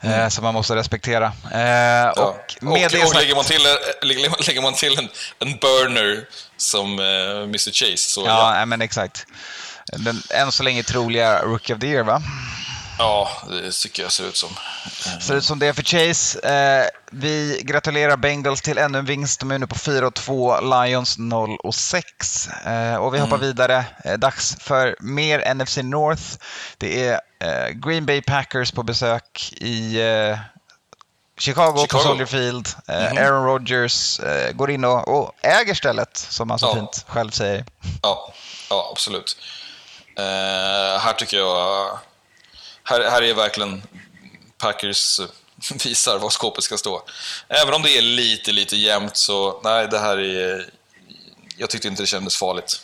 eh, 0.00 0.28
som 0.28 0.44
man 0.44 0.54
måste 0.54 0.76
respektera. 0.76 1.32
Eh, 1.52 1.60
Ja. 1.60 2.12
Och 2.12 2.28
Och, 2.28 2.62
med 2.62 2.72
och, 2.86 2.90
det 2.92 2.98
sagt- 3.06 3.14
lägger 3.16 3.34
man 3.34 3.44
till, 3.44 3.62
lägger, 4.02 4.62
man 4.62 4.74
till 4.74 4.98
en, 4.98 5.08
en 5.38 5.56
burner 5.58 6.24
som 6.56 6.98
Mr 6.98 7.72
Chase, 7.72 7.96
så 8.10 8.24
Ja, 8.26 8.58
ja. 8.58 8.66
men 8.66 8.82
exakt. 8.82 9.26
Den 9.92 10.22
än 10.34 10.52
så 10.52 10.62
länge 10.62 10.82
troliga 10.82 11.42
Rookie 11.42 11.74
of 11.74 11.80
the 11.80 11.86
Year, 11.86 12.02
va? 12.04 12.22
Ja, 13.00 13.28
det 13.48 13.72
tycker 13.72 14.02
jag 14.02 14.12
ser 14.12 14.24
ut 14.24 14.36
som. 14.36 14.48
Ser 15.20 15.34
ut 15.34 15.44
som 15.44 15.58
det 15.58 15.74
för 15.74 15.82
Chase. 15.82 16.38
Eh, 16.48 16.86
vi 17.10 17.60
gratulerar 17.64 18.16
Bengals 18.16 18.62
till 18.62 18.78
ännu 18.78 18.98
en 18.98 19.04
vinst. 19.04 19.40
De 19.40 19.50
är 19.50 19.58
nu 19.58 19.66
på 19.66 19.74
4 19.78 20.06
och 20.06 20.14
2, 20.14 20.60
Lions 20.60 21.18
0 21.18 21.56
och 21.62 21.74
6. 21.74 22.48
Eh, 22.48 22.94
och 22.96 23.14
vi 23.14 23.18
hoppar 23.18 23.38
vidare. 23.38 23.84
Eh, 24.04 24.12
dags 24.14 24.56
för 24.60 24.96
mer 25.00 25.54
NFC 25.54 25.76
North. 25.82 26.22
Det 26.78 27.06
är 27.08 27.20
eh, 27.40 27.68
Green 27.70 28.06
Bay 28.06 28.22
Packers 28.22 28.70
på 28.72 28.82
besök 28.82 29.52
i 29.56 30.00
eh, 30.00 30.38
Chicago, 31.38 31.72
på 31.72 31.80
Chicago. 31.80 32.00
Soldier 32.02 32.26
Field. 32.26 32.68
Eh, 32.88 33.00
Mhm. 33.12 33.18
Aaron 33.18 33.44
Rodgers 33.46 34.20
eh, 34.20 34.52
går 34.52 34.70
in 34.70 34.84
och, 34.84 35.08
och 35.08 35.32
äger 35.42 35.74
stället, 35.74 36.16
som 36.16 36.50
han 36.50 36.58
så 36.58 36.66
Ja. 36.66 36.74
fint 36.74 37.04
själv 37.08 37.30
säger. 37.30 37.64
Ja, 38.02 38.32
ja 38.70 38.88
absolut. 38.92 39.36
Eh, 40.18 41.00
här 41.00 41.12
tycker 41.12 41.36
jag... 41.36 41.98
Här, 42.90 43.10
här 43.10 43.22
är 43.22 43.34
verkligen 43.34 43.82
Packers 44.58 45.20
eh, 45.20 45.26
visar 45.84 46.18
var 46.18 46.30
skåpet 46.30 46.64
ska 46.64 46.78
stå. 46.78 47.02
Även 47.48 47.74
om 47.74 47.82
det 47.82 47.98
är 47.98 48.02
lite, 48.02 48.52
lite 48.52 48.76
jämnt 48.76 49.16
så 49.16 49.60
nej, 49.64 49.88
det 49.90 49.98
här 49.98 50.18
är... 50.18 50.70
Jag 51.56 51.70
tyckte 51.70 51.88
inte 51.88 52.02
det 52.02 52.06
kändes 52.06 52.36
farligt. 52.36 52.82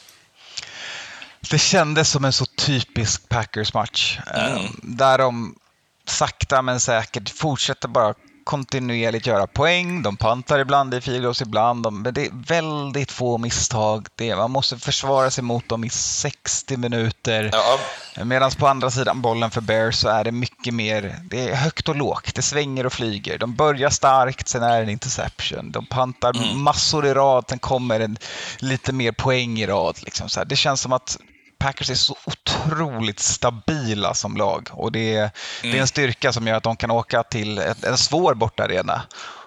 Det 1.50 1.58
kändes 1.58 2.10
som 2.10 2.24
en 2.24 2.32
så 2.32 2.44
typisk 2.46 3.28
Packers-match. 3.28 4.18
Mm. 4.34 4.56
eh, 4.56 4.70
Där 4.82 5.18
de 5.18 5.58
sakta 6.04 6.62
men 6.62 6.80
säkert 6.80 7.30
fortsätter 7.30 7.88
bara 7.88 8.14
kontinuerligt 8.46 9.26
göra 9.26 9.46
poäng. 9.46 10.02
De 10.02 10.16
pantar 10.16 10.58
ibland 10.58 10.94
i 10.94 11.00
field 11.00 11.22
goals 11.22 11.42
ibland. 11.42 11.82
De, 11.82 12.02
men 12.02 12.14
det 12.14 12.26
är 12.26 12.30
väldigt 12.32 13.12
få 13.12 13.38
misstag. 13.38 14.06
Det, 14.14 14.30
är- 14.30 14.36
man 14.36 14.50
måste 14.50 14.78
försvara 14.78 15.30
sig 15.30 15.44
mot 15.44 15.68
dem 15.68 15.84
i 15.84 15.90
60 15.90 16.76
minuter. 16.76 17.50
Ja, 17.52 17.78
Medan 18.24 18.50
på 18.50 18.68
andra 18.68 18.90
sidan 18.90 19.22
bollen 19.22 19.50
för 19.50 19.60
Bears 19.60 19.96
så 19.96 20.08
är 20.08 20.24
det 20.24 20.32
mycket 20.32 20.74
mer, 20.74 21.16
det 21.30 21.48
är 21.48 21.54
högt 21.54 21.88
och 21.88 21.96
lågt, 21.96 22.34
det 22.34 22.42
svänger 22.42 22.86
och 22.86 22.92
flyger. 22.92 23.38
De 23.38 23.54
börjar 23.54 23.90
starkt, 23.90 24.48
sen 24.48 24.62
är 24.62 24.76
det 24.76 24.82
en 24.82 24.88
interception. 24.88 25.72
De 25.72 25.86
pantar 25.86 26.36
Mm. 26.36 26.62
massor 26.62 27.06
i 27.06 27.14
rad, 27.14 27.44
sen 27.48 27.58
kommer 27.58 28.00
en 28.00 28.18
lite 28.58 28.92
mer 28.92 29.12
poäng 29.12 29.58
i 29.58 29.66
rad. 29.66 29.96
Liksom 30.02 30.28
så 30.28 30.40
här. 30.40 30.44
Det 30.44 30.56
känns 30.56 30.80
som 30.80 30.92
att 30.92 31.18
Packers 31.58 31.90
är 31.90 31.94
så 31.94 32.16
otroligt 32.24 33.20
stabila 33.20 34.14
som 34.14 34.36
lag 34.36 34.68
och 34.72 34.92
det 34.92 35.14
är, 35.14 35.30
det 35.62 35.76
är 35.76 35.80
en 35.80 35.88
styrka 35.88 36.32
som 36.32 36.46
gör 36.46 36.54
att 36.54 36.62
de 36.62 36.76
kan 36.76 36.90
åka 36.90 37.22
till 37.22 37.58
ett, 37.58 37.84
en 37.84 37.98
svår 37.98 38.34
bortaarena 38.34 39.02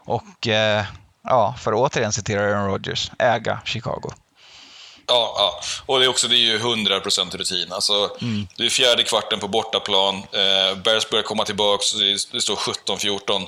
och 0.06 0.48
eh, 0.48 0.86
ja, 1.24 1.56
för 1.60 1.72
att 1.72 1.78
återigen 1.78 2.12
citera 2.12 2.42
Aaron 2.42 2.72
Rodgers, 2.72 3.12
äga 3.20 3.62
Chicago. 3.66 4.12
Ja, 5.08 5.34
ja, 5.38 5.62
och 5.86 6.00
det 6.00 6.06
är 6.06 6.10
också 6.10 6.28
det 6.28 6.36
är 6.36 6.38
ju 6.38 6.60
100% 6.60 7.38
rutin. 7.38 7.72
Alltså, 7.72 8.18
Det 8.58 8.66
är 8.66 8.70
fjärde 8.70 9.04
kvarten 9.04 9.40
på 9.40 9.48
bortaplan, 9.48 10.16
eh, 10.16 10.78
Bears 10.84 11.10
börjar 11.10 11.24
komma 11.24 11.46
tillbaka, 11.46 11.84
det 12.32 12.42
står 12.42 12.56
17-14. 12.56 13.48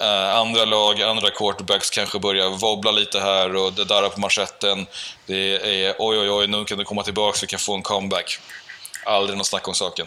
Eh, 0.00 0.36
andra 0.36 0.64
lag, 0.64 1.02
andra 1.02 1.30
quarterbacks 1.30 1.90
kanske 1.90 2.18
börjar 2.18 2.48
wobbla 2.48 2.90
lite 2.90 3.20
här 3.20 3.56
och 3.56 3.72
det 3.72 3.84
darrar 3.84 4.08
på 4.08 4.20
manschetten. 4.20 4.86
Det 5.26 5.84
är 5.86 5.94
oj, 5.98 6.18
oj, 6.18 6.30
oj, 6.30 6.46
nu 6.46 6.64
kan 6.64 6.78
du 6.78 6.84
komma 6.84 7.02
tillbaka, 7.02 7.38
vi 7.40 7.46
kan 7.46 7.58
få 7.58 7.74
en 7.74 7.82
comeback. 7.82 8.38
Aldrig 9.06 9.38
något 9.38 9.46
snack 9.46 9.68
om 9.68 9.74
saken. 9.74 10.06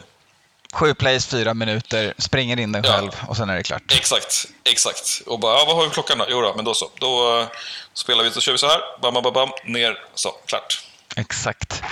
Sju 0.74 0.94
plays, 0.94 1.28
fyra 1.28 1.54
minuter, 1.54 2.14
springer 2.18 2.60
in 2.60 2.72
den 2.72 2.84
Ja. 2.84 2.92
själv 2.92 3.12
och 3.28 3.38
sen 3.38 3.50
är 3.50 3.56
det 3.56 3.64
klart. 3.64 3.94
Exakt, 3.96 4.46
exakt. 4.64 5.22
Och 5.26 5.40
bara, 5.40 5.60
ja, 5.60 5.66
vad 5.66 5.76
har 5.76 5.84
vi 5.84 5.90
klockan 5.90 6.18
då? 6.18 6.26
Jo 6.30 6.42
då, 6.42 6.54
men 6.56 6.66
då 6.66 6.74
så. 6.74 6.90
Då 7.00 7.40
eh, 7.40 7.48
spelar 7.94 8.24
vi, 8.24 8.32
så 8.32 8.42
kör 8.42 8.52
vi 8.52 8.58
så 8.58 8.68
här. 8.68 8.82
Bam, 9.02 9.14
bam, 9.14 9.24
bam, 9.24 9.34
bam, 9.34 9.50
ner, 9.66 10.00
så, 10.16 10.30
klart. 10.46 10.84
Exakt. 11.18 11.84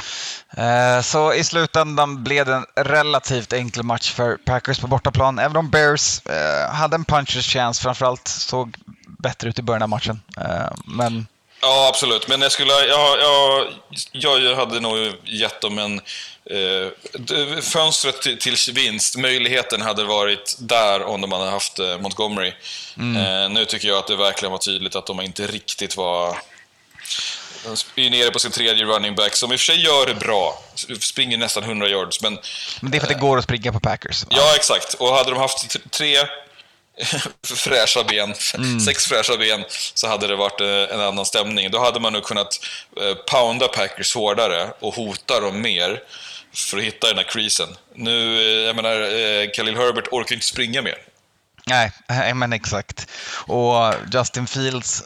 Eh, 0.57 1.01
Så 1.01 1.33
i 1.33 1.43
slutändan 1.43 2.23
blev 2.23 2.45
det 2.45 2.53
en 2.53 2.65
relativt 2.75 3.53
enkel 3.53 3.83
match 3.83 4.11
för 4.11 4.38
Packers 4.38 4.79
på 4.79 4.88
bortaplan. 4.88 5.39
Även 5.39 5.57
om 5.57 5.69
Bears 5.69 6.21
eh, 6.25 6.73
hade 6.75 6.95
en 6.95 7.05
punchers 7.05 7.53
chance, 7.53 7.81
framförallt 7.81 8.27
såg 8.27 8.75
bättre 9.19 9.49
ut 9.49 9.59
i 9.59 9.61
början 9.61 9.81
av 9.81 9.89
matchen. 9.89 10.21
Eh, 10.38 10.73
Men 10.85 11.27
Ja, 11.61 11.88
absolut. 11.89 12.27
Men 12.27 12.41
jag 12.41 12.51
skulle... 12.51 12.71
Jag, 12.73 13.19
jag, 14.11 14.41
jag 14.41 14.55
hade 14.55 14.79
nog 14.79 14.97
gett 15.23 15.61
dem 15.61 15.79
en... 15.79 16.01
Eh, 16.49 16.89
fönstret 17.61 18.21
till, 18.21 18.39
till 18.39 18.73
vinst, 18.73 19.17
möjligheten 19.17 19.81
hade 19.81 20.03
varit 20.03 20.55
där 20.59 21.03
om 21.03 21.21
de 21.21 21.31
hade 21.31 21.49
haft 21.49 21.79
Montgomery. 21.99 22.53
Eh, 22.97 23.49
nu 23.49 23.65
tycker 23.65 23.88
jag 23.88 23.97
att 23.97 24.07
det 24.07 24.15
verkligen 24.15 24.51
var 24.51 24.59
tydligt 24.59 24.95
att 24.95 25.05
de 25.05 25.21
inte 25.21 25.47
riktigt 25.47 25.97
var... 25.97 26.38
De 27.95 28.06
är 28.06 28.10
nere 28.10 28.32
på 28.32 28.39
sin 28.39 28.51
tredje 28.51 28.86
running 28.86 29.15
back, 29.15 29.36
som 29.36 29.51
i 29.51 29.56
och 29.56 29.60
för 29.60 29.65
sig 29.65 29.84
gör 29.84 30.06
det 30.06 30.15
bra. 30.15 30.63
Springer 30.99 31.38
nästan 31.38 31.63
100 31.63 31.89
yards, 31.89 32.21
men... 32.21 32.39
men 32.82 32.91
det 32.91 32.97
är 32.97 32.99
för 32.99 33.08
att 33.08 33.13
det 33.13 33.19
går 33.19 33.38
att 33.38 33.43
springa 33.43 33.71
på 33.71 33.80
Packers. 33.80 34.25
Ja, 34.30 34.56
exakt. 34.56 34.93
Och 34.93 35.15
hade 35.15 35.30
de 35.30 35.39
haft 35.39 35.91
tre 35.91 36.17
fräscha 37.56 38.04
ben, 38.04 38.36
sex 38.80 39.06
fräscha 39.06 39.38
ben, 39.38 39.63
så 39.93 40.08
hade 40.08 40.28
det 40.28 40.36
varit 40.36 40.62
eh, 40.62 40.95
en 40.95 41.01
annan 41.01 41.25
stämning. 41.25 41.71
Då 41.71 41.80
hade 41.80 41.99
man 41.99 42.13
nog 42.13 42.23
kunnat 42.23 42.60
eh, 43.01 43.13
pounda 43.13 43.67
Packers 43.67 44.15
hårdare 44.15 44.73
och 44.80 44.95
hota 44.95 45.39
dem 45.39 45.62
mer 45.62 46.04
för 46.54 46.78
att 46.78 46.84
hitta 46.84 47.08
den 47.08 47.17
här 47.17 47.23
creasen. 47.23 47.69
Nu, 47.95 48.39
eh, 48.39 48.65
jag 48.65 48.75
menar, 48.75 49.54
Khalil 49.54 49.78
Herbert 49.78 50.08
orkar 50.12 50.36
inte 50.36 50.47
springa 50.47 50.82
mer. 50.82 50.97
Nej, 51.67 51.91
men 52.34 52.54
exakt. 52.54 53.08
Och 53.47 53.93
Justin 54.13 54.47
Fields 54.47 55.04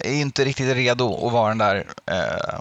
är 0.00 0.12
inte 0.12 0.44
riktigt 0.44 0.74
redo 0.76 1.26
att 1.26 1.32
vara 1.32 1.48
den 1.48 1.58
där 1.58 1.86
eh, 2.10 2.58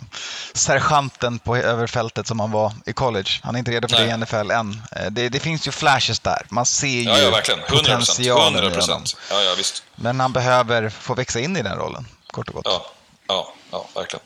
sergeanten 0.53 1.39
på 1.39 1.57
överfältet 1.57 2.27
som 2.27 2.39
han 2.39 2.51
var 2.51 2.73
i 2.85 2.93
college. 2.93 3.29
Han 3.43 3.55
är 3.55 3.59
inte 3.59 3.71
redo 3.71 3.87
för 3.87 3.95
det 3.97 4.03
i 4.03 4.07
Nej. 4.07 4.17
NFL 4.17 4.51
än. 4.51 4.81
Eh, 4.95 5.05
det, 5.11 5.29
det 5.29 5.39
finns 5.39 5.67
ju 5.67 5.71
flashes 5.71 6.19
där. 6.19 6.45
Man 6.49 6.65
ser 6.65 6.87
ju 6.87 7.03
Ja, 7.03 7.17
ja, 7.17 7.29
verkligen. 7.29 7.59
100 7.59 7.75
procent. 7.77 7.99
potentialen 8.07 8.53
i 8.53 8.57
100 8.57 8.59
honom. 8.61 8.73
procent. 8.73 9.15
Ja, 9.31 9.41
ja, 9.41 9.53
visst. 9.57 9.83
Men 9.95 10.19
han 10.19 10.33
behöver 10.33 10.89
få 10.89 11.13
växa 11.15 11.39
in 11.39 11.57
i 11.57 11.61
den 11.61 11.77
rollen, 11.77 12.07
kort 12.27 12.47
och 12.49 12.55
gott. 12.55 12.65
Ja, 12.65 12.85
ja, 13.27 13.53
ja 13.71 13.85
verkligen. 13.95 14.23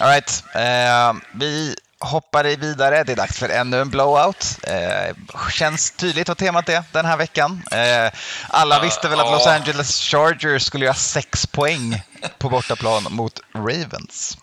All 0.00 0.08
right. 0.08 0.44
eh, 0.54 1.12
vi 1.34 1.76
hoppar 2.00 2.44
vidare. 2.44 3.04
Det 3.04 3.12
är 3.12 3.16
dags 3.16 3.38
för 3.38 3.48
ännu 3.48 3.80
en 3.80 3.90
blowout. 3.90 4.58
Eh, 4.62 5.16
känns 5.52 5.90
tydligt 5.90 6.28
vad 6.28 6.38
temat 6.38 6.68
är 6.68 6.82
den 6.92 7.04
här 7.04 7.16
veckan. 7.16 7.62
Eh, 7.72 8.12
alla 8.48 8.80
visste 8.80 9.08
väl 9.08 9.20
att 9.20 9.30
Los. 9.30 9.46
Angeles 9.46 10.00
Chargers 10.00 10.62
skulle 10.62 10.84
göra 10.84 10.94
sex 10.94 11.46
poäng 11.46 12.02
på 12.38 12.48
bortaplan 12.48 13.06
mot 13.10 13.40
Ravens. 13.54 14.38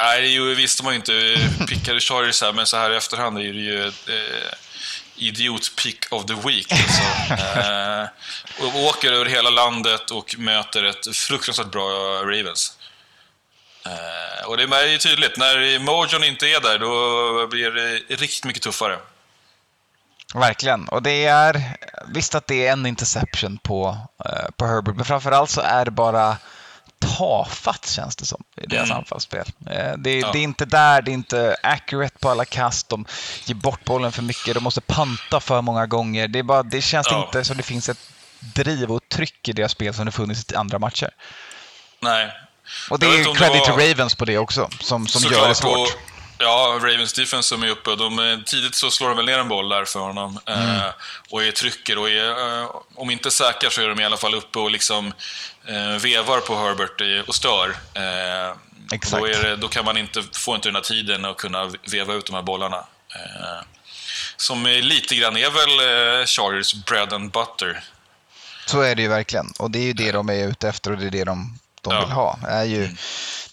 Nej, 0.00 0.38
det 0.38 0.54
visste 0.54 0.84
man 0.84 0.92
ju 0.92 0.96
inte. 0.96 1.36
Pickade 1.68 2.00
Chargers 2.00 2.42
här, 2.42 2.52
men 2.52 2.66
så 2.66 2.76
här 2.76 2.90
i 2.90 2.96
efterhand 2.96 3.38
är 3.38 3.42
det 3.42 3.48
ju 3.48 3.86
eh, 3.86 4.52
idiot-pick 5.16 5.98
of 6.10 6.26
the 6.26 6.34
week. 6.34 6.72
Alltså. 6.72 7.42
eh, 7.58 8.06
och 8.66 8.80
åker 8.84 9.12
över 9.12 9.26
hela 9.26 9.50
landet 9.50 10.10
och 10.10 10.34
möter 10.38 10.84
ett 10.84 11.16
fruktansvärt 11.16 11.70
bra 11.70 11.88
Ravens. 12.22 12.76
Eh, 13.86 14.46
och 14.48 14.56
det 14.56 14.62
är 14.62 14.86
ju 14.86 14.98
tydligt, 14.98 15.36
när 15.36 15.78
Mojon 15.78 16.24
inte 16.24 16.46
är 16.46 16.60
där, 16.60 16.78
då 16.78 17.46
blir 17.46 17.70
det 17.70 18.14
riktigt 18.16 18.44
mycket 18.44 18.62
tuffare. 18.62 18.98
Verkligen. 20.34 20.88
Och 20.88 21.02
det 21.02 21.24
är, 21.26 21.62
visst 22.08 22.34
att 22.34 22.46
det 22.46 22.66
är 22.66 22.72
en 22.72 22.86
interception 22.86 23.58
på, 23.58 23.96
eh, 24.24 24.50
på 24.56 24.66
Herbert, 24.66 24.96
men 24.96 25.04
framförallt 25.04 25.50
så 25.50 25.60
är 25.60 25.84
det 25.84 25.90
bara 25.90 26.36
tafatt 27.18 27.86
känns 27.90 28.16
det 28.16 28.24
som 28.26 28.44
i 28.56 28.66
deras 28.66 28.84
Mm. 28.84 28.96
anfallsspel. 28.98 29.46
Eh, 29.70 29.92
det, 29.98 30.18
Ja. 30.18 30.30
det 30.32 30.38
är 30.38 30.42
inte 30.42 30.64
där, 30.64 31.02
det 31.02 31.10
är 31.10 31.12
inte 31.12 31.56
accurate 31.62 32.18
på 32.18 32.28
alla 32.30 32.44
kast, 32.44 32.88
de 32.88 33.06
ger 33.44 33.54
bort 33.54 33.84
bollen 33.84 34.12
för 34.12 34.22
mycket, 34.22 34.54
de 34.54 34.62
måste 34.62 34.80
panta 34.80 35.40
för 35.40 35.60
många 35.62 35.86
gånger. 35.86 36.28
Det, 36.28 36.38
är 36.38 36.42
bara, 36.42 36.62
det 36.62 36.80
känns 36.82 37.06
Ja. 37.10 37.24
inte 37.26 37.44
som 37.44 37.56
det 37.56 37.62
finns 37.62 37.88
ett 37.88 38.10
driv 38.40 38.92
och 38.92 39.08
tryck 39.08 39.48
i 39.48 39.52
deras 39.52 39.72
spel 39.72 39.94
som 39.94 40.06
det 40.06 40.12
funnits 40.12 40.52
i 40.52 40.56
andra 40.56 40.78
matcher. 40.78 41.10
Nej. 42.00 42.32
Och 42.90 42.98
det 42.98 43.06
är 43.06 43.10
credit 43.34 43.38
det 43.38 43.70
var- 43.70 43.78
till 43.78 43.88
Ravens 43.88 44.14
på 44.14 44.24
det 44.24 44.38
också, 44.38 44.68
som, 44.80 45.06
som 45.08 45.32
gör 45.32 45.48
det 45.48 45.54
svårt. 45.54 45.96
Ja, 46.38 46.78
Ravens 46.82 47.12
defense 47.12 47.48
som 47.48 47.62
är 47.62 47.68
uppe. 47.68 47.96
De, 47.96 48.18
eh, 48.18 48.38
tidigt 48.46 48.74
så 48.74 48.90
slår 48.90 49.08
de 49.08 49.16
väl 49.16 49.26
ner 49.26 49.38
en 49.38 49.48
boll 49.48 49.68
där 49.68 49.84
för 49.84 50.00
honom. 50.00 50.38
Mm. 50.46 50.76
Eh, 50.76 50.84
och 51.30 51.44
är 51.44 51.50
trycker 51.52 51.98
och 51.98 52.10
är, 52.10 52.60
eh, 52.62 52.70
om 52.94 53.10
inte 53.10 53.30
säkrar 53.30 53.70
så 53.70 53.80
är 53.82 53.88
de 53.88 54.00
i 54.00 54.04
alla 54.04 54.16
fall 54.16 54.34
uppe 54.34 54.58
och 54.58 54.70
liksom 54.70 55.12
eh, 55.68 56.00
vevar 56.02 56.40
på 56.40 56.56
Herbert 56.56 57.00
i- 57.00 57.22
och 57.26 57.34
stör. 57.34 57.76
Eh, 57.94 58.50
och 58.86 58.92
Exakt. 58.92 59.20
Då, 59.22 59.26
är 59.28 59.42
det, 59.42 59.56
då 59.56 59.68
kan 59.68 59.84
man 59.84 59.96
inte, 59.96 60.22
få 60.32 60.54
inte 60.54 60.68
den 60.68 60.74
här 60.74 60.82
tiden 60.82 61.24
att 61.24 61.36
kunna 61.36 61.70
veva 61.90 62.14
ut 62.14 62.26
de 62.26 62.34
här 62.34 62.42
bollarna. 62.42 62.76
Eh, 63.14 63.64
som 64.36 64.66
är 64.66 64.82
lite 64.82 65.14
grann 65.14 65.36
är 65.36 65.50
väl 65.50 66.20
eh, 66.20 66.26
Chargers 66.26 66.74
bread 66.74 67.12
and 67.12 67.30
butter. 67.30 67.84
Så 68.66 68.80
är 68.80 68.94
det 68.94 69.02
ju 69.02 69.08
verkligen. 69.08 69.52
Och 69.58 69.70
det 69.70 69.78
är 69.78 69.82
ju 69.84 69.92
det 69.92 70.12
de 70.12 70.28
är 70.30 70.48
ute 70.48 70.68
efter 70.68 70.90
och 70.92 70.98
det 70.98 71.06
är 71.06 71.10
det 71.10 71.24
de, 71.24 71.58
de 71.84 71.94
Ja. 71.94 72.00
vill 72.00 72.10
ha. 72.10 72.38
Det 72.42 72.48
är 72.48 72.64
ju 72.64 72.88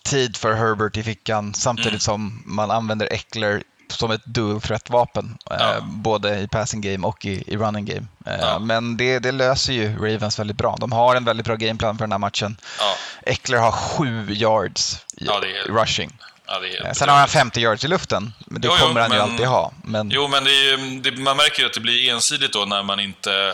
tid 0.03 0.37
för 0.37 0.53
Herbert 0.53 0.97
i 0.97 1.03
fickan 1.03 1.53
samtidigt 1.53 1.89
Mm. 1.91 1.99
som 1.99 2.43
man 2.45 2.71
använder 2.71 3.13
Eckler 3.13 3.63
som 3.87 4.11
ett 4.11 4.25
dual 4.25 4.61
threat-vapen. 4.61 5.37
Ja. 5.49 5.75
Eh, 5.75 5.83
både 5.85 6.39
i 6.39 6.47
passing 6.47 6.81
game 6.81 7.07
och 7.07 7.25
i, 7.25 7.43
i 7.53 7.57
running 7.57 7.85
game. 7.85 8.05
Eh, 8.25 8.35
Ja. 8.39 8.59
Men 8.59 8.97
det, 8.97 9.19
det 9.19 9.31
löser 9.31 9.73
ju 9.73 9.95
Ravens 9.97 10.39
väldigt 10.39 10.57
bra. 10.57 10.75
De 10.79 10.91
har 10.91 11.15
en 11.15 11.25
väldigt 11.25 11.45
bra 11.45 11.55
gameplan 11.55 11.97
för 11.97 12.03
den 12.03 12.11
här 12.11 12.19
matchen. 12.19 12.57
Ja, 12.79 12.95
Eckler 13.25 13.57
har 13.57 13.71
sju 13.71 14.27
yards 14.33 14.93
i 15.17 15.25
Ja, 15.25 15.41
rushing. 15.69 16.17
ja, 16.19 16.61
Eh, 16.85 16.93
Sen 16.93 17.09
har 17.09 17.17
han 17.17 17.27
50 17.27 17.61
yards 17.61 17.85
i 17.85 17.87
luften. 17.87 18.33
Men 18.45 18.61
det 18.61 18.67
Jo, 18.67 18.73
jo, 18.79 18.87
kommer 18.87 19.01
han 19.01 19.11
ju 19.11 19.17
men- 19.17 19.31
alltid 19.31 19.45
ha. 19.47 19.71
Men 19.83 20.09
Jo, 20.11 20.27
men 20.27 20.43
det 20.43 20.49
är, 20.51 20.77
ju- 20.77 20.99
det, 21.01 21.11
man 21.17 21.37
märker 21.37 21.59
ju 21.61 21.65
att 21.65 21.73
det 21.73 21.79
blir 21.79 22.11
ensidigt 22.13 22.53
då 22.53 22.65
när 22.65 22.83
man 22.83 22.99
inte 22.99 23.53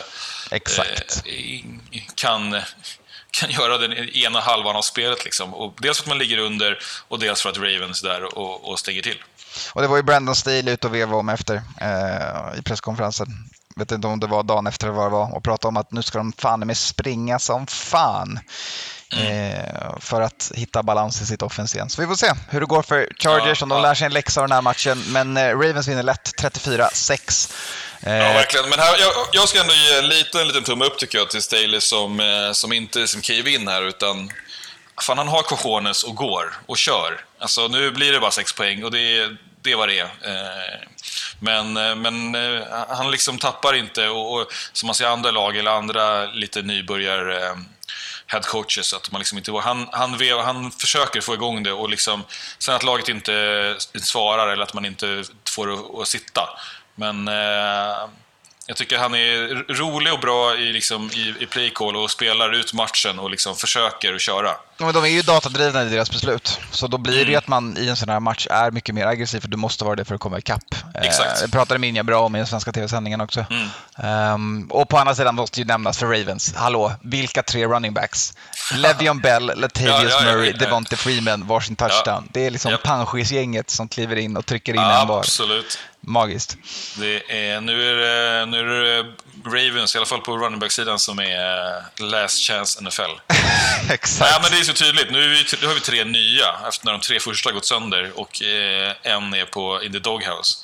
exakt. 0.51 1.23
eh, 1.25 1.65
kan, 2.15 2.53
kan 3.31 3.49
göra 3.49 3.77
den 3.77 3.93
ena 3.93 4.39
halvan 4.39 4.75
av 4.75 4.81
spelet. 4.81 5.25
Liksom. 5.25 5.53
Och 5.53 5.73
dels 5.81 5.97
för 5.97 6.03
att 6.03 6.07
man 6.07 6.17
ligger 6.17 6.37
under 6.37 6.79
och 7.07 7.19
dels 7.19 7.41
för 7.41 7.49
att 7.49 7.57
Ravens 7.57 8.03
är 8.03 8.07
där 8.07 8.37
och, 8.37 8.69
och 8.69 8.79
stänger 8.79 9.01
till. 9.01 9.23
Och 9.73 9.81
det 9.81 9.87
var 9.87 9.97
ju 9.97 10.03
Brandon 10.03 10.35
Steele 10.35 10.71
ute 10.71 10.87
och 10.87 10.95
vevade 10.95 11.17
om 11.17 11.29
efter 11.29 11.55
eh, 11.81 12.59
i 12.59 12.61
presskonferensen. 12.61 13.27
Vet 13.75 13.91
inte 13.91 14.07
om 14.07 14.19
det 14.19 14.27
var 14.27 14.43
dagen 14.43 14.67
efter 14.67 14.87
eller 14.87 14.97
vad 14.97 15.05
det 15.05 15.09
var 15.09 15.35
och 15.35 15.43
pratade 15.43 15.67
om 15.67 15.77
att 15.77 15.91
nu 15.91 16.01
ska 16.01 16.17
de 16.17 16.33
fan 16.33 16.59
med 16.59 16.77
springa 16.77 17.39
som 17.39 17.67
fan. 17.67 18.39
Eh, 19.13 19.99
för 19.99 20.21
att 20.21 20.51
hitta 20.55 20.83
balans 20.83 21.21
i 21.21 21.25
sitt 21.25 21.41
offens 21.41 21.75
igen. 21.75 21.89
Så 21.89 22.01
vi 22.01 22.07
får 22.07 22.15
se 22.15 22.33
hur 22.49 22.59
det 22.59 22.65
går 22.65 22.81
för 22.81 23.07
Chargers 23.19 23.61
Ja, 23.61 23.65
om 23.65 23.69
de 23.69 23.75
ja. 23.75 23.81
lär 23.81 23.95
sig 23.95 24.05
en 24.05 24.13
läxa 24.13 24.41
av 24.41 24.47
den 24.47 24.55
här 24.55 24.61
matchen. 24.61 25.03
Men 25.07 25.37
eh, 25.37 25.59
Ravens 25.59 25.87
vinner 25.87 26.03
lätt 26.03 26.33
34-6. 26.41 27.51
Eh, 28.01 28.13
Ja, 28.17 28.33
verkligen. 28.33 28.69
Men 28.69 28.79
här, 28.79 28.97
jag, 28.99 29.11
jag 29.31 29.49
ska 29.49 29.61
ändå 29.61 29.73
ge 29.73 29.97
en 29.97 30.07
liten, 30.07 30.47
liten 30.47 30.63
tumme 30.63 30.85
upp 30.85 30.97
tycker 30.97 31.17
jag 31.17 31.29
till 31.29 31.41
Staley 31.41 31.81
som, 31.81 32.19
eh, 32.19 32.51
som 32.51 32.73
inte 32.73 33.07
som 33.07 33.21
cave 33.21 33.51
in 33.51 33.67
här 33.67 33.81
utan 33.81 34.31
fan 35.01 35.17
han 35.17 35.27
har 35.27 35.41
cojones 35.41 36.03
och 36.03 36.15
går 36.15 36.53
och 36.65 36.77
kör. 36.77 37.21
Alltså 37.39 37.67
nu 37.67 37.91
blir 37.91 38.13
det 38.13 38.19
bara 38.19 38.31
sex 38.31 38.53
poäng 38.53 38.83
och 38.83 38.91
det, 38.91 39.29
det 39.61 39.71
är 39.71 39.75
vad 39.75 39.89
det 39.89 39.99
är. 39.99 40.03
Eh, 40.03 40.79
Men, 41.39 41.77
eh, 41.77 41.95
men 41.95 42.35
eh, 42.35 42.61
han 42.89 43.11
liksom 43.11 43.37
tappar 43.37 43.73
inte 43.75 44.07
och, 44.09 44.33
och 44.41 44.47
som 44.73 44.87
man 44.87 44.95
ser 44.95 45.05
andra 45.05 45.31
lag 45.31 45.57
eller 45.57 45.71
andra 45.71 46.25
lite 46.25 46.61
nybörjar 46.61 47.55
eh, 48.27 48.33
head 48.33 48.41
coaches, 48.41 48.93
att 48.93 49.11
man 49.11 49.19
liksom 49.19 49.37
inte, 49.37 49.51
han, 49.51 49.87
han, 49.91 50.17
vev- 50.17 50.43
han 50.43 50.71
försöker 50.71 51.21
få 51.21 51.33
igång 51.33 51.63
det 51.63 51.71
och 51.71 51.89
liksom, 51.89 52.23
sen 52.59 52.75
att 52.75 52.83
laget 52.83 53.09
inte 53.09 53.75
svarar 54.01 54.47
eller 54.47 54.63
att 54.63 54.73
man 54.73 54.85
inte 54.85 55.23
får 55.49 55.67
det 55.67 56.01
att 56.01 56.07
sitta. 56.07 56.49
Men 56.95 57.27
eh, 57.27 58.07
jag 58.69 58.77
tycker 58.77 58.97
han 58.97 59.15
är 59.15 59.73
rolig 59.73 60.13
och 60.13 60.19
bra 60.19 60.55
i, 60.55 60.73
liksom, 60.73 61.09
i, 61.13 61.35
i 61.39 61.45
playcall 61.45 61.95
och 61.95 62.11
spelar 62.11 62.53
ut 62.53 62.73
matchen 62.73 63.19
och 63.19 63.29
liksom 63.29 63.55
försöker 63.55 64.13
att 64.13 64.21
köra. 64.21 64.49
Ja, 64.77 64.85
men 64.85 64.93
de 64.93 65.03
är 65.03 65.07
ju 65.07 65.21
datadrivna 65.21 65.83
i 65.83 65.89
deras 65.89 66.11
beslut. 66.11 66.59
Så 66.71 66.87
då 66.87 66.97
blir 66.97 67.13
det 67.13 67.19
Mm. 67.21 67.31
ju 67.31 67.35
att 67.37 67.47
man 67.47 67.77
i 67.77 67.87
en 67.87 67.95
sån 67.95 68.09
här 68.09 68.19
match 68.19 68.47
är 68.49 68.71
mycket 68.71 68.95
mer 68.95 69.05
aggressiv, 69.05 69.39
för 69.39 69.47
du 69.47 69.57
måste 69.57 69.83
vara 69.83 69.95
det 69.95 70.05
för 70.05 70.15
att 70.15 70.21
komma 70.21 70.37
ikapp. 70.39 70.75
Exakt. 70.93 71.41
Eh, 71.41 71.45
det 71.45 71.51
pratade 71.51 71.79
Minja 71.79 72.03
bra 72.03 72.19
om 72.21 72.35
i 72.35 72.39
den 72.39 72.47
svenska 72.47 72.71
tv-sändningen 72.71 73.21
också. 73.21 73.45
Mm. 73.49 73.67
Ehm, 73.97 74.67
och 74.71 74.89
på 74.89 74.97
andra 74.97 75.15
sidan 75.15 75.35
måste 75.35 75.59
ju 75.59 75.65
nämnas 75.65 75.97
för 75.97 76.05
Ravens, 76.05 76.53
hallå, 76.55 76.91
vilka 77.01 77.43
tre 77.43 77.65
running 77.67 77.93
backs? 77.93 78.33
Le'Veon 78.73 79.21
Bell, 79.21 79.51
Latavius 79.55 79.91
Ja, 80.11 80.25
ja, 80.25 80.31
Murray. 80.31 80.51
Devonte 80.53 80.95
Freeman, 80.97 81.47
varsin 81.47 81.75
touchdown. 81.75 82.29
Det 82.33 82.45
är 82.45 82.51
liksom 82.51 82.71
Japp. 82.71 82.83
Panschis-gänget 82.83 83.69
som 83.69 83.87
kliver 83.87 84.15
in 84.15 84.37
och 84.37 84.45
trycker 84.45 84.73
in 84.73 84.79
en 84.79 85.07
var. 85.07 85.19
Absolut. 85.19 85.79
Magiskt. 86.01 86.57
Det 86.97 87.49
är, 87.49 87.61
nu, 87.61 87.89
är 87.89 87.95
det, 87.95 88.45
nu 88.45 88.59
är 88.59 89.03
det 89.03 89.13
Ravens, 89.45 89.95
i 89.95 89.97
alla 89.97 90.05
fall 90.05 90.21
på 90.21 90.37
running 90.37 90.59
back-sidan, 90.59 90.99
som 90.99 91.19
är 91.19 91.77
eh, 91.77 92.05
last 92.05 92.47
chance 92.47 92.83
NFL. 92.83 93.01
Exakt. 93.89 94.31
Nej, 94.31 94.39
men 94.41 94.51
det 94.51 94.59
är 94.59 94.63
så 94.63 94.73
tydligt. 94.73 95.11
Nu, 95.11 95.23
är 95.23 95.29
vi, 95.29 95.57
nu 95.61 95.67
har 95.67 95.73
vi 95.73 95.79
tre 95.79 96.03
nya, 96.03 96.45
efter 96.67 96.85
när 96.85 96.91
de 96.91 97.01
tre 97.01 97.19
första 97.19 97.51
gått 97.51 97.65
sönder 97.65 98.11
och 98.15 98.41
eh, 98.41 98.93
en 99.03 99.33
är 99.33 99.45
på 99.45 99.83
in 99.83 99.91
the 99.91 99.99
doghouse. 99.99 100.57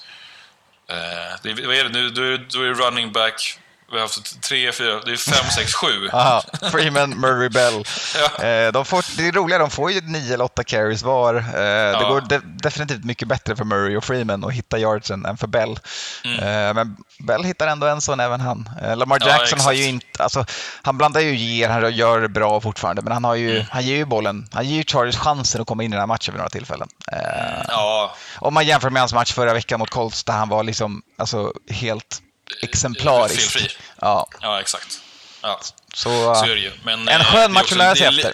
Eh, 0.89 1.39
det 1.43 1.65
vad 1.67 1.75
är 1.75 1.83
det 1.83 1.89
nu? 1.89 2.09
Då 2.09 2.21
är, 2.21 2.37
då 2.37 2.61
är 2.61 2.73
running 2.73 3.11
back... 3.11 3.59
Vi 3.93 3.99
har 3.99 4.05
haft 4.05 4.41
tre, 4.41 4.71
fyra, 4.71 4.99
det 5.05 5.11
är 5.11 5.17
fem, 5.31 5.49
sex, 5.51 5.73
sju. 5.73 6.09
Aha, 6.13 6.43
Freeman, 6.71 7.09
Murray, 7.19 7.49
Bell. 7.49 7.83
Ja. 8.39 8.43
Eh, 8.45 8.71
de 8.71 8.85
får, 8.85 9.05
det 9.17 9.27
är 9.27 9.31
roliga, 9.31 9.57
de 9.59 9.69
får 9.69 9.91
ju 9.91 10.01
nio 10.01 10.33
eller 10.33 10.43
åtta 10.45 10.63
carries 10.63 11.03
var. 11.03 11.35
Eh, 11.35 11.99
Det 11.99 12.05
går 12.09 12.21
de, 12.29 12.37
definitivt 12.63 13.03
mycket 13.03 13.27
bättre 13.27 13.55
för 13.55 13.63
Murray 13.65 13.97
och 13.97 14.03
Freeman 14.03 14.43
att 14.45 14.53
hitta 14.53 14.79
yardsen 14.79 15.25
än 15.25 15.37
för 15.37 15.47
Bell. 15.47 15.79
Eh, 16.25 16.73
men 16.73 16.97
Bell 17.27 17.43
hittar 17.43 17.67
ändå 17.67 17.87
en 17.87 18.01
sån, 18.01 18.19
även 18.19 18.41
han. 18.41 18.69
Eh, 18.81 18.97
Lamar 18.97 19.15
Mm. 19.15 19.27
Ja, 19.29 19.37
Jackson 19.39 19.59
har 19.59 19.71
ju 19.73 19.83
inte, 19.85 20.23
alltså, 20.23 20.45
han 20.81 20.97
blandar 20.97 21.21
ju 21.21 21.35
ger, 21.35 21.69
han 21.69 21.93
gör 21.95 22.21
det 22.21 22.29
bra 22.29 22.61
fortfarande, 22.61 23.01
men 23.01 23.13
han, 23.13 23.23
har 23.23 23.35
ju, 23.35 23.51
Mm. 23.55 23.65
han 23.71 23.83
ger 23.85 23.95
ju 23.95 24.05
bollen, 24.05 24.47
han 24.53 24.65
ger 24.69 24.77
ju 24.77 24.83
Chargers 24.83 25.17
chansen 25.17 25.61
att 25.61 25.67
komma 25.67 25.83
in 25.83 25.91
i 25.91 25.95
den 25.95 25.99
här 25.99 26.07
matchen 26.07 26.33
vid 26.33 26.37
några 26.37 26.49
tillfällen. 26.49 26.87
Eh, 27.11 27.65
Ja, 27.67 28.15
om 28.39 28.53
man 28.53 28.65
jämför 28.65 28.89
med 28.89 29.01
hans 29.01 29.13
match 29.13 29.33
förra 29.33 29.53
veckan 29.53 29.79
mot 29.79 29.89
Colts 29.89 30.23
där 30.23 30.33
han 30.33 30.49
var 30.49 30.63
liksom, 30.63 31.01
alltså, 31.17 31.53
helt 31.71 32.19
exemplarisk. 32.61 33.51
Felfri. 33.51 33.75
Ja, 34.01 34.27
ja 34.41 34.61
exakt. 34.61 34.99
Ja, 35.41 35.59
så, 35.93 36.35
så 36.35 36.45
är 36.45 36.55
det 36.55 36.61
ju. 36.61 36.71
Men, 36.83 37.07
en 37.07 37.21
eh, 37.21 37.25
skön 37.25 37.53
match 37.53 37.71
att 37.71 37.77
lära 37.77 37.95
sig 37.95 38.07
efter. 38.07 38.33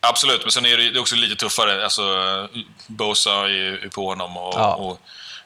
Absolut, 0.00 0.42
men 0.42 0.52
sen 0.52 0.66
är 0.66 0.76
det, 0.76 1.00
också 1.00 1.16
lite 1.16 1.36
tuffare. 1.36 1.84
Alltså, 1.84 2.48
Bosa 2.86 3.32
är 3.32 3.48
ju 3.48 3.90
på 3.90 4.08
honom 4.08 4.36
och, 4.36 4.54
Ja. 4.54 4.74
och 4.74 5.00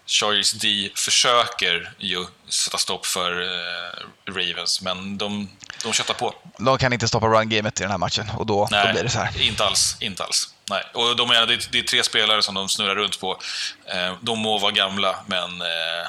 Chargers 0.07 0.53
D 0.53 0.91
försöker 0.95 1.93
ju 1.99 2.27
sätta 2.49 2.79
stopp 2.79 3.07
för 3.07 3.43
eh, 3.43 4.33
Ravens, 4.33 4.83
men 4.83 5.19
de, 5.19 5.49
de 5.83 5.93
köttar 5.93 6.15
på. 6.15 6.35
De 6.59 6.79
kan 6.79 6.93
inte 6.93 7.09
stoppa 7.09 7.27
run-gamet 7.27 7.81
i 7.81 7.83
den 7.83 7.91
här 7.91 7.99
matchen 7.99 8.31
och 8.39 8.47
då, 8.47 8.69
då 8.71 8.93
blir 8.93 9.03
det 9.03 9.11
så 9.11 9.19
här. 9.19 9.43
inte 9.43 9.65
alls. 9.65 9.97
Inte 10.01 10.25
alls. 10.25 10.55
Nej. 10.71 10.83
Och 10.95 11.17
de 11.17 11.31
är, 11.31 11.47
det 11.47 11.79
är 11.79 11.83
tre 11.83 12.03
spelare 12.03 12.43
som 12.43 12.55
de 12.55 12.69
snurrar 12.69 12.95
runt 12.95 13.21
på. 13.21 13.41
Eh, 13.87 14.15
de 14.21 14.39
må 14.39 14.59
vara 14.59 14.73
gamla, 14.73 15.17
men 15.27 15.61
eh, 15.61 16.09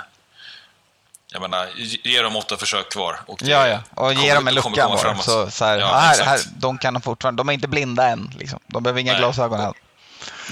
jag 1.31 1.41
menar, 1.41 1.69
ge 2.03 2.21
dem 2.21 2.35
åtta 2.35 2.57
försök 2.57 2.91
kvar. 2.91 3.19
Och 3.27 3.39
det 3.41 3.51
Ja, 3.51 3.67
ja. 3.67 3.79
Och 3.95 4.13
ge 4.13 4.19
kommer- 4.19 4.35
dem 4.35 4.47
en 4.47 4.53
lucka 4.55 4.87
bara. 4.87 5.15
Så, 5.17 5.51
så 5.51 5.65
här, 5.65 5.77
Ja, 5.79 5.87
här, 5.97 6.11
exakt. 6.11 6.29
här, 6.29 6.39
de 6.57 6.77
kan 6.77 7.01
fortfarande, 7.01 7.39
de 7.39 7.49
är 7.49 7.53
inte 7.53 7.67
blinda 7.67 8.07
än. 8.07 8.31
Liksom. 8.39 8.59
De 8.67 8.83
behöver 8.83 9.01
inga 9.01 9.11
Nej. 9.11 9.21
glasögon 9.21 9.59
än. 9.59 9.73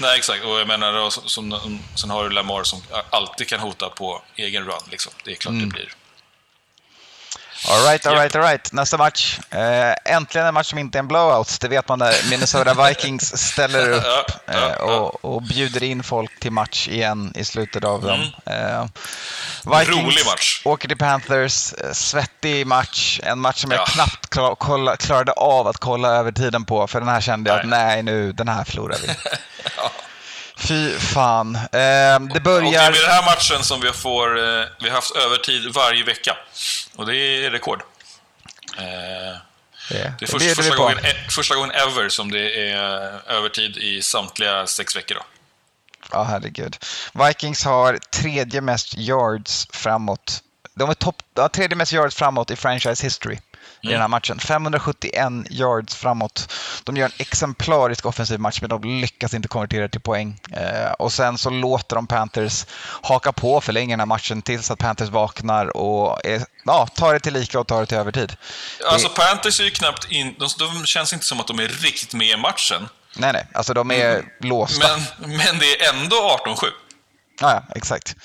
Nej, 0.00 0.18
exakt. 0.18 0.44
Och 0.44 0.60
jag 0.60 0.68
menar, 0.68 0.92
då, 0.92 1.10
som, 1.10 1.28
som, 1.28 1.80
sen 1.94 2.10
har 2.10 2.24
du 2.24 2.30
Lamar 2.30 2.64
som 2.64 2.82
alltid 3.10 3.48
kan 3.48 3.60
hota 3.60 3.88
på 3.88 4.22
egen 4.36 4.64
run. 4.64 4.80
Liksom. 4.90 5.12
Det 5.24 5.30
är 5.30 5.34
klart 5.34 5.52
Mm. 5.52 5.68
det 5.68 5.72
blir. 5.74 5.92
All 7.68 7.84
right, 7.84 8.06
all 8.06 8.12
Japp. 8.14 8.22
right, 8.22 8.36
all 8.36 8.42
right. 8.42 8.72
Nästa 8.72 8.96
match. 8.96 9.38
Eh, 9.50 9.94
äntligen 10.14 10.46
en 10.46 10.54
match 10.54 10.66
som 10.70 10.78
inte 10.78 10.98
är 10.98 11.00
en 11.00 11.08
blowout. 11.08 11.60
Det 11.60 11.68
vet 11.68 11.88
man 11.88 11.98
när 11.98 12.30
Minnesota 12.30 12.74
Vikings 12.88 13.36
ställer 13.50 13.90
upp 13.90 14.30
ja. 14.46 14.76
och, 14.76 15.24
och 15.24 15.42
bjuder 15.42 15.82
in 15.82 16.02
folk 16.02 16.40
till 16.40 16.52
match 16.52 16.88
igen 16.88 17.32
i 17.36 17.44
slutet 17.44 17.84
av 17.84 18.02
dem. 18.02 18.20
Eh, 18.46 18.86
Mm. 19.66 19.84
Rolig 19.86 20.26
match. 20.26 20.62
åker 20.64 20.88
till 20.88 20.96
Panthers. 20.98 21.72
Eh, 21.72 21.92
svettig 21.92 22.66
match. 22.66 23.20
En 23.22 23.38
match 23.40 23.60
som 23.60 23.70
jag 23.70 23.80
Ja. 23.80 23.84
knappt 23.86 24.30
klar, 24.30 24.54
kolla, 24.54 24.96
klarade 24.96 25.32
av 25.32 25.66
att 25.68 25.76
kolla 25.78 26.08
över 26.08 26.32
tiden 26.32 26.64
på. 26.64 26.86
För 26.86 27.00
den 27.00 27.08
här 27.08 27.20
kände 27.20 27.50
jag 27.50 27.60
att 27.60 27.66
Nej. 27.66 27.86
nej, 27.86 28.02
nu, 28.02 28.32
den 28.32 28.48
här 28.48 28.64
förlorar 28.64 28.96
vi. 29.02 29.08
Ja. 29.76 29.90
Fy 30.60 30.98
fan. 30.98 31.56
Eh, 31.56 31.60
det 31.72 32.16
Och 32.16 32.28
det 32.34 32.40
börjar... 32.40 32.82
är 32.82 32.92
den 32.92 33.10
här 33.10 33.24
matchen 33.24 33.64
som 33.64 33.80
vi 33.80 33.92
får, 33.92 34.38
eh, 34.38 34.64
vi 34.80 34.88
har 34.88 34.94
haft 34.94 35.16
övertid 35.16 35.72
varje 35.74 36.04
vecka. 36.04 36.36
Och 36.96 37.06
det 37.06 37.16
är 37.16 37.50
rekord. 37.50 37.82
Eh, 38.78 38.84
Det, 39.88 39.94
Det 39.94 40.02
är 40.04 40.14
det 40.20 40.26
först, 40.26 40.38
bjuder 40.38 40.48
vi 40.48 40.62
första, 40.62 40.76
på. 40.76 40.82
gången, 40.82 40.98
eh, 40.98 41.28
första 41.30 41.54
gången 41.54 41.70
ever 41.70 42.08
som 42.08 42.30
det 42.30 42.70
är 42.70 42.76
övertid 43.30 43.76
i 43.76 44.02
samtliga 44.02 44.66
sex 44.66 44.96
veckor. 44.96 45.14
Då. 45.14 45.22
Ja, 46.12 46.22
herregud. 46.22 46.76
Vikings 47.14 47.64
har 47.64 47.98
tredje 47.98 48.60
mest 48.60 48.94
yards 48.96 49.68
framåt. 49.72 50.40
De 50.74 50.90
är 50.90 50.94
topp, 50.94 51.16
ja, 51.34 51.48
tredje 51.48 51.76
mest 51.76 51.92
yards 51.92 52.14
framåt 52.16 52.50
i 52.50 52.56
franchise 52.56 53.06
history 53.06 53.38
i 53.82 53.88
den 53.88 54.00
här 54.00 54.08
matchen. 54.08 54.38
571 54.38 55.32
yards 55.50 55.94
framåt. 55.94 56.52
De 56.84 56.96
gör 56.96 57.06
en 57.06 57.12
exemplarisk 57.18 58.06
offensiv 58.06 58.40
match, 58.40 58.60
men 58.60 58.70
de 58.70 59.00
lyckas 59.00 59.34
inte 59.34 59.48
konvertera 59.48 59.88
till 59.88 60.00
poäng. 60.00 60.40
Eh, 60.52 60.92
och 60.92 61.12
sen 61.12 61.38
så 61.38 61.50
låter 61.50 61.96
de 61.96 62.06
Panthers 62.06 62.66
haka 63.02 63.32
på 63.32 63.54
och 63.54 63.64
förlänga 63.64 63.92
den 63.92 64.00
här 64.00 64.06
matchen 64.06 64.42
tills 64.42 64.70
att 64.70 64.78
Panthers 64.78 65.08
vaknar 65.08 65.76
och 65.76 66.26
är, 66.26 66.44
ja, 66.64 66.86
tar 66.86 67.14
det 67.14 67.20
till 67.20 67.32
lika 67.32 67.60
och 67.60 67.66
tar 67.66 67.80
det 67.80 67.86
till 67.86 67.98
övertid. 67.98 68.36
Alltså 68.90 69.08
Panthers 69.08 69.60
är 69.60 69.64
ju 69.64 69.70
knappt 69.70 70.10
in, 70.10 70.34
de, 70.38 70.48
de 70.58 70.86
känns 70.86 71.12
inte 71.12 71.24
som 71.24 71.40
att 71.40 71.46
de 71.46 71.58
är 71.58 71.68
riktigt 71.68 72.14
med 72.14 72.28
i 72.28 72.36
matchen. 72.36 72.88
Nej, 73.16 73.32
nej, 73.32 73.46
alltså 73.54 73.74
de 73.74 73.90
är 73.90 74.24
låsta. 74.40 74.88
Mm. 74.88 75.02
Men, 75.18 75.36
men 75.36 75.58
det 75.58 75.80
är 75.80 75.94
ändå 75.94 76.38
18-7. 76.46 76.66
Ja, 77.40 77.52
ja, 77.52 77.62
exakt. 77.74 78.16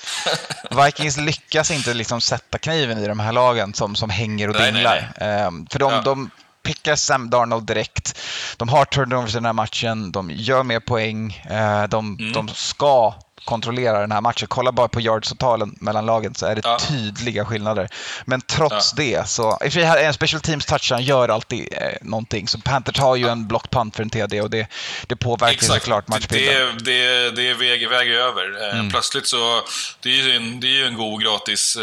Vikings 0.84 1.16
lyckas 1.16 1.70
inte 1.70 1.94
liksom 1.94 2.20
sätta 2.20 2.58
kniven 2.58 2.98
i 2.98 3.06
de 3.06 3.20
här 3.20 3.32
lagen 3.32 3.74
som, 3.74 3.94
som 3.96 4.10
hänger 4.10 4.48
och 4.48 4.54
Nej, 4.54 4.62
nej, 4.62 4.72
dinglar. 4.72 5.12
Ehm, 5.16 5.66
för 5.70 5.78
de, 5.78 5.92
Ja. 5.92 6.00
de 6.00 6.30
pickar 6.62 6.96
Sam 6.96 7.30
Darnold 7.30 7.66
direkt. 7.66 8.18
De 8.56 8.68
har 8.68 8.84
turnovers 8.84 9.30
i 9.30 9.34
den 9.34 9.44
här 9.44 9.52
matchen, 9.52 10.12
de 10.12 10.30
gör 10.30 10.62
mer 10.62 10.80
poäng, 10.80 11.42
eh, 11.50 11.82
de, 11.84 12.16
Mm. 12.20 12.32
de 12.32 12.48
ska 12.48 13.14
kontrollera 13.46 14.00
den 14.00 14.12
här 14.12 14.20
matchen. 14.20 14.48
Kolla 14.48 14.72
bara 14.72 14.88
på 14.88 15.00
yards-totalen 15.00 15.74
mellan 15.80 16.06
lagen 16.06 16.34
så 16.34 16.46
är 16.46 16.54
det 16.54 16.60
Ja. 16.64 16.78
tydliga 16.88 17.44
skillnader. 17.44 17.88
Men 18.24 18.40
trots 18.40 18.92
det 18.92 19.28
så, 19.28 19.58
i 19.64 19.70
här 19.82 19.96
är 19.98 20.06
en 20.06 20.14
special 20.14 20.40
teams 20.40 20.66
touchdown 20.66 21.02
gör 21.02 21.28
alltid 21.28 21.68
eh, 21.72 21.78
någonting. 22.02 22.48
Så 22.48 22.58
Panthers 22.60 22.98
har 22.98 23.16
ju 23.16 23.28
en 23.28 23.46
blocked 23.48 23.70
punt 23.70 23.96
för 23.96 24.02
en 24.02 24.10
TD 24.10 24.40
och 24.40 24.50
det, 24.50 24.66
det 25.06 25.16
påverkar 25.16 25.66
såklart 25.66 26.08
matchbilden. 26.08 26.78
Det, 26.78 26.84
det, 26.84 27.30
det 27.30 27.54
väger, 27.54 27.88
väger 27.88 28.14
över. 28.14 28.68
Eh, 28.68 28.76
Mm. 28.76 28.90
Plötsligt 28.90 29.26
så... 29.26 29.62
Det 30.00 30.08
är 30.08 30.14
ju 30.22 30.36
en, 30.36 30.60
det 30.60 30.66
är 30.66 30.70
ju 30.78 30.86
en 30.86 30.94
god 30.94 31.22
gratis... 31.22 31.76
Eh, 31.76 31.82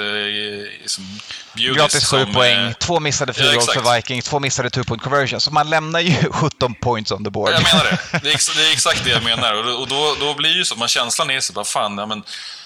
som 0.86 1.19
bjudis 1.56 1.78
Gratis 1.78 2.06
sju 2.06 2.23
som, 2.23 2.34
poäng, 2.34 2.60
eh, 2.67 2.73
två 2.73 2.99
missade 2.99 3.34
field 3.34 3.49
ja, 3.49 3.56
exakt. 3.56 3.82
för 3.88 3.95
Vikings, 3.95 4.26
två 4.26 4.39
missade 4.39 4.69
two 4.69 4.84
point 4.84 5.04
conversion. 5.04 5.39
Så 5.41 5.52
man 5.52 5.69
lämnar 5.69 5.99
ju 5.99 6.15
17 6.32 6.76
points 6.76 7.12
on 7.12 7.23
the 7.23 7.30
board. 7.30 7.52
Jag 7.54 7.63
menar 7.63 7.84
det. 8.12 8.19
Det 8.23 8.30
är, 8.30 8.34
ex, 8.36 8.47
det 8.56 8.67
är 8.67 8.71
exakt 8.71 9.04
det 9.04 9.10
jag 9.10 9.23
menar. 9.23 9.54
Och, 9.54 9.65
då- 9.65 9.71
och 9.78 9.88
då, 9.88 10.15
då 10.19 10.34
blir 10.34 10.49
ju 10.58 10.65
så, 10.65 10.76
man 10.76 10.88
känslan 10.88 11.30
är 11.30 11.39
så 11.39 11.53
bara 11.54 11.66
fan, 11.66 11.98
ja, 11.98 12.06
men, 12.06 12.24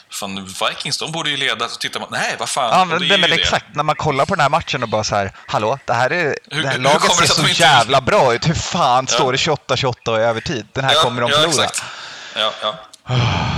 fan, 0.09 0.45
Vikings, 0.45 0.97
de 0.97 1.11
borde 1.11 1.29
ju 1.29 1.37
leda. 1.37 1.69
Så 1.69 1.77
tittar 1.77 1.99
man, 1.99 2.09
nej, 2.11 2.35
vad 2.39 2.49
fan. 2.49 2.69
Ja, 2.71 2.81
Och 2.81 2.87
men, 2.87 2.99
det 2.99 3.07
det, 3.07 3.17
men 3.17 3.29
det. 3.29 3.35
exakt. 3.35 3.65
När 3.73 3.83
man 3.83 3.95
kollar 3.95 4.25
på 4.25 4.35
den 4.35 4.41
här 4.41 4.49
matchen 4.49 4.83
och 4.83 4.89
bara 4.89 5.03
så 5.03 5.15
här, 5.15 5.31
hallå, 5.47 5.79
det 5.85 5.93
här, 5.93 6.09
är, 6.13 6.35
Hur- 6.51 6.63
det 6.63 6.69
här 6.69 6.77
laget 6.77 7.01
det 7.19 7.27
ser 7.27 7.33
så 7.33 7.41
inte- 7.47 7.61
jävla 7.61 8.01
bra 8.01 8.33
ut. 8.33 8.47
Hur 8.49 8.53
fan 8.53 9.07
står 9.07 9.31
det 9.31 9.37
28-28 9.37 10.19
i 10.19 10.23
övertid? 10.23 10.67
Den 10.73 10.83
här 10.83 10.93
Ja, 10.93 11.01
kommer 11.01 11.21
de 11.21 11.31
ja, 11.31 11.37
förlora. 11.37 11.63
exakt. 11.65 11.83
Ja, 12.35 12.51
ja. 12.61 12.75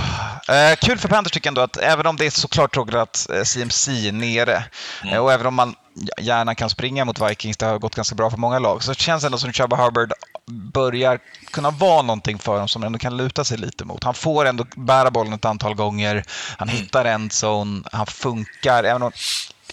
Eh, 0.48 0.76
kul 0.76 0.98
för 0.98 1.08
Panthers 1.08 1.32
tycker 1.32 1.46
jag 1.46 1.50
ändå 1.50 1.60
att 1.62 1.76
även 1.76 2.06
om 2.06 2.16
det 2.16 2.26
är 2.26 2.30
såklart 2.30 2.74
tråkigt 2.74 2.94
att 2.94 3.30
eh, 3.30 3.42
CMC 3.44 4.08
är 4.08 4.12
nere 4.12 4.64
Mm. 5.02 5.14
eh, 5.14 5.20
och 5.20 5.32
även 5.32 5.46
om 5.46 5.54
man 5.54 5.74
gärna 6.20 6.54
kan 6.54 6.70
springa 6.70 7.04
mot 7.04 7.20
Vikings, 7.20 7.56
det 7.56 7.66
har 7.66 7.78
gått 7.78 7.94
ganska 7.94 8.14
bra 8.14 8.30
för 8.30 8.36
många 8.38 8.58
lag, 8.58 8.82
så 8.82 8.94
känns 8.94 9.22
det 9.22 9.26
ändå 9.26 9.38
som 9.38 9.52
Chubba 9.52 9.76
Hubbard 9.76 10.12
börjar 10.46 11.18
kunna 11.50 11.70
vara 11.70 12.02
någonting 12.02 12.38
för 12.38 12.58
dem 12.58 12.68
som 12.68 12.82
ändå 12.82 12.98
kan 12.98 13.16
luta 13.16 13.44
sig 13.44 13.58
lite 13.58 13.84
mot. 13.84 14.04
Han 14.04 14.14
får 14.14 14.44
ändå 14.46 14.66
bära 14.76 15.10
bollen 15.10 15.32
ett 15.32 15.44
antal 15.44 15.74
gånger, 15.74 16.24
han 16.58 16.68
Mm. 16.68 16.80
hittar 16.80 17.04
en 17.04 17.28
zone, 17.44 17.82
han 17.92 18.06
funkar 18.06 18.84
även 18.84 19.02
om, 19.02 19.12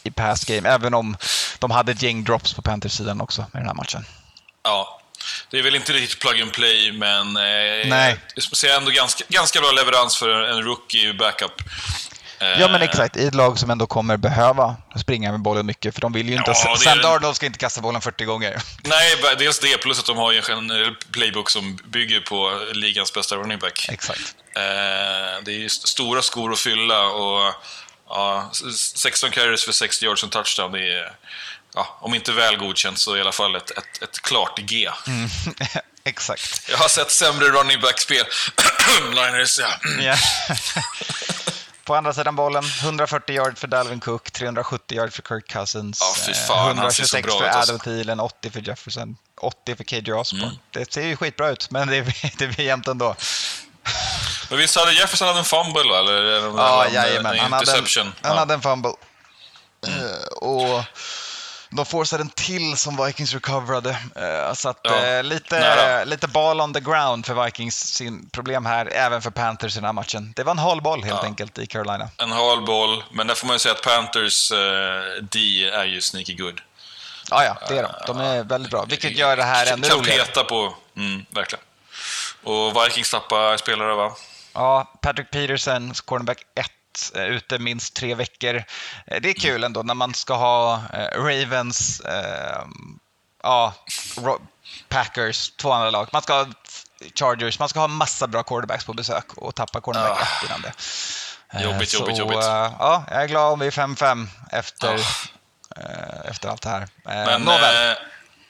i 0.04 0.12
pass 0.12 0.46
game, 0.46 0.70
även 0.70 0.94
om 0.94 1.18
de 1.60 1.72
hade 1.72 1.92
ett 1.92 2.02
gäng 2.02 2.24
drops 2.24 2.54
på 2.54 2.62
Panthers-sidan 2.62 3.22
också 3.22 3.42
i 3.42 3.58
den 3.58 3.68
här 3.68 3.74
matchen. 3.74 4.06
ja. 4.64 4.94
Det 5.50 5.60
är 5.60 5.64
väl 5.64 5.76
inte 5.76 5.94
riktigt 5.94 6.20
plug 6.20 6.42
and 6.42 6.52
play, 6.52 6.92
men 6.92 7.38
eh, 7.38 7.90
Nej. 7.90 8.18
jag 8.36 8.44
skulle 8.44 8.56
säga 8.56 8.78
ändå 8.78 8.92
ganska, 8.92 9.24
ganska 9.30 9.60
bra 9.62 9.72
leverans 9.72 10.18
för 10.18 10.30
en 10.30 10.64
rookie 10.64 11.14
backup. 11.14 11.52
Eh, 12.40 12.60
Ja 12.62 12.68
men 12.68 12.82
exakt, 12.82 13.18
i 13.18 13.28
ett 13.28 13.36
lag 13.36 13.60
som 13.60 13.70
ändå 13.70 13.88
kommer 13.88 14.18
behöva 14.18 14.76
springa 15.00 15.32
med 15.32 15.40
bollen 15.42 15.66
mycket, 15.66 15.94
för 15.94 16.02
de 16.02 16.14
vill 16.14 16.30
ju 16.30 16.36
inte... 16.36 16.52
Ja, 16.66 16.72
är 16.72 16.76
Sam. 16.76 17.02
Darnold 17.02 17.36
ska 17.36 17.46
inte 17.46 17.60
kasta 17.60 17.82
bollen 17.82 18.02
40 18.02 18.26
gånger. 18.26 18.62
Nej, 18.84 19.16
dels 19.40 19.60
det, 19.60 19.78
plus 19.78 20.00
att 20.00 20.06
de 20.06 20.18
har 20.18 20.32
ju 20.32 20.38
en 20.38 20.44
generell 20.44 20.96
playbook 21.12 21.50
som 21.50 21.76
bygger 21.86 22.20
på 22.20 22.62
ligans 22.74 23.14
bästa 23.14 23.36
running 23.36 23.60
back. 23.60 23.86
Exakt. 23.90 24.36
Eh, 24.56 25.44
det 25.44 25.52
är 25.52 25.60
ju 25.60 25.66
st- 25.66 25.88
stora 25.88 26.22
skor 26.22 26.52
att 26.54 26.60
fylla 26.60 27.06
och 27.08 27.54
ja, 28.10 28.52
s- 28.54 28.98
16 28.98 29.32
carries 29.32 29.66
för 29.66 29.72
60 29.72 30.06
yards 30.06 30.24
och 30.24 30.32
touchdown. 30.32 30.72
Det 30.72 30.94
är, 31.00 31.12
ja, 31.76 31.98
om 32.02 32.14
inte 32.14 32.32
väl 32.32 32.58
godkänt 32.58 33.00
så 33.00 33.18
i 33.18 33.22
alla 33.22 33.32
fall 33.32 33.56
ett, 33.56 33.72
ett, 33.72 34.04
ett 34.04 34.22
klart 34.22 34.60
G. 34.60 34.90
Exakt. 36.04 36.70
Jag 36.70 36.78
har 36.78 36.88
sett 36.88 37.12
sämre 37.12 37.48
running 37.50 37.82
back-spel. 37.82 38.26
Niners, 39.10 39.60
ja. 39.60 39.68
På 41.88 41.96
andra 41.96 42.14
sidan 42.14 42.36
bollen, 42.36 42.64
140 42.84 43.36
yard 43.36 43.58
för 43.58 43.68
Dalvin 43.68 44.00
Cook, 44.00 44.32
370 44.32 44.98
yard 44.98 45.14
för 45.14 45.22
Kirk 45.22 45.48
Cousins, 45.48 46.00
Ja, 46.02 46.32
eh, 46.32 46.38
fan, 46.48 46.78
han 46.78 46.92
ser 46.92 47.04
så 47.04 47.18
126 47.18 47.28
bra 47.28 47.40
för 47.40 47.46
ut, 47.46 47.56
alltså. 47.56 47.74
Adam 47.74 47.80
Thielen, 47.80 48.20
80 48.20 48.50
för 48.50 48.68
Jefferson, 48.68 49.18
80 49.42 49.76
för 49.76 49.84
KJ 49.84 50.14
Osborne. 50.14 50.46
Mm. 50.46 50.58
Det 50.72 50.94
ser 50.94 51.08
ju 51.08 51.16
skitbra 51.16 51.50
ut, 51.50 51.72
men 51.72 51.88
det, 51.88 52.02
det 52.38 52.48
blir 52.48 52.66
jämnt 52.66 52.88
ändå. 52.88 53.16
Men 54.50 54.60
visst 54.60 54.76
hade 54.76 54.94
Jefferson 54.94 55.28
hade 55.28 55.40
en 55.40 55.46
fumble, 55.46 55.84
va? 55.90 56.00
eller? 56.00 56.24
Ja, 56.58 56.86
en, 56.86 56.94
jajamän. 56.94 57.34
en 57.34 57.40
Han 57.40 57.54
hade 57.54 57.78
en, 57.78 58.14
han 58.22 58.38
hade 58.38 58.54
en 58.54 58.62
fumble. 58.62 58.94
Eh, 59.88 60.28
och 60.28 60.84
de 61.70 61.86
forcade 61.86 62.24
en 62.24 62.30
till 62.30 62.78
som 62.78 63.06
Vikings 63.06 63.34
recoverade. 63.34 63.90
Eh, 64.16 64.54
så 64.54 64.70
att, 64.70 64.80
Ja, 64.84 65.06
eh, 65.06 65.24
lite, 65.24 65.60
nära. 65.60 66.04
lite 66.04 66.28
ball 66.28 66.62
on 66.62 66.74
the 66.74 66.80
ground 66.80 67.26
för 67.26 67.46
Vikings 67.46 67.78
sin 67.88 68.30
problem 68.30 68.66
här, 68.66 68.86
även 68.94 69.22
för 69.22 69.30
Panthers 69.30 69.74
i 69.74 69.76
den 69.80 69.86
här 69.86 69.94
matchen. 69.94 70.34
Det 70.36 70.44
var 70.44 70.52
en 70.52 70.58
hal 70.60 70.82
boll 70.82 71.04
helt 71.04 71.20
Ja. 71.22 71.26
enkelt 71.26 71.58
i 71.58 71.66
Carolina. 71.68 72.10
En 72.18 72.32
hal 72.32 72.66
boll, 72.66 73.04
men 73.12 73.28
där 73.28 73.36
får 73.36 73.48
man 73.48 73.56
ju 73.56 73.60
säga 73.60 73.74
att 73.76 73.82
Panthers 73.84 74.52
eh, 74.52 74.58
D 75.32 75.40
är 75.74 75.86
ju 75.86 76.02
sneaky 76.02 76.36
good. 76.36 76.62
Ja, 77.32 77.44
ja, 77.44 77.58
det 77.70 77.78
är 77.78 77.84
de. 77.84 77.92
De 78.08 78.18
är 78.22 78.44
väldigt 78.44 78.72
bra, 78.72 78.86
vilket 78.90 79.12
gör 79.18 79.38
det 79.38 79.44
här 79.44 79.74
ännu 79.74 79.88
kan 79.88 79.98
roligare. 80.00 80.26
peta 80.26 80.44
på, 80.44 80.76
mm, 80.98 81.26
verkligen. 81.30 81.64
Och 82.44 82.76
Vikings 82.86 83.12
tappar 83.12 83.58
spelare, 83.58 83.96
va? 83.96 84.12
Ja, 84.54 84.94
Patrick 85.02 85.32
Peterson, 85.32 85.94
cornerback 86.06 86.38
1, 86.56 86.66
ute 87.16 87.60
minst 87.60 87.94
tre 87.94 88.16
veckor. 88.16 88.56
Eh, 89.08 89.22
Det 89.22 89.30
är 89.30 89.34
kul 89.34 89.64
ändå 89.64 89.84
när 89.84 89.94
man 89.94 90.14
ska 90.14 90.34
ha 90.36 90.82
eh, 90.94 91.22
Ravens, 91.24 92.00
eh, 92.00 92.62
ja, 93.44 93.74
Packers, 94.90 95.50
två 95.52 95.72
andra 95.72 95.90
lag. 95.92 96.10
Man 96.14 96.22
ska 96.22 96.34
ha 96.34 96.46
Chargers, 97.16 97.60
man 97.60 97.70
ska 97.70 97.80
ha 97.80 97.88
massa 97.88 98.28
bra 98.28 98.44
quarterbacks 98.44 98.86
på 98.86 98.94
besök 98.94 99.34
och 99.38 99.56
tappa 99.56 99.82
cornerback 99.82 100.20
Ah. 100.22 100.44
1 100.44 100.50
innan 100.50 100.62
det. 100.62 100.74
Eh, 101.54 101.64
Jobbigt, 101.64 101.90
så, 101.90 101.98
jobbigt, 101.98 102.18
jobbigt. 102.18 102.38
eh, 102.38 102.74
ja, 102.80 103.04
jag 103.12 103.24
är 103.24 103.28
glad 103.28 103.54
om 103.54 103.60
vi 103.60 103.68
är 103.68 103.72
5-5 103.72 104.28
efter, 104.52 104.94
Ah. 104.96 105.80
eh, 105.82 106.30
efter 106.30 106.50
allt 106.50 106.62
det 106.62 106.70
här. 106.70 106.82
Eh, 106.82 106.88
Men 107.06 107.42
Nåväl. 107.42 107.92
eh, 107.92 107.98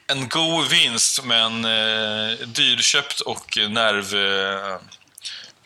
en 0.08 0.30
god 0.30 0.68
vinst, 0.68 1.24
men 1.24 1.66
eh, 1.66 2.38
dyrköpt 2.48 3.20
och 3.20 3.58
nerv, 3.70 4.16
eh, 4.16 4.78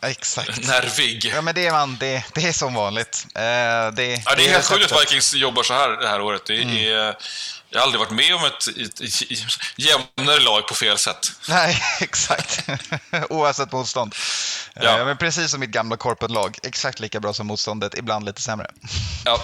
Exakt. 0.02 0.68
nervig. 0.68 1.32
Ja, 1.36 1.42
men 1.42 1.56
det 1.56 1.66
är, 1.68 1.72
man, 1.72 1.98
det, 2.00 2.24
det 2.34 2.48
är 2.48 2.54
som 2.54 2.74
vanligt. 2.74 3.26
Eh, 3.36 3.42
det, 3.42 4.22
Ja, 4.26 4.36
det 4.36 4.48
är 4.48 4.50
helt 4.50 4.66
sjukt 4.66 4.92
att 4.92 5.02
Vikings 5.02 5.34
jobbar 5.34 5.64
så 5.64 5.74
här 5.74 5.90
det 5.90 6.08
här 6.08 6.22
året. 6.22 6.46
Det 6.46 6.88
är, 6.88 7.16
jag 7.70 7.80
har 7.80 7.86
aldrig 7.86 8.00
varit 8.00 8.12
med 8.12 8.36
om 8.36 8.46
ett, 8.46 8.68
ett, 8.68 9.02
ett 9.02 9.30
jämnare 9.76 10.40
lag 10.40 10.68
på 10.68 10.74
fel 10.74 10.98
sätt. 10.98 11.32
Nej, 11.50 11.82
exakt. 12.02 12.70
Oavsett 13.30 13.72
motstånd. 13.72 14.16
Ja. 14.74 15.00
Eh, 15.00 15.06
men 15.06 15.18
precis 15.18 15.52
som 15.52 15.60
mitt 15.60 15.70
gamla 15.70 15.98
corporate-lag. 15.98 16.58
Exakt 16.64 17.00
lika 17.00 17.20
bra 17.20 17.34
som 17.34 17.48
motståndet, 17.48 17.98
ibland 17.98 18.26
lite 18.26 18.42
sämre. 18.42 18.68
Ja. 19.26 19.42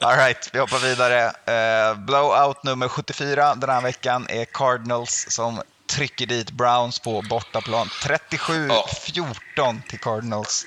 All 0.00 0.16
right, 0.16 0.50
vi 0.52 0.58
hoppar 0.58 0.78
vidare. 0.78 1.24
Eh, 1.26 1.96
blowout 1.96 2.62
nummer 2.64 2.88
74 2.88 3.54
den 3.54 3.70
här 3.70 3.80
veckan 3.80 4.26
är 4.28 4.44
Cardinals 4.44 5.26
som 5.28 5.62
trycker 5.92 6.26
dit 6.26 6.50
Browns 6.50 6.98
på 6.98 7.22
bortaplan. 7.22 7.88
37-14 7.88 9.82
till 9.88 9.98
Cardinals. 10.00 10.66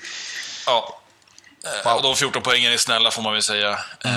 ja. 0.66 1.00
Eh, 1.84 1.92
Och 1.96 2.02
de 2.02 2.16
14 2.16 2.42
poängen 2.42 2.72
är 2.72 2.76
snälla 2.76 3.10
får 3.10 3.22
man 3.22 3.32
väl 3.32 3.42
säga. 3.42 3.70
Eh, 3.70 3.78
De 4.04 4.10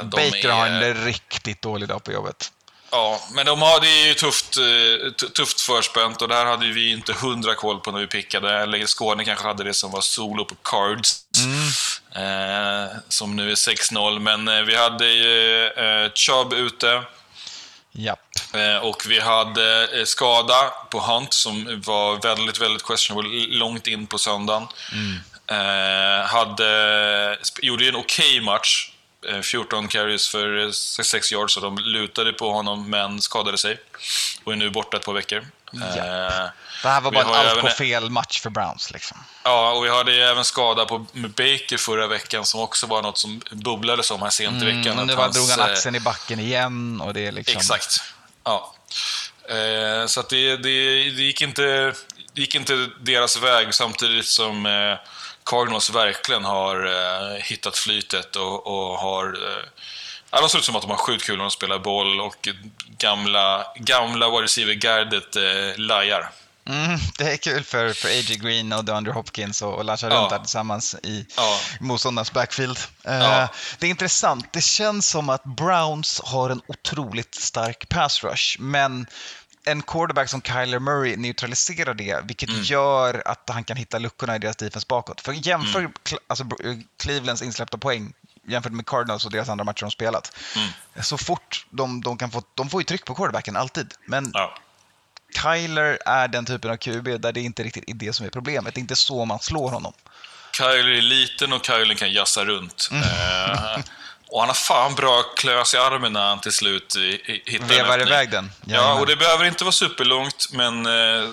Mm. 0.00 0.10
Baker 0.10 0.48
är, 0.48 0.52
har 0.52 0.66
en 0.66 1.04
riktigt 1.04 1.62
dålig 1.62 1.88
dag 1.88 2.04
på 2.04 2.12
jobbet. 2.12 2.52
Ja, 2.90 3.20
men 3.32 3.46
de 3.46 3.62
har, 3.62 3.80
det 3.80 3.88
är 3.88 4.06
ju 4.06 4.14
tufft, 4.14 4.56
eh, 4.56 5.28
tufft 5.34 5.60
förspänt 5.60 6.22
och 6.22 6.28
det 6.28 6.34
här 6.34 6.44
hade 6.46 6.66
vi 6.66 6.90
inte 6.92 7.12
hundra 7.12 7.54
koll 7.54 7.80
på 7.80 7.90
när 7.92 7.98
vi 8.00 8.06
pickade. 8.06 8.58
Eller 8.58 8.86
Skåne 8.86 9.24
kanske 9.24 9.46
hade 9.46 9.64
det 9.64 9.74
som 9.74 9.90
var 9.90 10.00
solo 10.00 10.44
på 10.44 10.54
cards. 10.62 11.20
Eh, 12.14 12.96
som 13.08 13.36
nu 13.36 13.50
är 13.50 13.54
6-0, 13.54 14.18
men 14.18 14.48
eh, 14.48 14.60
vi 14.62 14.76
hade 14.76 15.06
ju 15.08 15.66
eh, 15.66 16.10
Chubb 16.14 16.52
ute. 16.52 17.02
Japp. 17.92 18.20
Eh, 18.56 18.76
Och 18.76 19.02
vi 19.08 19.20
hade 19.20 19.88
eh, 19.98 20.04
skada 20.04 20.72
på 20.90 21.00
Hunt 21.00 21.34
som 21.34 21.82
var 21.86 22.22
väldigt, 22.22 22.60
väldigt 22.60 22.82
questionable 22.84 23.46
långt 23.48 23.86
in 23.86 24.06
på 24.06 24.18
söndagen. 24.18 24.66
Eh, 25.50 26.26
hade, 26.26 27.38
gjorde 27.62 27.88
en 27.88 27.96
okej 27.96 28.40
match. 28.40 28.90
Eh, 29.28 29.40
14 29.40 29.88
carries 29.88 30.28
för 30.28 30.64
eh, 30.64 30.70
6 30.70 31.32
yards, 31.32 31.54
så 31.54 31.60
de 31.60 31.78
lutade 31.78 32.32
på 32.32 32.52
honom 32.52 32.90
men 32.90 33.20
skadade 33.22 33.58
sig. 33.58 33.78
Och 34.44 34.52
är 34.52 34.56
nu 34.56 34.70
borta 34.70 34.96
ett 34.96 35.04
par 35.04 35.12
veckor. 35.12 35.38
Eh, 35.72 35.80
Det 36.82 36.88
här 36.88 37.00
var 37.00 37.10
bara 37.12 37.24
allt 37.24 37.52
på 37.54 37.58
även- 37.58 37.70
fel 37.76 38.10
match 38.10 38.40
för 38.40 38.50
Browns. 38.50 38.90
Liksom. 38.90 39.18
Ja, 39.42 39.72
och 39.72 39.84
vi 39.84 39.90
hade 39.90 40.12
ju 40.12 40.20
även 40.22 40.44
skada 40.44 40.84
på 40.86 40.98
Baker 41.14 41.76
förra 41.76 42.06
veckan 42.06 42.44
som 42.44 42.60
också 42.60 42.86
var 42.86 43.02
något 43.02 43.18
som 43.18 43.40
bubblades 43.50 44.10
om 44.10 44.22
här 44.22 44.30
sent 44.30 44.62
i 44.62 44.64
veckan. 44.64 44.86
Mm, 44.86 44.98
att 44.98 45.06
nu 45.06 45.14
var, 45.14 45.22
hans, 45.22 45.36
drog 45.36 45.48
han 45.50 45.60
eh, 45.68 45.72
axeln 45.72 45.96
i 45.96 46.00
backen 46.00 46.40
igen. 46.40 47.00
Och 47.00 47.14
det 47.14 47.26
är 47.26 47.32
liksom... 47.32 47.56
Exakt. 47.56 48.00
Ja. 48.46 48.74
Eh, 49.48 50.06
så 50.06 50.20
att 50.20 50.28
det, 50.28 50.56
det, 50.56 51.10
det, 51.10 51.22
gick 51.22 51.42
inte, 51.42 51.94
det 52.32 52.40
gick 52.40 52.54
inte 52.54 52.88
deras 53.00 53.42
väg 53.42 53.74
samtidigt 53.74 54.26
som 54.26 54.66
eh, 54.66 54.98
Cardinals 55.44 55.90
verkligen 55.90 56.44
har 56.44 56.86
eh, 56.86 57.42
hittat 57.42 57.78
flytet 57.78 58.36
och, 58.36 58.66
och 58.66 58.98
har... 58.98 59.26
Eh, 59.26 59.64
ja, 60.30 60.40
de 60.40 60.48
ser 60.48 60.58
ut 60.58 60.64
som 60.64 60.76
att 60.76 60.82
de 60.82 60.90
har 60.90 60.98
sjukt 60.98 61.24
kul 61.24 61.36
när 61.36 61.44
de 61.44 61.50
spelar 61.50 61.78
boll 61.78 62.20
och 62.20 62.48
gamla, 62.98 63.66
gamla 63.76 64.30
wide 64.30 64.42
receiver-gardet 64.42 65.36
eh, 65.36 65.78
lajar. 65.78 66.30
Mm, 66.68 66.98
det 67.18 67.32
är 67.32 67.36
kul 67.36 67.64
för, 67.64 67.92
för 67.92 68.08
A.J. 68.08 68.36
Green 68.36 68.72
och 68.72 68.84
DeAndre 68.84 69.12
Hopkins 69.12 69.62
och, 69.62 69.74
och 69.74 69.84
lascha 69.84 70.08
Ja. 70.10 70.16
runt 70.16 70.30
där 70.30 70.38
tillsammans 70.38 70.96
i 71.02 71.26
Ja. 71.36 71.58
motståndarnas 71.80 72.32
backfield. 72.32 72.78
Eh, 73.04 73.14
Ja. 73.14 73.48
Det 73.78 73.86
är 73.86 73.90
intressant. 73.90 74.52
Det 74.52 74.60
känns 74.64 75.08
som 75.08 75.28
att 75.30 75.44
Browns 75.44 76.20
har 76.24 76.50
en 76.50 76.60
otroligt 76.68 77.34
stark 77.34 77.88
pass 77.88 78.24
rush, 78.24 78.60
men 78.60 79.06
en 79.64 79.82
quarterback 79.82 80.28
som 80.28 80.42
Kyler 80.42 80.78
Murray 80.78 81.16
neutraliserar 81.16 81.94
det, 81.94 82.20
vilket 82.24 82.48
Mm. 82.48 82.62
gör 82.62 83.22
att 83.26 83.48
han 83.52 83.64
kan 83.64 83.76
hitta 83.76 83.98
luckorna 83.98 84.36
i 84.36 84.38
deras 84.38 84.56
defense 84.56 84.86
bakåt. 84.88 85.20
För 85.20 85.32
jämför 85.32 85.78
Mm. 85.78 85.92
Alltså, 86.26 86.44
Br- 86.44 86.82
Clevelands 86.98 87.42
insläppta 87.42 87.78
poäng 87.78 88.12
jämfört 88.48 88.72
med 88.72 88.86
Cardinals 88.86 89.24
och 89.24 89.30
deras 89.30 89.48
andra 89.48 89.64
matcher 89.64 89.80
de 89.80 89.90
spelat. 89.90 90.36
Mm. 90.56 90.68
Så 91.04 91.18
fort 91.18 91.66
de, 91.70 92.00
de 92.00 92.18
kan 92.18 92.30
få, 92.30 92.42
de 92.54 92.70
får 92.70 92.80
ju 92.80 92.84
tryck 92.84 93.04
på 93.04 93.14
quarterbacken 93.14 93.56
alltid, 93.56 93.94
men 94.06 94.30
Ja. 94.34 94.54
Kyler 95.42 95.98
är 96.06 96.28
den 96.28 96.46
typen 96.46 96.70
av 96.70 96.76
QB 96.76 97.20
där 97.20 97.32
det 97.32 97.40
inte 97.40 97.62
riktigt 97.62 97.84
är 97.86 97.94
det 97.94 98.12
som 98.12 98.26
är 98.26 98.30
problemet. 98.30 98.74
Det 98.74 98.78
är 98.78 98.82
inte 98.82 98.96
så 98.96 99.24
man 99.24 99.38
slår 99.38 99.70
honom. 99.70 99.92
Kyler 100.58 100.88
är 100.88 101.02
liten 101.02 101.52
och 101.52 101.66
Kyler 101.66 101.94
kan 101.94 102.12
jassa 102.12 102.44
runt. 102.44 102.88
Mm. 102.92 103.02
Eh, 103.02 103.80
och 104.28 104.40
han 104.40 104.48
har 104.48 104.54
fan 104.54 104.94
bra 104.94 105.22
klös 105.36 105.74
i 105.74 105.76
armen 105.76 106.12
när 106.12 106.28
han 106.28 106.40
till 106.40 106.52
slut 106.52 106.96
hittar 107.44 107.66
Vevar 107.66 108.00
iväg 108.00 108.30
den. 108.30 108.50
Ja, 108.64 109.00
och 109.00 109.06
det 109.06 109.16
behöver 109.16 109.44
inte 109.44 109.64
vara 109.64 109.72
superlångt, 109.72 110.48
men 110.52 110.86
eh, 110.86 111.28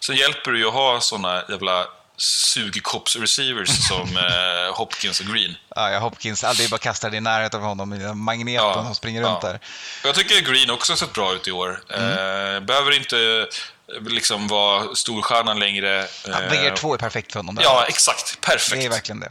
sen 0.00 0.16
hjälper 0.16 0.52
det 0.52 0.58
ju 0.58 0.66
att 0.66 0.74
ha 0.74 1.00
såna 1.00 1.42
jävla 1.48 1.86
sugkopps-receivers 2.16 3.68
som 3.88 4.16
eh, 4.16 4.74
Hopkins 4.76 5.20
och 5.20 5.26
Green. 5.26 5.56
Ja, 5.76 5.90
ja, 5.90 5.98
Hopkins, 5.98 6.44
aldrig 6.44 6.70
bara 6.70 6.78
kastar 6.78 7.10
det 7.10 7.16
i 7.16 7.20
närheten 7.20 7.60
av 7.60 7.66
honom, 7.66 8.18
magneten 8.24 8.84
som 8.84 8.94
springer 8.94 9.22
runt 9.22 9.40
där. 9.40 9.60
Jag 10.04 10.14
tycker 10.14 10.40
Green 10.40 10.70
också 10.70 10.92
har 10.92 10.96
sett 10.96 11.12
bra 11.12 11.34
ut 11.34 11.48
i 11.48 11.52
år. 11.52 11.80
Mm. 11.94 12.10
Eh, 12.54 12.60
behöver 12.60 12.96
inte 12.96 13.18
eh, 13.96 14.02
liksom 14.12 14.48
vara 14.48 14.94
storstjärnan 14.94 15.58
längre. 15.58 16.06
Ja, 16.26 16.32
Eh, 16.42 16.50
VR2 16.50 16.94
är 16.94 16.98
perfekt 16.98 17.32
för 17.32 17.38
honom. 17.38 17.54
Där. 17.54 17.62
Ja, 17.62 17.84
exakt. 17.88 18.40
Perfekt. 18.40 18.80
det 18.80 18.86
är 18.86 18.90
verkligen 18.90 19.20
det. 19.20 19.30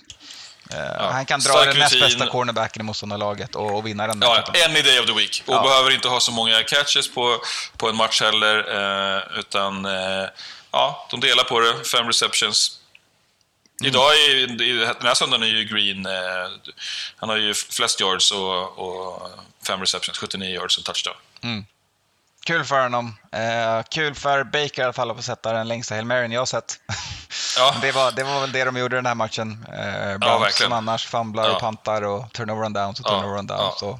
Eh, 0.72 1.12
Han 1.12 1.26
kan 1.26 1.40
dra 1.40 1.66
den 1.66 1.78
näst 1.78 2.00
bästa 2.00 2.28
cornerbacken 2.28 2.82
i 2.82 2.84
motståndarlaget 2.84 3.56
och, 3.56 3.76
och 3.76 3.88
vinna 3.88 4.08
den. 4.08 4.20
Ja, 4.22 4.36
dessutom. 4.36 4.72
any 4.72 4.82
day 4.82 5.00
of 5.00 5.06
the 5.06 5.14
week. 5.14 5.44
Och 5.46 5.54
Ja. 5.54 5.62
behöver 5.64 5.92
inte 5.92 6.08
ha 6.08 6.20
så 6.20 6.32
många 6.32 6.64
catches 6.64 7.14
på, 7.14 7.42
på 7.78 7.90
en 7.90 7.96
match 7.96 8.22
heller. 8.22 8.58
Eh, 8.58 9.40
utan 9.40 9.86
eh, 9.86 10.26
ja, 10.76 11.08
de 11.12 11.20
delar 11.20 11.44
på 11.44 11.60
det. 11.60 11.84
Fem 11.84 12.08
receptions. 12.08 12.80
Mm. 13.82 13.90
Idag, 13.90 14.12
är, 14.14 14.62
i- 14.62 14.74
den 15.00 15.08
här 15.08 15.14
söndagen 15.14 15.44
är 15.44 15.48
ju 15.48 15.64
Green, 15.64 16.06
eh, 16.06 16.12
han 17.18 17.30
har 17.30 17.36
ju 17.38 17.54
flest 17.54 18.02
yards 18.02 18.32
och, 18.32 18.80
och 18.80 19.30
fem 19.68 19.80
receptions, 19.80 20.18
79 20.18 20.50
yards 20.56 20.78
och 20.78 20.84
touchdown. 20.84 21.16
Kul 22.46 22.64
för 22.66 22.82
honom. 22.82 23.18
Eh, 23.32 23.84
kul 23.92 24.16
för 24.16 24.44
Baker 24.44 24.80
i 24.82 24.84
alla 24.84 24.94
fall 24.94 25.12
att 25.12 25.18
få 25.18 25.24
sätta 25.24 25.54
den 25.54 25.68
längsta 25.68 25.96
Hail 25.96 26.06
Maryn 26.06 26.32
jag 26.32 26.42
har 26.42 26.46
sett. 26.46 26.80
Ja. 27.58 27.76
det, 27.82 27.92
var, 27.92 28.12
det 28.12 28.24
var 28.24 28.42
väl 28.42 28.52
det 28.52 28.64
de 28.64 28.78
gjorde 28.78 28.96
den 28.96 29.06
här 29.06 29.16
matchen. 29.16 29.66
Eh, 29.70 30.18
Browns 30.18 30.44
verkligen. 30.44 30.70
som 30.70 30.74
annars 30.74 31.06
famlar 31.08 31.44
Ja. 31.50 31.56
och 31.56 31.60
pantar 31.62 32.02
och 32.02 32.34
turnover 32.34 32.66
and 32.66 32.76
downs 32.76 33.00
och 33.00 33.06
Ja, 33.06 33.10
turnover 33.20 33.38
and 33.40 33.48
downs 33.48 33.78
ja. 33.82 33.88
och 33.88 34.00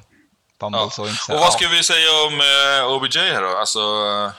fumbles 0.60 0.98
och 0.98 1.08
inte 1.08 1.32
Och 1.34 1.40
vad 1.40 1.52
ska 1.52 1.68
vi 1.68 1.82
säga 1.82 2.08
om 2.26 2.40
eh, 2.40 2.92
OBJ 2.92 3.18
här 3.18 3.42
då? 3.42 3.56
Alltså, 3.56 3.78
eh, 3.80 4.30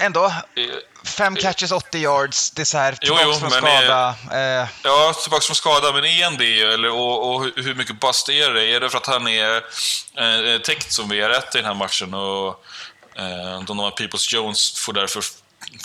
ändå, 0.00 0.24
Eh, 0.56 0.64
fem 1.04 1.36
catches, 1.36 1.72
80 1.72 1.98
yards. 1.98 2.50
Det 2.50 2.62
är 2.62 2.66
så 2.66 2.78
här, 2.78 2.98
Jo, 3.00 3.16
tillbaks 3.16 3.38
jo, 3.42 3.48
från 3.48 3.50
skada. 3.50 4.14
Eh, 4.32 4.68
Ja, 4.82 5.12
tillbaka 5.22 5.42
från 5.42 5.54
skada, 5.56 5.92
men 5.92 6.04
är 6.04 6.24
han 6.24 6.36
det? 6.36 6.62
Eller, 6.62 6.90
och, 6.90 7.34
och 7.34 7.44
hur- 7.44 7.74
mycket 7.74 8.00
bust 8.00 8.28
är 8.28 8.50
det? 8.50 8.64
Är 8.64 8.80
det 8.80 8.90
för 8.90 8.98
att 8.98 9.06
han 9.06 9.28
är 9.28 9.56
eh, 10.16 10.58
täckt 10.60 10.92
som 10.92 11.08
vi 11.08 11.20
är 11.20 11.28
rätt 11.28 11.54
i 11.54 11.58
den 11.58 11.66
här 11.66 11.74
matchen 11.74 12.14
och 12.14 12.64
eh, 13.16 13.60
Donovan 13.66 13.92
Peoples-Jones 13.92 14.78
får 14.78 14.92
därför 14.92 15.22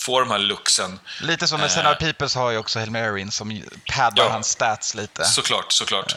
få 0.00 0.20
de 0.20 0.30
här 0.30 0.38
luxen? 0.38 1.00
lite 1.20 1.46
som 1.48 1.60
med 1.60 1.66
Eh. 1.70 1.74
Senar 1.74 1.94
Peoples 1.94 2.34
har 2.34 2.50
ju 2.50 2.58
också 2.58 2.78
Hail 2.78 2.90
Maryn 2.90 3.30
som 3.30 3.62
paddar 3.96 4.24
Ja. 4.24 4.30
hans 4.30 4.48
stats 4.48 4.94
lite. 4.94 5.24
Såklart, 5.24 5.72
såklart. 5.72 6.14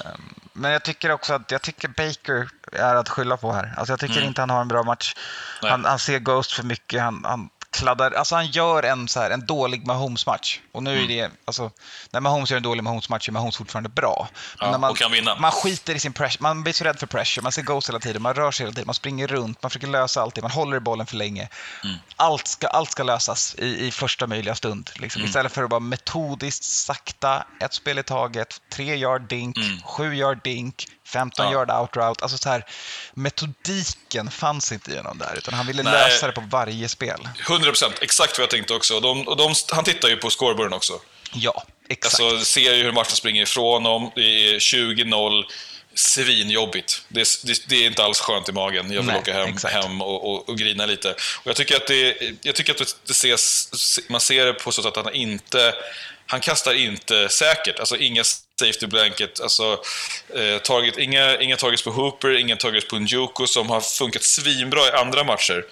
Men 0.53 0.71
jag 0.71 0.83
tycker 0.83 1.11
också 1.11 1.33
att 1.33 1.51
jag 1.51 1.61
tycker 1.61 1.87
Baker 1.87 2.47
är 2.71 2.95
att 2.95 3.09
skylla 3.09 3.37
på 3.37 3.53
här. 3.53 3.73
Alltså 3.77 3.91
jag 3.93 3.99
tycker 3.99 4.15
Mm. 4.17 4.27
inte 4.27 4.41
han 4.41 4.49
har 4.49 4.61
en 4.61 4.67
bra 4.67 4.83
match. 4.83 5.13
Han, 5.61 5.85
han 5.85 5.99
ser 5.99 6.19
Ghost 6.19 6.51
för 6.51 6.63
mycket. 6.63 7.01
Han, 7.01 7.23
han 7.25 7.49
kladdar, 7.73 8.11
alltså 8.11 8.35
han 8.35 8.47
gör 8.47 8.83
en, 8.83 9.07
så 9.07 9.19
här, 9.19 9.31
en 9.31 9.45
dålig 9.45 9.87
Mahomes-match. 9.87 10.59
Och 10.71 10.83
nu 10.83 11.03
är 11.03 11.07
det, 11.07 11.31
alltså, 11.45 11.71
när 12.11 12.19
Mahomes 12.19 12.51
gör 12.51 12.57
en 12.57 12.63
dålig 12.63 12.83
Mahomes-match 12.83 13.27
är 13.27 13.31
Mahomes 13.31 13.57
fortfarande 13.57 13.89
bra. 13.89 14.27
Men 14.59 14.65
Ja, 14.65 14.71
när 14.71 14.77
man, 14.77 14.91
och 14.91 14.97
kan 14.97 15.11
vinna. 15.11 15.35
Man 15.35 15.51
skiter 15.51 15.95
i 15.95 15.99
sin 15.99 16.13
pressure, 16.13 16.43
man 16.43 16.63
blir 16.63 16.73
så 16.73 16.83
rädd 16.83 16.99
för 16.99 17.07
pressure, 17.07 17.43
man 17.43 17.51
ser 17.51 17.61
Ghost 17.61 17.89
hela 17.89 17.99
tiden, 17.99 18.21
man 18.21 18.33
rör 18.33 18.51
sig 18.51 18.63
hela 18.63 18.73
tiden, 18.73 18.85
man 18.85 18.95
springer 18.95 19.27
runt, 19.27 19.63
man 19.63 19.69
försöker 19.69 19.87
lösa 19.87 20.21
allting, 20.21 20.41
man 20.41 20.51
håller 20.51 20.77
i 20.77 20.79
bollen 20.79 21.05
för 21.05 21.15
länge. 21.15 21.49
Mm. 21.83 21.95
Allt, 22.15 22.47
ska, 22.47 22.67
allt 22.67 22.91
ska 22.91 23.03
lösas 23.03 23.55
i, 23.57 23.87
i 23.87 23.91
första 23.91 24.27
möjliga 24.27 24.55
stund. 24.55 24.89
Liksom. 24.95 25.19
Mm. 25.19 25.29
Istället 25.29 25.51
för 25.51 25.63
att 25.63 25.69
bara 25.69 25.79
metodiskt, 25.79 26.63
sakta, 26.63 27.43
ett 27.59 27.73
spel 27.73 27.99
i 27.99 28.03
taget, 28.03 28.61
tre 28.69 28.95
yard 28.95 29.21
dink, 29.21 29.57
sju 29.85 30.15
yard 30.15 30.39
dink, 30.43 30.85
15 31.07 31.45
Mm. 31.45 31.53
Ja. 31.53 31.59
yard 31.59 31.81
out 31.81 31.95
route. 31.97 32.23
Alltså 32.23 32.37
så 32.37 32.49
här, 32.49 32.65
metodiken 33.13 34.31
fanns 34.31 34.71
inte 34.71 34.91
i 34.91 34.97
honom 34.97 35.17
där, 35.17 35.35
utan 35.37 35.53
han 35.53 35.67
ville 35.67 35.83
Nej. 35.83 35.93
lösa 35.93 36.27
det 36.27 36.33
på 36.33 36.41
varje 36.41 36.89
spel. 36.89 37.27
100%, 37.47 37.91
exakt 38.01 38.37
vad 38.37 38.43
jag 38.43 38.49
tänkte 38.49 38.73
också. 38.73 38.99
De, 38.99 39.27
och 39.27 39.37
de, 39.37 39.53
han 39.71 39.83
tittar 39.83 40.09
ju 40.09 40.17
på 40.17 40.29
scoreboarden 40.29 40.73
också. 40.73 40.99
Ja, 41.33 41.63
exakt. 41.89 42.21
Alltså, 42.23 42.45
ser 42.45 42.73
ju 42.73 42.83
hur 42.83 42.91
matchen 42.91 43.15
springer 43.15 43.43
ifrån 43.43 43.83
dem. 43.83 44.11
Det 44.15 44.21
är 44.55 44.59
20-0. 44.59 45.43
Svinjobbigt. 45.95 47.01
Det, 47.07 47.21
är- 47.21 47.47
det, 47.47 47.63
det 47.67 47.75
är 47.75 47.87
inte 47.87 48.03
alls 48.03 48.19
skönt 48.19 48.49
i 48.49 48.51
magen. 48.51 48.91
Jag 48.91 49.01
vill 49.01 49.05
Nej, 49.11 49.17
åka 49.19 49.33
hem, 49.33 49.49
exakt. 49.53 49.73
hem 49.75 50.01
och, 50.01 50.29
och, 50.33 50.49
och 50.49 50.57
grina 50.57 50.85
lite. 50.85 51.11
Och 51.11 51.47
jag 51.47 51.55
tycker 51.55 51.75
att 51.75 51.87
det, 51.87 52.17
jag 52.41 52.55
tycker 52.55 52.71
att 52.73 52.95
det 53.05 53.11
ses, 53.11 53.69
man 54.09 54.21
ser 54.21 54.45
det 54.45 54.53
på 54.53 54.71
så 54.71 54.83
sätt 54.83 54.97
att 54.97 55.05
han 55.05 55.13
inte... 55.13 55.73
Han 56.33 56.39
kastar 56.39 56.73
inte 56.73 57.29
säkert. 57.29 57.79
Alltså 57.79 57.97
inga 57.97 58.23
safety 58.59 58.87
blanket. 58.87 59.41
Alltså, 59.41 59.81
eh, 60.35 60.57
target, 60.61 60.97
inga, 60.97 61.37
inga 61.37 61.57
targets 61.57 61.83
på 61.83 61.91
Hooper, 61.91 62.37
inga 62.37 62.55
targets 62.55 62.87
på 62.87 62.99
Njoku 62.99 63.47
som 63.47 63.69
har 63.69 63.81
funkat 63.81 64.23
svinbra 64.23 64.87
i 64.87 64.91
andra 64.91 65.23
matcher. 65.23 65.65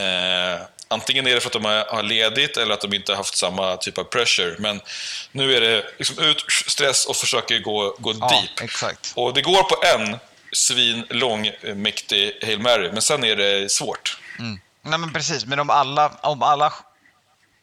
Eh, 0.00 0.60
antingen 0.88 1.26
är 1.26 1.34
det 1.34 1.40
för 1.40 1.48
att 1.48 1.52
de 1.52 1.64
har 1.64 2.02
ledigt 2.02 2.56
eller 2.56 2.74
att 2.74 2.80
de 2.80 2.94
inte 2.94 3.12
har 3.12 3.16
haft 3.16 3.36
samma 3.36 3.76
typ 3.76 3.98
av 3.98 4.04
pressure. 4.04 4.56
Men 4.58 4.80
nu 5.32 5.56
är 5.56 5.60
det 5.60 5.84
liksom 5.98 6.18
ut, 6.18 6.44
stress 6.66 7.06
och 7.06 7.16
försöker 7.16 7.58
gå, 7.58 7.96
gå 7.98 8.14
Ja, 8.20 8.28
deep. 8.28 8.60
exakt. 8.60 9.12
Och 9.14 9.34
det 9.34 9.42
går 9.42 9.62
på 9.62 9.76
en 9.86 10.18
svinlång, 10.52 11.46
eh, 11.46 11.74
mäktig 11.74 12.38
Hail 12.42 12.60
Mary, 12.60 12.90
men 12.92 13.02
sen 13.02 13.24
är 13.24 13.36
det 13.36 13.72
svårt. 13.72 14.18
Nej 14.82 14.98
men 14.98 15.12
precis, 15.12 15.46
men 15.46 15.60
om 15.60 15.70
alla, 15.70 16.08
om 16.22 16.42
alla 16.42 16.72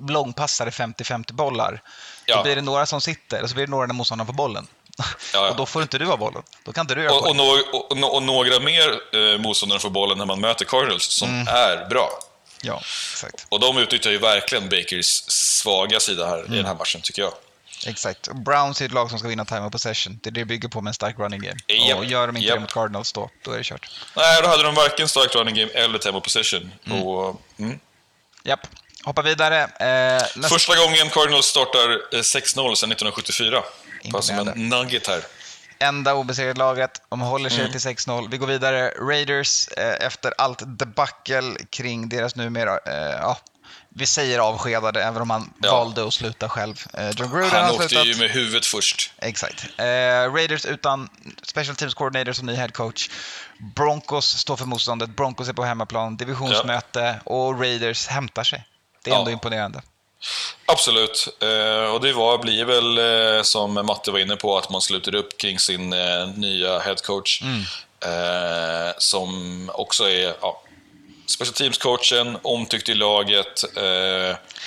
långpassar 0.10 0.68
är 0.68 0.72
50-50 0.72 1.34
bollar, 1.34 1.82
då 2.32 2.38
Ja. 2.40 2.44
blir 2.44 2.56
det 2.56 2.62
några 2.62 2.86
som 2.86 3.02
sitter 3.02 3.44
och 3.44 3.50
så 3.50 3.56
blir 3.56 3.66
det 3.66 3.72
några 3.72 3.88
när 3.88 3.94
motståndaren 3.94 4.26
får 4.28 4.34
bollen. 4.34 4.68
ja. 5.34 5.50
och 5.50 5.56
då 5.56 5.66
får 5.66 5.82
inte 5.82 5.98
du 5.98 6.06
ha 6.06 6.18
bollen. 6.18 6.44
Då 6.64 6.74
kan 6.74 6.82
inte 6.82 6.96
du 6.96 7.10
Och, 7.10 7.30
och, 7.30 7.36
no, 7.36 7.42
och, 7.74 8.16
och 8.16 8.24
några 8.24 8.60
mer 8.60 8.90
eh, 9.14 9.38
motståndare 9.42 9.80
får 9.80 9.90
bollen 9.90 10.18
när 10.18 10.26
man 10.26 10.42
möter 10.42 10.66
Cardinals, 10.66 11.04
som 11.12 11.30
Mm. 11.30 11.48
är 11.48 11.90
bra. 11.90 12.10
Ja, 12.64 12.78
exakt. 13.14 13.46
Och 13.50 13.60
de 13.60 13.78
utnyttjar 13.78 14.12
ju 14.12 14.18
verkligen 14.18 14.70
Bakers 14.70 15.24
svaga 15.28 16.00
sida 16.00 16.28
här 16.28 16.40
Mm. 16.40 16.54
i 16.54 16.58
den 16.58 16.66
här 16.66 16.76
matchen, 16.76 17.02
tycker 17.02 17.22
jag. 17.22 17.34
exakt. 17.88 18.28
Browns 18.34 18.82
är 18.82 18.86
ett 18.86 18.92
lag 18.92 19.10
som 19.10 19.20
ska 19.20 19.28
vinna 19.28 19.46
time 19.46 19.60
of 19.62 19.72
possession. 19.72 20.20
Det 20.24 20.30
är 20.30 20.32
det 20.32 20.46
bygger 20.46 20.70
på 20.70 20.82
med 20.82 20.90
en 20.90 20.94
stark 20.94 21.20
running 21.20 21.42
game. 21.42 21.60
Japp, 21.88 21.98
Och 21.98 22.06
gör 22.06 22.28
de 22.28 22.38
inte 22.38 22.48
japp. 22.48 22.56
det 22.56 22.60
mot 22.62 22.74
Cardinals 22.74 23.14
då, 23.14 23.30
då 23.44 23.52
är 23.52 23.58
det 23.58 23.64
kört. 23.64 23.90
Nej, 24.16 24.42
då 24.42 24.48
hade 24.48 24.64
de 24.64 24.76
varken 24.76 25.08
stark 25.08 25.36
running 25.36 25.56
game 25.56 25.72
eller 25.72 26.00
tempo 26.00 26.22
possession. 26.22 26.72
Och, 26.92 27.42
mm. 27.60 27.80
Japp. 28.44 28.68
Hoppa 29.06 29.22
vidare. 29.22 29.62
Eh, 29.64 30.22
nästa... 30.36 30.42
Första 30.50 30.76
gången 30.76 31.10
Cardinals 31.10 31.46
startar 31.46 31.90
eh, 31.92 32.18
6-0 32.20 32.24
sedan 32.24 32.92
1974. 32.92 33.64
Bara 34.12 34.22
som 34.22 34.40
en 34.48 34.70
nugget 34.70 35.08
här. 35.08 35.22
enda 35.80 36.14
obesegrade 36.14 36.60
laget. 36.60 37.02
De 37.10 37.22
håller 37.22 37.50
sig 37.50 37.60
Mm. 37.60 37.72
till 37.72 37.82
6-0. 37.82 38.28
Vi 38.32 38.38
går 38.38 38.48
vidare. 38.48 38.90
Raiders, 38.90 39.68
eh, 39.68 40.06
efter 40.08 40.34
allt 40.38 40.60
debacle 40.80 41.56
kring 41.70 42.10
deras 42.10 42.36
numera, 42.36 42.72
eh, 42.86 43.18
ja, 43.22 43.38
vi 43.90 44.06
säger 44.06 44.40
avskedade, 44.40 45.04
även 45.04 45.22
om 45.22 45.30
han 45.30 45.54
Ja. 45.62 45.72
valde 45.72 46.08
att 46.08 46.14
sluta 46.14 46.50
själv. 46.50 46.84
Eh, 46.94 47.10
John 47.10 47.32
Gruden 47.32 47.50
Han 47.50 47.72
åkte 47.72 47.88
slutat. 47.90 48.08
ju 48.08 48.16
med 48.16 48.30
huvudet 48.30 48.66
först. 48.66 49.12
Exakt. 49.18 49.66
Eh, 49.78 49.84
Raiders 50.34 50.66
utan 50.66 51.10
special 51.44 51.76
teams 51.76 51.94
coordinator 51.94 52.34
som 52.34 52.46
ny 52.48 52.54
head 52.56 52.70
coach. 52.70 53.10
Broncos 53.76 54.38
står 54.38 54.58
för 54.58 54.66
motståndet. 54.66 55.10
Broncos 55.10 55.50
är 55.50 55.54
på 55.54 55.64
hemmaplan, 55.64 56.18
divisionsmöte 56.18 57.20
och 57.24 57.60
Raiders 57.60 58.08
hämtar 58.08 58.44
sig. 58.44 58.64
Det 59.04 59.12
är 59.12 59.16
ändå 59.16 59.30
Ja. 59.32 59.34
imponerande. 59.34 59.82
Absolut. 60.66 61.28
Eh, 61.42 61.94
och 61.94 62.02
det 62.02 62.14
var, 62.14 62.38
blir 62.38 62.66
väl, 62.66 62.98
eh, 63.38 63.44
som 63.44 63.74
Matte 63.74 64.12
var 64.12 64.20
inne 64.20 64.36
på, 64.36 64.58
att 64.58 64.70
man 64.70 64.82
sluter 64.82 65.16
upp 65.16 65.38
kring 65.38 65.60
sin 65.60 65.94
eh, 65.94 66.28
nya 66.36 66.80
headcoach. 66.80 67.42
Eh, 68.06 68.94
som 68.98 69.72
också 69.74 70.10
är 70.10 70.36
ja, 70.42 70.62
special 71.28 71.54
teams-coachen, 71.54 72.38
omtyckt 72.42 72.90
i 72.90 72.94
laget. 72.94 73.64
Eh, 73.78 73.82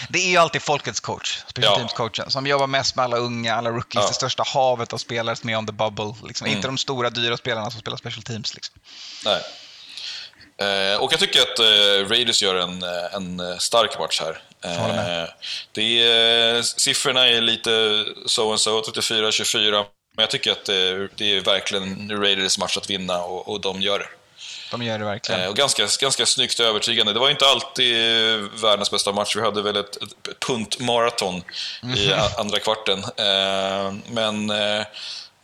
Det 0.09 0.19
är 0.19 0.29
ju 0.31 0.37
alltid 0.37 0.63
folkets 0.63 1.01
coach, 1.01 1.39
special 1.49 1.81
Ja. 1.81 1.87
teams-coachen, 1.89 2.29
som 2.31 2.47
jobbar 2.47 2.67
mest 2.67 2.97
med 2.97 3.05
alla 3.05 3.17
unga, 3.17 3.55
alla 3.55 3.71
rookies, 3.71 4.03
Ja. 4.03 4.09
det 4.09 4.15
största 4.15 4.43
havet 4.47 4.93
av 4.93 4.99
spelare 4.99 5.37
som 5.37 5.51
är 5.51 5.57
on 5.57 5.67
the 5.67 5.73
bubble. 5.73 6.15
Liksom. 6.27 6.47
Inte 6.47 6.69
de 6.69 6.79
stora, 6.79 7.11
dyra 7.11 7.37
spelarna 7.37 7.71
som 7.71 7.81
spelar 7.81 7.97
special 7.97 8.23
teams. 8.23 8.55
Liksom. 8.55 8.75
nej. 9.25 9.41
Eh, 10.61 11.01
och 11.03 11.13
jag 11.13 11.21
tycker 11.21 11.41
att 11.43 11.59
eh, 11.59 12.09
Raiders 12.11 12.43
gör 12.43 12.55
en, 12.55 12.83
eh, 12.83 13.15
en 13.15 13.41
eh, 13.41 13.57
stark 13.59 13.99
match 13.99 14.21
här. 14.21 14.39
Eh, 14.65 15.29
det 15.73 16.03
är, 16.03 16.63
siffrorna 16.63 17.29
är 17.29 17.41
lite 17.41 18.05
so 18.27 18.51
and 18.51 18.61
so, 18.61 18.81
34-24. 18.83 19.71
Men 20.17 20.23
jag 20.23 20.31
tycker 20.31 20.53
att 20.53 20.65
det, 20.65 21.09
det 21.17 21.37
är 21.37 21.41
verkligen 21.41 22.11
Raiders 22.23 22.59
match 22.59 22.77
att 22.77 22.91
vinna 22.91 23.23
och, 23.25 23.49
och 23.49 23.61
de 23.61 23.83
gör 23.83 23.99
det. 23.99 24.09
De 24.71 24.83
gör 24.83 24.99
det 24.99 25.05
verkligen. 25.05 25.41
Eh, 25.41 25.49
och 25.49 25.57
ganska, 25.57 25.89
ganska 26.01 26.27
snyggt 26.27 26.61
och 26.61 26.67
övertygande. 26.67 27.13
Det 27.13 27.19
var 27.19 27.31
inte 27.31 27.47
alltid 27.47 27.95
eh, 27.97 28.41
världens 28.63 28.91
bästa 28.91 29.13
match. 29.13 29.37
Vi 29.37 29.41
hade 29.41 29.63
väl 29.63 29.77
ett, 29.77 29.97
ett 29.97 30.41
puntmaraton 30.47 31.43
i 31.97 32.13
a- 32.13 32.31
andra 32.39 32.59
kvarten. 32.59 32.99
Eh, 33.17 33.93
men 34.09 34.51
eh, 34.51 34.85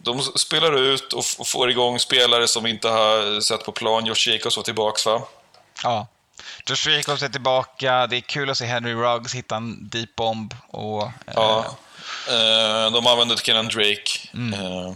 de 0.03 0.23
spelar 0.23 0.77
ut 0.79 1.13
och, 1.13 1.25
och 1.39 1.47
får 1.47 1.71
igång 1.71 1.99
spelare 1.99 2.49
som 2.49 2.65
vi 2.65 2.71
inte 2.71 2.89
har 2.89 3.41
sett 3.41 3.65
på 3.65 3.73
plan. 3.73 4.07
Josh 4.07 4.29
Jacobs 4.29 4.57
var 4.57 4.65
tillbaks 4.65 5.07
va? 5.07 5.23
Ja. 5.83 6.07
Josh 6.67 6.89
Jacobs 6.91 7.23
är 7.23 7.29
tillbaka. 7.29 8.07
Det 8.07 8.17
är 8.17 8.21
kul 8.21 8.51
att 8.51 8.59
se 8.59 8.65
Henry 8.67 8.95
Ruggs 8.95 9.35
hitta 9.35 9.57
en 9.57 9.89
deep 9.89 10.17
bomb. 10.17 10.55
Och, 10.69 11.03
eh, 11.03 11.11
Ja. 11.35 11.65
Eh, 12.29 12.93
de 12.93 13.07
använder 13.07 13.37
Kenan 13.37 13.69
Drake. 13.69 14.29
Eh, 14.35 14.93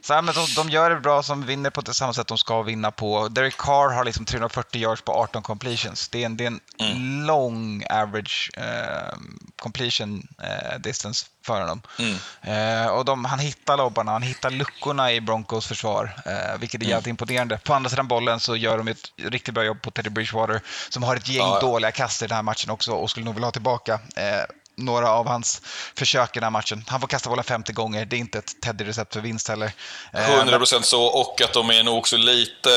Så 0.00 0.14
här, 0.14 0.22
men 0.22 0.34
de, 0.34 0.46
de 0.56 0.70
gör 0.70 0.90
det 0.90 0.96
bra, 1.00 1.22
som 1.22 1.46
vinner 1.46 1.70
på 1.70 1.80
det 1.80 1.94
samma 1.94 2.12
sätt 2.14 2.26
de 2.26 2.38
ska 2.38 2.62
vinna 2.62 2.90
på. 2.90 3.28
Derek 3.28 3.56
Carr 3.56 3.94
har 3.94 4.04
liksom 4.04 4.24
340 4.24 4.80
yards 4.82 5.02
på 5.02 5.12
18 5.12 5.42
completions. 5.42 6.08
Det 6.08 6.22
är 6.22 6.26
en, 6.26 6.36
det 6.36 6.44
är 6.44 6.46
en 6.46 6.60
Mm. 6.80 7.26
lång 7.26 7.84
average 7.90 8.50
eh, 8.56 9.18
completion 9.60 10.28
eh, 10.42 10.78
distance 10.80 11.26
för 11.46 11.60
honom. 11.60 11.82
Mm. 11.98 12.16
Eh, 12.42 12.86
och 12.90 13.04
de, 13.04 13.24
han 13.24 13.38
hittar 13.38 13.76
lobbarna, 13.76 14.12
han 14.12 14.22
hittar 14.22 14.50
luckorna 14.50 15.12
i 15.12 15.20
Broncos 15.20 15.66
försvar, 15.66 16.14
eh, 16.26 16.58
vilket 16.58 16.80
är 16.80 16.84
Mm. 16.84 16.90
jävligt 16.90 17.06
imponerande. 17.06 17.58
På 17.58 17.74
andra 17.74 17.90
sidan 17.90 18.08
bollen 18.08 18.40
så 18.40 18.56
gör 18.56 18.78
de 18.78 18.88
ett 18.88 19.12
riktigt 19.16 19.54
bra 19.54 19.64
jobb 19.64 19.82
på 19.82 19.90
Teddy 19.90 20.10
Bridgewater, 20.10 20.60
som 20.88 21.02
har 21.02 21.16
ett 21.16 21.28
gäng 21.28 21.46
Ja. 21.46 21.60
dåliga 21.60 21.90
kast 21.92 22.22
i 22.22 22.26
den 22.26 22.36
här 22.36 22.42
matchen 22.42 22.70
också 22.70 22.92
och 22.92 23.10
skulle 23.10 23.24
nog 23.24 23.34
vilja 23.34 23.46
ha 23.46 23.52
tillbaka 23.52 23.94
eh, 24.16 24.44
några 24.78 25.10
av 25.10 25.26
hans 25.28 25.62
försök 25.96 26.36
i 26.36 26.40
den 26.40 26.44
här 26.44 26.50
matchen. 26.50 26.84
Han 26.88 27.00
får 27.00 27.08
kasta 27.08 27.28
bollen 27.28 27.44
50 27.44 27.72
gånger, 27.72 28.04
det 28.04 28.16
är 28.16 28.18
inte 28.18 28.38
ett 28.38 28.60
Teddy-recept 28.60 29.12
för 29.12 29.20
vinst 29.20 29.48
heller. 29.48 29.72
Eh, 30.12 30.20
100% 30.20 30.82
så, 30.82 31.02
och 31.02 31.40
att 31.42 31.52
de 31.52 31.70
är 31.70 31.82
nog 31.82 31.98
också 31.98 32.16
lite 32.16 32.70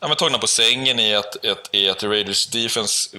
ja, 0.00 0.08
men 0.08 0.16
tagna 0.16 0.38
på 0.38 0.46
sängen 0.46 1.00
i 1.00 1.14
att, 1.14 1.46
att, 1.46 1.68
i 1.72 1.90
att 1.90 2.02
Raiders 2.02 2.46
defense 2.46 3.10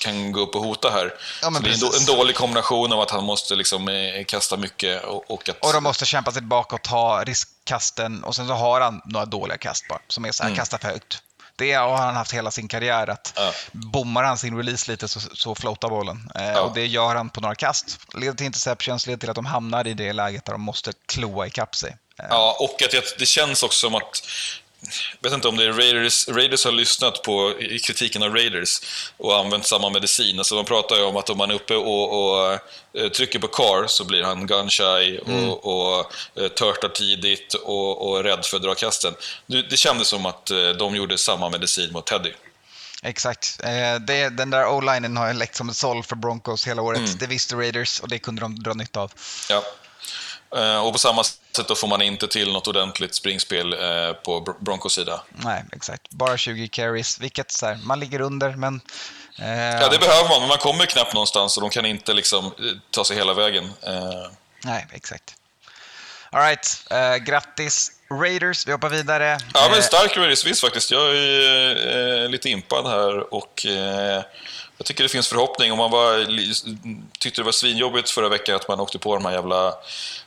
kan 0.00 0.32
gå 0.32 0.40
upp 0.40 0.54
och 0.54 0.62
hota 0.62 0.90
här. 0.90 1.14
Ja, 1.42 1.50
det 1.50 1.70
är 1.70 2.00
en, 2.00 2.16
dålig 2.16 2.36
kombination 2.36 2.92
av 2.92 3.00
att 3.00 3.10
han 3.10 3.24
måste 3.24 3.56
liksom, 3.56 3.88
eh, 3.88 4.24
kasta 4.24 4.56
mycket 4.56 5.04
och, 5.04 5.30
och 5.30 5.48
att... 5.48 5.58
Och 5.60 5.72
de 5.72 5.82
måste 5.82 6.06
kämpa 6.06 6.32
sig 6.32 6.40
tillbaka 6.40 6.74
och 6.74 6.82
ta 6.82 7.24
riskkasten 7.26 8.24
och 8.24 8.36
sen 8.36 8.48
så 8.48 8.54
har 8.54 8.80
han 8.80 9.00
några 9.04 9.26
dåliga 9.26 9.58
kast 9.58 9.88
bara, 9.88 10.00
som 10.08 10.24
är 10.24 10.32
så 10.32 10.44
här, 10.44 10.54
kasta 10.54 10.78
för 10.78 10.88
högt. 10.88 11.22
Det 11.58 11.72
har 11.72 11.96
han 11.96 12.14
haft 12.16 12.32
hela 12.32 12.50
sin 12.50 12.68
karriär, 12.68 13.10
att 13.10 13.32
Ja. 13.36 13.52
bommar 13.72 14.24
han 14.24 14.38
sin 14.38 14.56
release 14.56 14.90
lite 14.90 15.08
så, 15.08 15.20
så 15.20 15.54
floatar 15.54 15.88
bollen. 15.88 16.30
Eh, 16.34 16.44
Ja. 16.48 16.60
Och 16.60 16.74
det 16.74 16.86
gör 16.86 17.14
han 17.14 17.30
på 17.30 17.40
några 17.40 17.54
kast. 17.54 17.98
Leder 18.14 18.32
till 18.34 18.46
interceptions, 18.46 19.06
leder 19.06 19.18
till 19.20 19.30
att 19.30 19.34
de 19.36 19.46
hamnar 19.46 19.86
i 19.86 19.94
det 19.94 20.12
läget 20.12 20.44
där 20.44 20.52
de 20.52 20.60
måste 20.60 20.92
kloa 21.06 21.46
ikapp 21.46 21.74
sig. 21.74 21.96
Eh, 22.18 22.26
Ja, 22.30 22.56
och 22.60 22.82
att 22.82 22.90
det, 22.90 23.18
det 23.18 23.26
känns 23.26 23.62
också 23.62 23.86
som 23.86 23.94
att 23.94 24.22
vet 25.20 25.32
inte 25.32 25.48
om 25.48 25.56
det 25.56 25.64
är 25.64 25.72
Raiders, 25.72 26.28
Raiders 26.28 26.64
har 26.64 26.72
lyssnat 26.72 27.22
på 27.22 27.54
kritiken 27.86 28.22
av 28.22 28.34
Raiders 28.34 28.80
och 29.16 29.38
använt 29.38 29.66
samma 29.66 29.90
medicin. 29.90 30.38
Alltså 30.38 30.54
de 30.54 30.64
pratar 30.64 30.96
ju 30.96 31.02
om 31.02 31.16
att 31.16 31.30
om 31.30 31.38
man 31.38 31.50
är 31.50 31.54
uppe 31.54 31.74
och, 31.74 32.24
och 32.24 32.52
eh, 32.92 33.08
trycker 33.08 33.38
på 33.38 33.48
car 33.48 33.86
så 33.86 34.04
blir 34.04 34.22
han 34.22 34.46
gun-shy 34.46 35.18
och, 35.18 35.66
och 35.66 36.12
eh, 36.42 36.48
törtar 36.48 36.88
tidigt 36.88 37.54
och, 37.54 38.08
och 38.08 38.24
rädd 38.24 38.44
för 38.44 38.56
att 38.56 38.62
dra 38.62 38.74
kasten. 38.74 39.14
Det, 39.46 39.76
kändes 39.76 40.08
som 40.08 40.26
att 40.26 40.50
eh, 40.50 40.68
de 40.68 40.96
gjorde 40.96 41.18
samma 41.18 41.50
medicin 41.50 41.92
mot 41.92 42.06
Teddy. 42.06 42.32
Exakt. 43.02 43.60
Det, 44.06 44.28
den 44.28 44.50
där 44.50 44.66
o-linen 44.66 45.16
har 45.16 45.34
läckt 45.34 45.56
som 45.56 45.68
ett 45.68 45.76
såll 45.76 46.02
för 46.02 46.16
Broncos 46.16 46.66
hela 46.66 46.82
året. 46.82 46.98
Mm. 46.98 47.18
Det 47.18 47.26
visste 47.26 47.56
Raiders 47.56 48.00
och 48.00 48.08
det 48.08 48.18
kunde 48.18 48.40
de 48.40 48.62
dra 48.62 48.74
nytta 48.74 49.00
av. 49.00 49.12
Ja. 49.48 49.62
Eh, 50.56 50.78
Och 50.86 50.92
på 50.92 50.98
samma 50.98 51.24
sätt 51.24 51.68
då 51.68 51.74
får 51.74 51.88
man 51.88 52.02
inte 52.02 52.28
till 52.28 52.52
något 52.52 52.66
ordentligt 52.68 53.14
springspel 53.14 53.72
eh, 53.72 54.12
på 54.12 54.40
Br- 54.40 54.56
Broncos 54.64 54.94
sida. 54.94 55.22
Nej, 55.30 55.64
exakt. 55.72 56.10
Bara 56.10 56.36
20 56.36 56.68
carries, 56.68 57.20
vilket 57.20 57.50
så 57.52 57.66
här, 57.66 57.78
man 57.84 58.00
ligger 58.00 58.20
under, 58.20 58.50
men... 58.56 58.80
Eh, 59.38 59.48
Ja, 59.80 59.88
det 59.88 59.98
behöver 59.98 60.28
man, 60.28 60.40
men 60.40 60.48
man 60.48 60.58
kommer 60.58 60.86
knappt 60.86 61.14
någonstans 61.14 61.56
och 61.56 61.60
de 61.60 61.70
kan 61.70 61.86
inte 61.86 62.12
liksom 62.14 62.44
eh, 62.46 62.52
ta 62.90 63.04
sig 63.04 63.16
hela 63.16 63.34
vägen. 63.34 63.64
Eh, 63.82 64.30
Nej, 64.64 64.86
exakt. 64.92 65.34
All 66.30 66.40
right, 66.42 66.84
eh, 66.90 67.16
grattis 67.16 67.92
Raiders. 68.10 68.66
Vi 68.66 68.72
hoppar 68.72 68.88
vidare. 68.88 69.38
Ja, 69.54 69.66
men 69.70 69.78
Eh, 69.78 69.84
stark 69.84 70.16
Raiders 70.16 70.44
visst 70.46 70.60
faktiskt. 70.60 70.90
Jag 70.90 71.16
är 71.16 72.22
eh, 72.24 72.28
lite 72.28 72.48
impad 72.50 72.86
här 72.86 73.34
och 73.34 73.66
eh, 73.66 74.22
jag 74.78 74.86
tycker 74.86 75.02
det 75.02 75.08
finns 75.08 75.28
förhoppning. 75.28 75.72
Om 75.72 75.78
man 75.78 75.90
var, 75.90 76.18
li- 76.18 76.52
tyckte 77.18 77.40
det 77.40 77.44
var 77.44 77.52
svinjobbigt 77.52 78.10
förra 78.10 78.28
veckan 78.28 78.56
att 78.56 78.68
man 78.68 78.80
åkte 78.80 78.98
på 78.98 79.14
de 79.14 79.24
här 79.24 79.32
jävla 79.32 79.74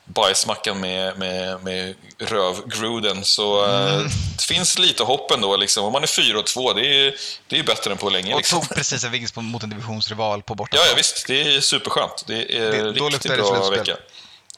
bajsmackan 0.06 0.80
med, 0.80 1.18
med, 1.20 1.64
med 1.64 1.96
rövgruden 2.20 3.24
så 3.26 3.66
eh, 3.66 3.94
Mm. 3.94 4.08
det 4.38 4.44
finns 4.44 4.80
lite 4.80 5.04
hopp 5.04 5.32
ändå. 5.32 5.58
Liksom. 5.58 5.86
Om 5.86 5.94
man 5.94 6.04
är 6.04 6.08
4 6.08 6.40
och 6.40 6.46
2, 6.46 6.74
det 6.74 6.86
är, 7.08 7.14
det 7.48 7.60
är 7.60 7.64
bättre 7.64 7.92
än 7.92 7.98
på 7.98 8.10
länge. 8.10 8.34
och 8.34 8.40
Liksom. 8.40 8.60
tog 8.62 8.70
precis 8.76 9.04
en 9.04 9.12
vinst 9.12 9.36
mot 9.36 9.64
en 9.64 9.70
divisionsrival 9.70 10.42
på 10.42 10.56
borta. 10.56 10.78
Ja, 10.78 10.84
ja, 10.90 10.94
visst. 10.98 11.28
Det 11.28 11.56
är 11.56 11.62
superskönt. 11.62 12.24
Det 12.28 12.58
är 12.58 12.72
Det- 12.72 12.84
riktigt 12.92 13.38
bra 13.38 13.70
vecka. 13.70 13.98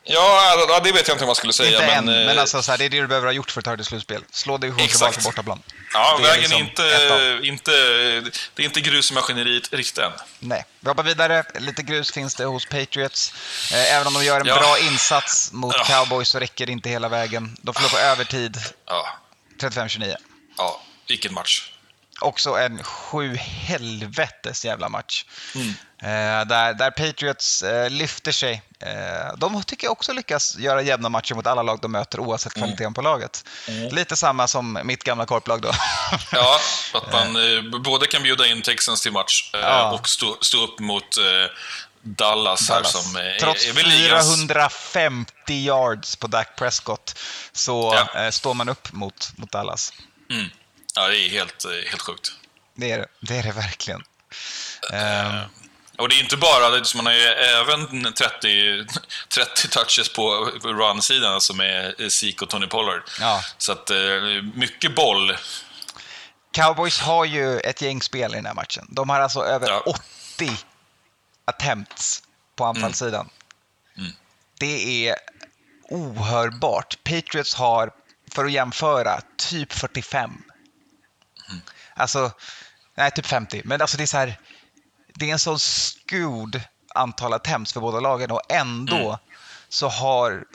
Ja, 0.05 0.65
ja, 0.69 0.79
det 0.79 0.91
vet 0.91 1.07
jag 1.07 1.15
inte 1.15 1.23
om 1.23 1.27
man 1.27 1.35
skulle 1.35 1.53
säga. 1.53 1.69
Inte 1.81 1.85
men, 2.01 2.09
än, 2.09 2.19
eh, 2.21 2.25
men 2.25 2.39
alltså, 2.39 2.61
så 2.63 2.71
här, 2.71 2.77
det 2.77 2.85
är 2.85 2.89
det 2.89 3.01
du 3.01 3.07
behöver 3.07 3.27
ha 3.27 3.33
gjort 3.33 3.51
för 3.51 3.61
att 3.61 3.65
ta 3.65 3.75
det 3.75 3.83
slutspel. 3.83 4.23
Slå 4.31 4.57
divisionsrival 4.57 5.09
Exakt. 5.09 5.17
på 5.25 5.29
bortaplan. 5.29 5.61
Ja, 5.93 6.17
Det 6.17 6.23
är 6.23 6.27
vägen 6.27 6.41
liksom 6.41 6.61
är 6.61 6.65
inte, 6.69 6.95
ett 6.95 7.11
av- 7.11 7.45
inte... 7.45 7.71
Det 8.55 8.61
är 8.61 8.65
inte 8.65 8.81
grus 8.81 9.11
i 9.11 9.13
maskineriet 9.13 9.73
riktigt 9.73 9.97
än. 9.97 10.11
Nej, 10.39 10.65
vi 10.79 10.89
hoppar 10.89 11.03
vidare. 11.03 11.43
Lite 11.59 11.83
grus 11.83 12.11
finns 12.11 12.35
det 12.35 12.45
hos 12.45 12.65
Patriots. 12.65 13.33
Eh, 13.73 13.93
även 13.95 14.07
om 14.07 14.13
de 14.13 14.23
gör 14.25 14.39
en 14.41 14.47
Ja. 14.47 14.57
bra 14.59 14.79
insats 14.79 15.51
mot 15.53 15.75
Ja. 15.77 15.83
Cowboys 15.83 16.29
så 16.29 16.39
räcker 16.39 16.65
det 16.65 16.71
inte 16.71 16.89
hela 16.89 17.09
vägen. 17.09 17.57
De 17.61 17.73
förlorar 17.73 17.91
på 17.91 17.97
övertid, 17.97 18.57
Ja, 18.85 19.07
35-29. 19.61 20.15
ja 20.57 20.81
vilken 21.07 21.33
match. 21.33 21.69
Också 22.23 22.49
en 22.57 22.83
sju 22.83 23.35
helvetes 23.35 24.65
jävla 24.65 24.89
match. 24.89 25.25
Mm. 25.55 25.67
Eh, 26.01 26.47
där, 26.47 26.73
där 26.73 26.91
Patriots 26.91 27.63
eh, 27.63 27.89
lyfter 27.89 28.31
sig. 28.31 28.61
Eh, 28.79 29.37
de 29.37 29.63
tycker 29.63 29.85
jag 29.87 29.91
också 29.91 30.13
lyckas 30.13 30.55
göra 30.57 30.81
jämna 30.81 31.09
matcher 31.09 31.35
mot 31.35 31.47
alla 31.47 31.61
lag 31.63 31.79
de 31.81 31.91
möter 31.91 32.19
oavsett 32.19 32.55
Mm. 32.57 32.67
kvaliteten 32.67 32.93
på 32.93 33.01
laget. 33.01 33.45
Lite 33.91 34.15
samma 34.15 34.47
som 34.47 34.79
mitt 34.83 35.03
gamla 35.03 35.25
korplag 35.25 35.61
då. 35.61 35.71
Ja, 36.31 36.59
att 36.93 37.11
man 37.11 37.37
både 37.83 38.07
kan 38.07 38.23
bjuda 38.23 38.47
in 38.47 38.61
Texans 38.61 39.01
till 39.01 39.11
match 39.11 39.49
Ja. 39.53 39.91
och 39.91 40.09
stå, 40.09 40.37
stå 40.41 40.63
upp 40.63 40.79
mot 40.79 41.03
Dallas, 42.01 42.67
Dallas. 42.67 42.69
här 42.69 43.01
som 43.01 43.35
Trots 43.39 43.67
är 43.67 43.73
väl 43.73 43.85
ligans... 43.87 44.35
450 44.35 45.53
yards 45.53 46.15
på 46.15 46.27
Dak 46.27 46.47
Prescott 46.55 47.19
så 47.51 48.05
Ja. 48.15 48.31
står 48.31 48.53
man 48.53 48.69
upp 48.69 48.93
mot, 48.93 49.31
mot 49.35 49.51
Dallas. 49.51 49.93
Mm. 50.31 50.49
Ja, 50.95 51.07
det 51.07 51.17
är 51.17 51.29
helt, 51.29 51.65
eh, 51.65 51.71
helt 51.89 52.01
sjukt. 52.01 52.31
Det 52.75 52.91
är 52.91 52.97
det, 52.97 53.07
det, 53.19 53.37
är 53.37 53.43
det 53.43 53.51
verkligen. 53.51 54.03
Ehm, 54.93 55.39
Och 55.97 56.09
det 56.09 56.15
är 56.15 56.19
inte 56.23 56.37
bara, 56.37 56.81
man 56.95 57.05
har 57.05 57.13
ju 57.13 57.21
även 57.21 58.13
30, 58.13 58.85
30 59.29 59.67
touches 59.67 60.13
på 60.13 60.51
run-sidan, 60.63 61.41
med 61.55 61.95
eh, 62.01 62.07
Zeke 62.07 62.45
och 62.45 62.49
Tony 62.49 62.67
Pollard. 62.67 63.01
Ja. 63.19 63.43
Så 63.57 63.71
att 63.71 63.89
eh, 63.89 63.97
mycket 64.55 64.95
boll. 64.95 65.37
Cowboys 66.51 66.99
har 66.99 67.25
ju 67.25 67.59
ett 67.59 67.81
gäng 67.81 68.01
spel 68.01 68.31
i 68.31 68.35
den 68.35 68.45
här 68.45 68.53
matchen. 68.53 68.87
De 68.89 69.09
har 69.09 69.19
alltså 69.19 69.39
över 69.45 69.67
Ja. 69.67 69.83
80 70.35 70.51
attempts 71.45 72.23
på 72.55 72.65
anfallssidan. 72.65 73.29
Mm. 73.97 74.11
Det 74.59 75.07
är 75.09 75.15
ohörbart. 75.89 76.97
Patriots 77.03 77.55
har, 77.55 77.91
för 78.31 78.45
att 78.45 78.51
jämföra, 78.51 79.21
typ 79.37 79.73
45. 79.73 80.43
Alltså, 81.95 82.31
nej, 82.97 83.11
typ 83.11 83.25
50. 83.25 83.61
Men 83.65 83.81
alltså 83.81 83.97
det 83.97 84.03
är 84.03 84.07
så 84.07 84.17
här, 84.17 84.39
det 85.15 85.29
är 85.29 85.33
en 85.33 85.39
sån 85.39 85.59
skud 85.59 86.61
antal 86.95 87.33
attempts 87.33 87.73
för 87.73 87.79
båda 87.81 87.99
lagen 87.99 88.31
och 88.31 88.41
ändå 88.49 88.95
Mm. 88.95 89.17
så 89.69 89.87
har 89.89 90.45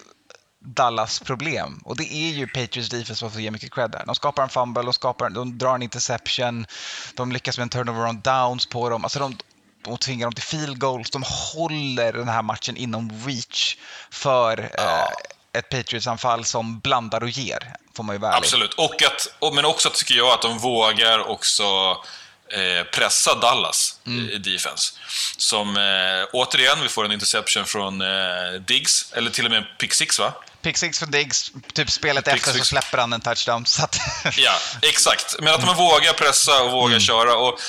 Dallas 0.60 1.20
problem. 1.20 1.82
Och 1.84 1.96
det 1.96 2.14
är 2.14 2.30
ju 2.32 2.46
Patriots 2.46 2.88
defense 2.88 3.14
som 3.14 3.30
får 3.30 3.40
ge 3.40 3.50
mycket 3.50 3.74
cred 3.74 3.90
där. 3.90 4.02
De 4.06 4.14
skapar 4.14 4.42
en 4.42 4.48
fumble, 4.48 4.82
de, 4.82 4.92
skapar, 4.92 5.30
de 5.30 5.58
drar 5.58 5.74
en 5.74 5.82
interception, 5.82 6.66
de 7.14 7.32
lyckas 7.32 7.58
med 7.58 7.62
en 7.62 7.68
turnover 7.68 8.06
on 8.08 8.20
downs 8.20 8.66
på 8.66 8.88
dem. 8.88 9.04
Alltså 9.04 9.18
de, 9.18 9.36
de 9.82 9.98
tvingar 9.98 10.26
dem 10.26 10.32
till 10.32 10.44
field 10.44 10.78
goals. 10.78 11.10
De 11.10 11.24
håller 11.54 12.12
den 12.12 12.28
här 12.28 12.42
matchen 12.42 12.76
inom 12.76 13.12
reach 13.26 13.76
för 14.10 14.60
eh, 14.60 15.08
ett 15.52 15.68
Patriots-anfall 15.68 16.44
som 16.44 16.80
blandar 16.80 17.22
och 17.22 17.28
ger, 17.28 17.74
får 17.96 18.04
man 18.04 18.14
ju 18.14 18.20
vara. 18.20 18.34
Absolut. 18.36 18.74
Och 18.74 19.02
att, 19.02 19.28
och, 19.38 19.54
men 19.54 19.64
också 19.64 19.90
tycker 19.90 20.14
jag 20.14 20.28
att 20.28 20.42
de 20.42 20.58
vågar 20.58 21.18
också 21.28 21.64
eh, 22.52 22.84
pressa 22.92 23.34
Dallas 23.34 24.00
Mm. 24.06 24.28
i- 24.28 24.32
i 24.32 24.38
defense. 24.38 24.94
Som, 25.36 25.76
eh, 25.76 26.28
återigen, 26.32 26.78
vi 26.82 26.88
får 26.88 27.04
en 27.04 27.12
interception 27.12 27.64
från 27.64 28.00
eh, 28.00 28.52
Diggs, 28.66 29.12
eller 29.12 29.30
till 29.30 29.44
och 29.44 29.50
med 29.50 29.58
en 29.58 29.66
pick 29.78 29.94
six 29.94 30.18
va? 30.18 30.32
Pick 30.62 30.76
six 30.76 30.98
från 30.98 31.10
Diggs, 31.10 31.52
typ 31.72 31.90
spelet 31.90 32.24
Pick 32.24 32.34
efter 32.34 32.50
så 32.50 32.56
six. 32.56 32.68
släpper 32.68 32.98
han 32.98 33.12
en 33.12 33.20
touchdown. 33.20 33.66
Så 33.66 33.84
att 33.84 33.98
Ja, 34.38 34.54
exakt. 34.82 35.36
Men 35.40 35.54
att 35.54 35.66
man 35.66 35.76
vågar 35.76 36.12
pressa 36.12 36.62
och 36.62 36.70
vågar 36.72 36.88
Mm. 36.88 37.00
köra. 37.00 37.36
Och 37.36 37.60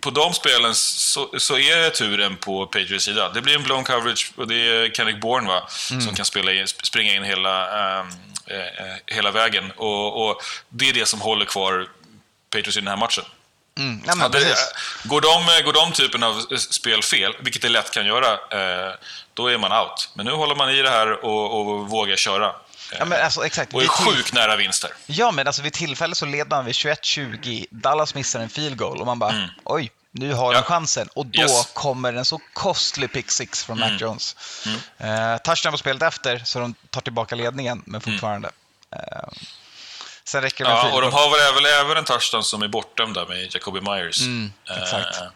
på 0.00 0.10
de 0.10 0.34
spelen 0.34 0.74
så, 0.74 1.30
så 1.38 1.58
är 1.58 1.90
turen 1.90 2.36
på 2.36 2.66
Patriots 2.66 3.04
sida. 3.04 3.28
Det 3.28 3.40
blir 3.42 3.54
en 3.54 3.62
blown 3.62 3.84
coverage 3.84 4.32
och 4.36 4.48
det 4.48 4.54
är 4.54 4.90
Kenneth 4.90 5.18
Bourne 5.18 5.48
va? 5.48 5.68
Mm. 5.90 6.02
som 6.06 6.14
kan 6.14 6.24
spela 6.24 6.52
in, 6.52 6.68
springa 6.68 7.14
in 7.14 7.24
hela, 7.24 7.64
eh, 8.00 8.06
eh, 8.46 8.96
hela 9.06 9.30
vägen. 9.30 9.70
Och, 9.76 10.28
och 10.30 10.42
det 10.68 10.88
är 10.88 10.92
det 10.92 11.06
som 11.06 11.20
håller 11.20 11.44
kvar 11.44 11.88
Patriots 12.50 12.76
i 12.76 12.80
den 12.80 12.88
här 12.88 12.96
matchen. 12.96 13.24
Mm, 13.78 14.02
nej, 14.06 14.16
men 14.16 14.30
precis. 14.30 14.72
går, 15.04 15.20
de, 15.20 15.62
går 15.64 15.72
de 15.72 15.92
typen 15.92 16.22
av 16.22 16.46
spel 16.56 17.02
fel, 17.02 17.32
vilket 17.40 17.62
det 17.62 17.68
lätt 17.68 17.90
kan 17.90 18.06
göra, 18.06 18.32
eh, 18.32 18.94
då 19.34 19.46
är 19.46 19.58
man 19.58 19.72
out. 19.72 20.10
Men 20.14 20.26
nu 20.26 20.32
håller 20.32 20.54
man 20.54 20.70
i 20.70 20.82
det 20.82 20.90
här 20.90 21.24
och, 21.24 21.60
och 21.60 21.88
vågar 21.88 22.16
köra. 22.16 22.52
Ja, 22.98 23.04
men 23.04 23.24
alltså, 23.24 23.46
exakt. 23.46 23.74
och 23.74 23.82
är 23.82 23.86
sjukt 23.88 24.32
nära 24.32 24.56
vinster. 24.56 24.90
Ja, 25.06 25.30
men 25.30 25.46
alltså 25.46 25.62
vid 25.62 25.72
tillfälle 25.72 26.14
så 26.14 26.26
leder 26.26 26.50
man 26.56 26.64
vid 26.64 26.74
21-20. 26.74 27.66
Dallas 27.70 28.14
missar 28.14 28.40
en 28.40 28.48
field 28.48 28.76
goal 28.76 29.00
och 29.00 29.06
man 29.06 29.18
bara, 29.18 29.48
oj, 29.64 29.90
nu 30.10 30.32
har 30.32 30.42
de 30.52 30.56
Mm. 30.58 30.64
Ja. 30.68 30.74
chansen. 30.74 31.08
Och 31.14 31.26
då 31.26 31.40
Yes. 31.40 31.70
kommer 31.74 32.12
en 32.12 32.24
så 32.24 32.40
costly 32.52 33.08
pick 33.08 33.30
six 33.30 33.64
från 33.64 33.78
Mm. 33.82 33.92
Mac 33.92 33.98
Jones. 34.00 34.36
Eh, 34.98 35.36
touchdown 35.36 35.72
på 35.72 35.78
spelet 35.78 36.02
efter, 36.02 36.42
så 36.44 36.58
de 36.58 36.74
tar 36.90 37.00
tillbaka 37.00 37.34
ledningen, 37.34 37.82
men 37.86 38.00
fortfarande. 38.00 38.50
Eh, 38.96 39.28
sen 40.28 40.42
räcker 40.42 40.64
det 40.64 40.70
med 40.70 40.78
Ja, 40.78 40.92
och 40.94 41.00
de 41.02 41.12
har 41.12 41.30
väl 41.30 41.40
även, 41.40 41.80
även 41.86 41.96
en 41.96 42.04
touchdown 42.04 42.44
som 42.44 42.62
är 42.62 42.68
bortdömd 42.68 43.14
där 43.14 43.26
med 43.26 43.54
Jacoby 43.54 43.80
Myers. 43.80 44.20
Mm, 44.20 44.52
exakt. 44.82 45.20
Eh, 45.20 45.26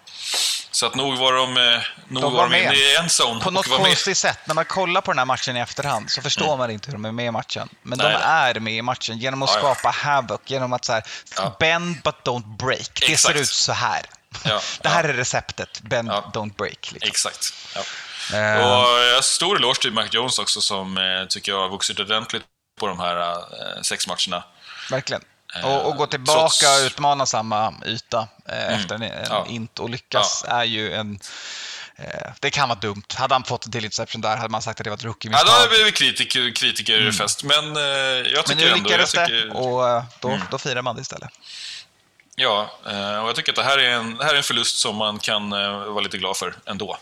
så 0.70 0.86
att 0.86 0.94
nog 0.94 1.18
var 1.18 1.32
de, 1.32 1.56
eh, 1.56 1.80
nog 2.08 2.22
De 2.22 2.32
var 2.32 2.42
var 2.42 2.48
de 2.48 2.56
inne 2.56 2.68
med. 2.68 2.76
i 2.76 2.96
en 2.96 3.08
zone 3.08 3.40
På 3.40 3.50
något 3.50 3.68
konstigt 3.68 4.18
sätt, 4.18 4.38
när 4.44 4.54
man 4.54 4.64
kollar 4.64 5.00
på 5.00 5.10
den 5.12 5.18
här 5.18 5.26
matchen 5.26 5.56
i 5.56 5.60
efterhand 5.60 6.10
så 6.10 6.22
förstår 6.22 6.56
man 6.56 6.70
inte 6.70 6.86
hur 6.86 6.92
de 6.92 7.04
är 7.04 7.12
med 7.12 7.26
i 7.26 7.30
matchen. 7.30 7.68
Men 7.82 7.98
Nej, 7.98 8.54
de 8.54 8.58
är 8.58 8.60
med 8.60 8.72
i 8.74 8.82
matchen 8.82 9.18
genom 9.18 9.42
att 9.42 9.50
Ja, 9.50 9.56
ja. 9.56 9.74
skapa 9.74 9.88
havoc, 9.90 10.40
genom 10.46 10.72
att 10.72 10.84
så 10.84 10.92
här, 10.92 11.02
Ja. 11.36 11.56
bend 11.60 11.96
but 12.04 12.14
don't 12.24 12.56
break. 12.56 13.00
Det 13.00 13.12
Exakt. 13.12 13.34
ser 13.36 13.42
ut 13.42 13.48
så 13.48 13.72
här. 13.72 14.00
Ja, 14.44 14.60
Det 14.82 14.88
här 14.88 15.04
ja. 15.04 15.10
är 15.10 15.14
receptet, 15.14 15.80
bend 15.80 16.08
Ja. 16.08 16.30
don't 16.34 16.54
break. 16.56 16.92
Liksom. 16.92 17.08
Exakt. 17.08 17.54
Ja. 17.74 17.80
Eh, 18.38 18.66
Och 18.70 18.98
eh, 18.98 19.20
stor 19.20 19.56
eloge 19.56 19.80
till 19.80 19.92
Mac 19.92 20.06
Jones 20.10 20.38
också 20.38 20.60
som 20.60 20.96
eh, 20.98 21.26
tycker 21.28 21.52
jag 21.52 21.58
har 21.60 21.68
vuxit 21.68 22.00
ordentligt 22.00 22.42
på 22.80 22.86
de 22.86 23.00
här 23.00 23.20
eh, 23.20 23.82
sex 23.82 24.06
matcherna. 24.06 24.44
Verkligen. 24.90 25.22
Eh, 25.56 25.64
Och, 25.64 25.86
och 25.88 25.96
gå 25.96 26.06
tillbaka 26.06 26.38
trots- 26.40 26.62
Mm. 26.62 26.80
och 26.80 26.86
utmana 26.86 27.26
samma 27.26 27.74
yta 27.86 28.28
eh, 28.48 28.74
efter 28.80 28.94
en, 28.94 29.02
en 29.02 29.26
Ja. 29.30 29.46
int 29.48 29.78
och 29.78 29.90
lyckas 29.90 30.44
är 30.48 30.64
ju 30.64 30.92
en... 30.94 31.18
Eh, 31.96 32.30
det 32.40 32.50
kan 32.50 32.68
vara 32.68 32.78
dumt. 32.78 33.02
Hade 33.14 33.34
han 33.34 33.44
fått 33.44 33.66
en 33.66 33.72
till 33.72 33.84
interception 33.84 34.20
där 34.20 34.36
hade 34.36 34.48
man 34.48 34.62
sagt 34.62 34.80
att 34.80 34.84
det 34.84 34.90
var 34.90 34.96
ett 34.96 35.02
Ja, 35.02 35.08
rookie-misstag. 35.08 35.46
då 35.46 35.52
har 35.52 35.68
vi 35.68 35.68
blivit 35.76 35.94
kritiker, 35.94 36.54
kritikerfest, 36.54 37.42
men 37.44 37.76
eh, 37.76 37.82
jag 37.82 38.16
Mm. 38.26 38.32
Men 38.34 38.44
tycker 38.44 38.56
nu 38.56 38.70
ändå... 38.72 38.84
lyckades 38.88 39.12
det 39.12 39.26
tycker, 39.26 39.56
och 39.56 39.88
eh, 39.88 40.04
då, 40.20 40.28
Mm. 40.28 40.42
då 40.50 40.58
firar 40.58 40.82
man 40.82 40.96
det 40.96 41.02
istället. 41.02 41.30
Ja, 42.36 42.70
och 43.22 43.28
jag 43.28 43.34
tycker 43.36 43.52
att 43.52 43.56
det 43.56 43.62
här, 43.64 43.78
är 43.78 43.90
en, 43.90 44.16
det 44.16 44.24
här 44.24 44.32
är 44.32 44.36
en 44.36 44.42
förlust 44.42 44.78
som 44.78 44.96
man 44.96 45.18
kan 45.18 45.50
vara 45.50 46.00
lite 46.00 46.18
glad 46.18 46.36
för 46.36 46.54
ändå. 46.66 46.98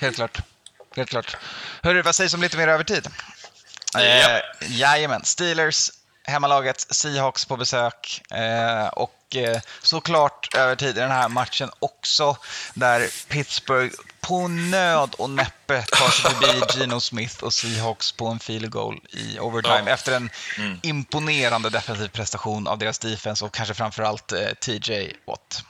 Helt 0.00 0.16
klart. 0.16 0.38
Helt 0.96 1.08
klart. 1.10 1.36
Hörru, 1.82 2.02
vad 2.02 2.14
sägs 2.14 2.34
om 2.34 2.42
lite 2.42 2.56
mer 2.56 2.68
övertid? 2.68 3.08
Ja. 3.94 4.00
Eh, 4.00 4.40
jajamän. 4.60 5.24
Steelers 5.24 5.90
hemmalaget 6.24 6.86
Seahawks 6.94 7.44
på 7.44 7.56
besök 7.56 8.22
eh, 8.30 8.86
och 8.86 9.36
eh, 9.36 9.60
såklart 9.82 10.54
över 10.54 10.76
tid 10.76 10.96
i 10.96 11.00
den 11.00 11.10
här 11.10 11.28
matchen 11.28 11.70
också 11.78 12.36
där 12.74 13.08
Pittsburgh 13.28 13.94
på 14.20 14.48
nöd 14.48 15.14
och 15.18 15.30
näppe 15.30 15.82
tar 15.82 16.08
sig 16.08 16.30
förbi 16.30 16.62
Geno 16.80 17.00
Smith 17.00 17.44
och 17.44 17.52
Seahawks 17.54 18.12
på 18.12 18.26
en 18.26 18.38
field 18.38 18.70
goal 18.70 19.00
i 19.10 19.38
overtime 19.38 19.82
Ja. 19.86 19.92
efter 19.94 20.12
en 20.12 20.30
imponerande 20.82 21.70
defensiv 21.70 22.08
prestation 22.08 22.66
av 22.66 22.78
deras 22.78 22.98
defense 22.98 23.44
och 23.44 23.54
kanske 23.54 23.74
framförallt 23.74 24.32
eh, 24.32 24.48
TJ 24.60 25.12
Watt. 25.26 25.64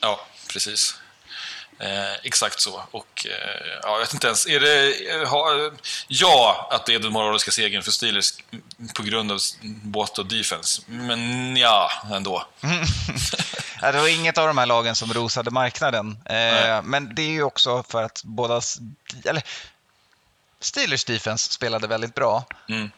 Ja, 0.00 0.20
precis. 0.52 0.94
Eh, 1.80 2.14
exakt 2.22 2.60
så. 2.60 2.82
Och 2.90 3.26
eh, 3.26 3.78
ja, 3.82 3.88
jag 3.92 3.98
vet 3.98 4.14
inte 4.14 4.26
ens, 4.26 4.46
är 4.46 4.60
det... 4.60 5.10
eh, 5.10 5.28
Ha, 5.28 5.70
ja, 6.08 6.68
att 6.72 6.86
det 6.86 6.94
är 6.94 6.98
den 6.98 7.12
moraliska 7.12 7.50
segern 7.50 7.82
för 7.82 7.90
Steelers 7.90 8.32
på 8.94 9.02
grund 9.02 9.32
av 9.32 9.38
Watt 9.84 10.18
och 10.18 10.26
defense. 10.26 10.82
Men 10.86 11.56
ja, 11.56 11.90
ändå. 12.12 12.46
Ja, 13.82 13.92
det 13.92 14.00
var 14.00 14.08
inget 14.08 14.38
av 14.38 14.46
de 14.46 14.58
här 14.58 14.66
lagen 14.66 14.94
som 14.94 15.12
rosade 15.12 15.50
marknaden. 15.50 16.18
Eh, 16.24 16.82
men 16.82 17.14
det 17.14 17.22
är 17.22 17.30
ju 17.30 17.42
också 17.42 17.82
för 17.82 18.02
att 18.02 18.22
båda... 18.24 18.60
Eller, 19.24 19.42
Steelers 20.60 21.04
defense 21.04 21.52
spelade 21.52 21.86
väldigt 21.86 22.14
bra. 22.14 22.44
Mm. 22.68 22.90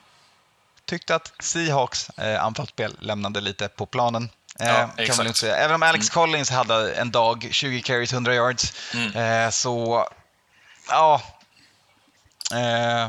Tyckte 0.84 1.14
att 1.14 1.32
Seahawks 1.42 2.10
eh, 2.10 2.44
anfallsspel 2.44 2.96
lämnade 3.00 3.40
lite 3.40 3.68
på 3.68 3.86
planen. 3.86 4.30
Eh, 4.60 4.68
Ja, 4.68 4.90
kan 5.06 5.16
man 5.16 5.24
lugnt 5.24 5.36
säga. 5.36 5.56
Även 5.56 5.74
om 5.74 5.82
Alex 5.82 6.10
Collins 6.10 6.50
hade 6.50 6.94
en 6.94 7.10
dag, 7.10 7.48
20 7.50 7.82
carries, 7.82 8.12
100 8.12 8.34
yards, 8.34 8.72
Mm. 8.94 9.16
eh, 9.44 9.50
så... 9.50 10.08
Ja. 10.88 11.22
Eh, 12.54 13.08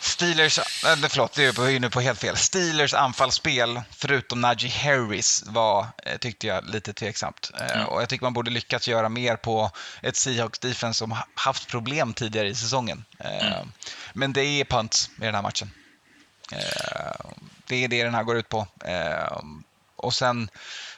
Steelers, 0.00 0.58
äh, 0.58 0.64
förlåt, 1.08 1.32
det 1.32 1.44
är 1.44 1.80
nu 1.80 1.90
på 1.90 2.00
helt 2.00 2.20
fel. 2.20 2.36
Steelers 2.36 2.94
anfallsspel, 2.94 3.80
förutom 3.90 4.40
Najee 4.40 4.70
Harris, 4.70 5.42
var, 5.46 5.86
tyckte 6.20 6.46
jag, 6.46 6.68
lite 6.68 6.92
tveksamt. 6.92 7.50
Mm. 7.60 7.86
Och 7.86 8.02
jag 8.02 8.08
tycker 8.08 8.24
man 8.24 8.32
borde 8.32 8.50
lyckats 8.50 8.88
göra 8.88 9.08
mer 9.08 9.36
på 9.36 9.70
ett 10.02 10.16
Seahawks 10.16 10.58
defense 10.58 10.98
som 10.98 11.10
ha- 11.12 11.26
haft 11.34 11.68
problem 11.68 12.14
tidigare 12.14 12.48
i 12.48 12.54
säsongen. 12.54 13.04
Mm. 13.18 13.72
Men 14.12 14.32
det 14.32 14.44
är 14.44 14.64
punts 14.64 15.10
i 15.20 15.24
den 15.24 15.34
här 15.34 15.42
matchen. 15.42 15.70
Det 17.66 17.84
är 17.84 17.88
det 17.88 18.04
den 18.04 18.14
här 18.14 18.22
går 18.22 18.36
ut 18.36 18.48
på. 18.48 18.66
Och 19.96 20.14
sen, 20.14 20.48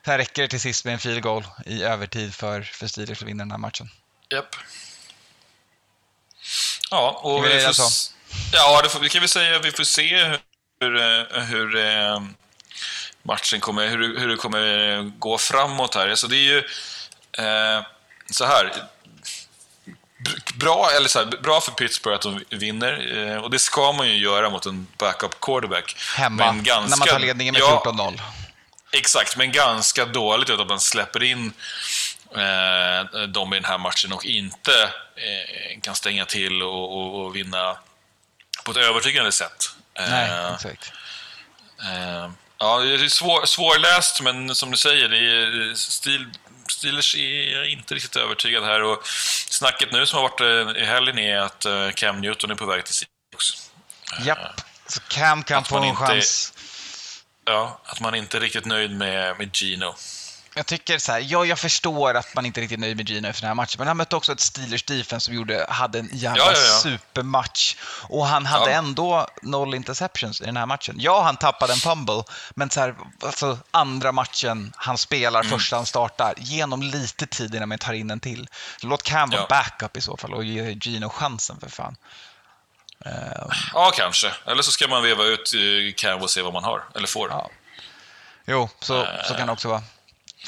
här 0.02 0.18
räcker 0.18 0.42
det 0.42 0.48
till 0.48 0.60
sist 0.60 0.84
med 0.84 0.94
en 0.94 0.98
field 1.00 1.22
goal 1.22 1.44
i 1.66 1.82
övertid 1.82 2.34
för, 2.34 2.62
för 2.62 2.86
Steelers 2.86 3.22
att 3.22 3.28
vinna 3.28 3.42
den 3.44 3.50
här 3.50 3.58
matchen. 3.58 3.90
Japp. 4.30 4.56
Ja, 6.90 7.20
och 7.22 7.44
vi 7.44 7.48
vi 7.54 7.60
får, 7.62 7.84
ja, 8.52 8.80
det 8.82 8.88
får, 8.88 9.00
det 9.00 9.08
kan 9.08 9.20
vi 9.22 9.28
säga. 9.28 9.58
Vi 9.58 9.72
får 9.72 9.84
se 9.84 10.38
hur, 10.80 10.96
eh, 10.96 11.42
hur 11.42 11.76
eh, 11.76 12.20
matchen 13.22 13.60
kommer, 13.60 13.88
hur, 13.88 14.18
hur 14.18 14.28
det 14.28 14.36
kommer 14.36 15.02
gå 15.18 15.38
framåt 15.38 15.94
här. 15.94 16.08
Alltså 16.08 16.26
det 16.26 16.36
är 16.36 16.38
ju 16.42 16.58
eh, 17.32 17.84
så 18.30 18.44
här. 18.44 18.72
Bra, 20.54 20.90
eller 20.96 21.08
så 21.08 21.18
här, 21.18 21.26
bra 21.26 21.60
för 21.60 21.72
Pittsburgh 21.72 22.14
att 22.16 22.22
de 22.22 22.44
vinner, 22.50 23.18
eh, 23.18 23.36
och 23.36 23.50
det 23.50 23.58
ska 23.58 23.92
man 23.92 24.08
ju 24.08 24.16
göra 24.16 24.50
mot 24.50 24.66
en 24.66 24.86
backup 24.98 25.40
quarterback. 25.40 25.96
Hemma, 26.16 26.52
ganska- 26.52 26.80
när 26.80 26.96
man 26.96 27.08
tar 27.08 27.18
ledningen 27.18 27.52
med 27.52 27.60
ja, 27.62 27.82
14-0. 27.84 28.20
Exakt, 28.92 29.36
men 29.36 29.52
ganska 29.52 30.04
dåligt 30.04 30.50
att 30.50 30.66
man 30.68 30.80
släpper 30.80 31.22
in 31.22 31.52
eh, 32.36 33.20
dem 33.28 33.52
i 33.52 33.56
den 33.56 33.64
här 33.64 33.78
matchen 33.78 34.12
och 34.12 34.24
inte 34.24 34.82
eh, 35.16 35.80
kan 35.82 35.94
stänga 35.94 36.24
till 36.24 36.62
och, 36.62 36.96
och, 36.96 37.24
och 37.24 37.36
vinna 37.36 37.78
på 38.64 38.70
ett 38.70 38.76
övertygande 38.76 39.32
sätt. 39.32 39.64
Eh, 39.98 40.10
Nej, 40.10 40.54
exakt. 40.54 40.92
eh, 41.82 42.30
ja, 42.58 42.78
det 42.78 42.94
är 42.94 43.08
svår, 43.08 43.46
svårläst, 43.46 44.20
men 44.20 44.54
som 44.54 44.70
du 44.70 44.76
säger, 44.76 45.08
det 45.08 45.18
är 45.18 45.74
stil, 45.74 46.26
Steelers 46.70 47.14
är 47.16 47.64
inte 47.64 47.94
riktigt 47.94 48.16
övertygad 48.16 48.64
här. 48.64 48.82
Och 48.82 49.06
snacket 49.50 49.92
nu 49.92 50.06
som 50.06 50.16
har 50.18 50.28
varit 50.28 50.40
eh, 50.76 50.82
i 50.82 50.86
helgen 50.86 51.18
är 51.18 51.38
att 51.38 51.64
eh, 51.64 51.90
Cam 51.90 52.20
Newton 52.20 52.50
är 52.50 52.54
på 52.54 52.66
väg 52.66 52.84
till 52.84 52.94
Seahawks. 52.94 53.70
Japp. 54.26 54.60
Så 54.86 55.00
Cam 55.08 55.42
kan 55.44 55.64
få 55.64 55.76
en 55.78 55.84
inte- 55.84 56.06
chans. 56.06 56.52
Ja, 57.46 57.78
att 57.84 58.00
man 58.00 58.14
inte 58.14 58.36
är 58.36 58.40
riktigt 58.40 58.64
nöjd 58.64 58.90
med, 58.96 59.38
med 59.38 59.50
Gino. 59.56 59.94
Jag 60.58 60.66
tycker 60.66 60.98
så 60.98 61.12
här, 61.12 61.20
ja, 61.28 61.44
jag 61.44 61.58
förstår 61.58 62.14
att 62.14 62.34
man 62.34 62.46
inte 62.46 62.60
är 62.60 62.62
riktigt 62.62 62.80
nöjd 62.80 62.96
med 62.96 63.08
Gino 63.08 63.28
efter 63.28 63.42
den 63.42 63.48
här 63.48 63.54
matchen, 63.54 63.74
men 63.78 63.88
han 63.88 63.96
mötte 63.96 64.16
också 64.16 64.32
ett 64.32 64.40
Steelers 64.40 64.82
defense 64.82 65.24
som 65.24 65.34
gjorde, 65.34 65.66
hade 65.68 65.98
en 65.98 66.08
jävla 66.12 66.42
Ja, 66.44 66.52
ja, 66.52 66.58
ja. 66.58 66.78
supermatch. 66.78 67.76
Och 68.08 68.26
han 68.26 68.46
hade 68.46 68.72
ändå 68.72 69.26
noll 69.42 69.74
interceptions 69.74 70.40
i 70.40 70.44
den 70.44 70.56
här 70.56 70.66
matchen. 70.66 70.94
Ja, 70.98 71.22
han 71.22 71.36
tappade 71.36 71.72
en 71.72 71.78
fumble, 71.78 72.22
men 72.54 72.70
så 72.70 72.80
här, 72.80 72.94
alltså, 73.24 73.58
andra 73.70 74.12
matchen 74.12 74.72
han 74.76 74.98
spelar, 74.98 75.40
Mm. 75.40 75.58
första 75.58 75.76
han 75.76 75.86
startar, 75.86 76.34
genom 76.36 76.82
lite 76.82 77.26
tid 77.26 77.54
innan 77.54 77.68
man 77.68 77.78
tar 77.78 77.92
in 77.92 78.10
en 78.10 78.20
till. 78.20 78.48
Låt 78.82 79.02
Cam 79.02 79.30
vara 79.30 79.46
backup 79.46 79.96
i 79.96 80.00
så 80.00 80.16
fall 80.16 80.34
och 80.34 80.44
ge 80.44 80.72
Gino 80.72 81.08
chansen 81.08 81.60
för 81.60 81.68
fan. 81.70 81.96
Eh, 83.04 83.12
Ja, 83.74 83.90
kanske. 83.94 84.32
Eller 84.46 84.62
så 84.62 84.70
ska 84.72 84.88
man 84.88 85.02
veva 85.02 85.24
ut 85.24 85.52
eh, 85.54 85.94
Cam 85.96 86.22
och 86.22 86.30
se 86.30 86.42
vad 86.42 86.52
man 86.52 86.64
har, 86.64 86.84
eller 86.94 87.06
får. 87.06 87.28
Ja. 87.30 87.50
jo, 88.46 88.68
så, 88.80 89.06
så 89.28 89.34
kan 89.34 89.46
det 89.46 89.52
också 89.52 89.68
vara. 89.68 89.82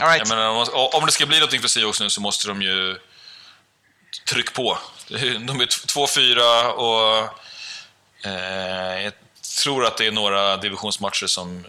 All 0.00 0.08
right. 0.08 0.28
Menar, 0.28 0.48
om, 0.48 0.88
om 0.92 1.06
det 1.06 1.12
ska 1.12 1.26
bli 1.26 1.38
någonting 1.38 1.60
för 1.60 1.68
Seahawks 1.68 2.00
nu 2.00 2.10
så 2.10 2.20
måste 2.20 2.48
de 2.48 2.62
ju 2.62 2.98
tryck 4.28 4.52
på. 4.54 4.78
De 5.08 5.60
är 5.60 5.66
t- 5.66 5.86
2-4 5.86 6.64
och 6.68 7.28
eh, 8.28 9.02
jag 9.04 9.12
tror 9.62 9.86
att 9.86 9.96
det 9.96 10.06
är 10.06 10.12
några 10.12 10.56
divisionsmatcher 10.56 11.26
som 11.26 11.66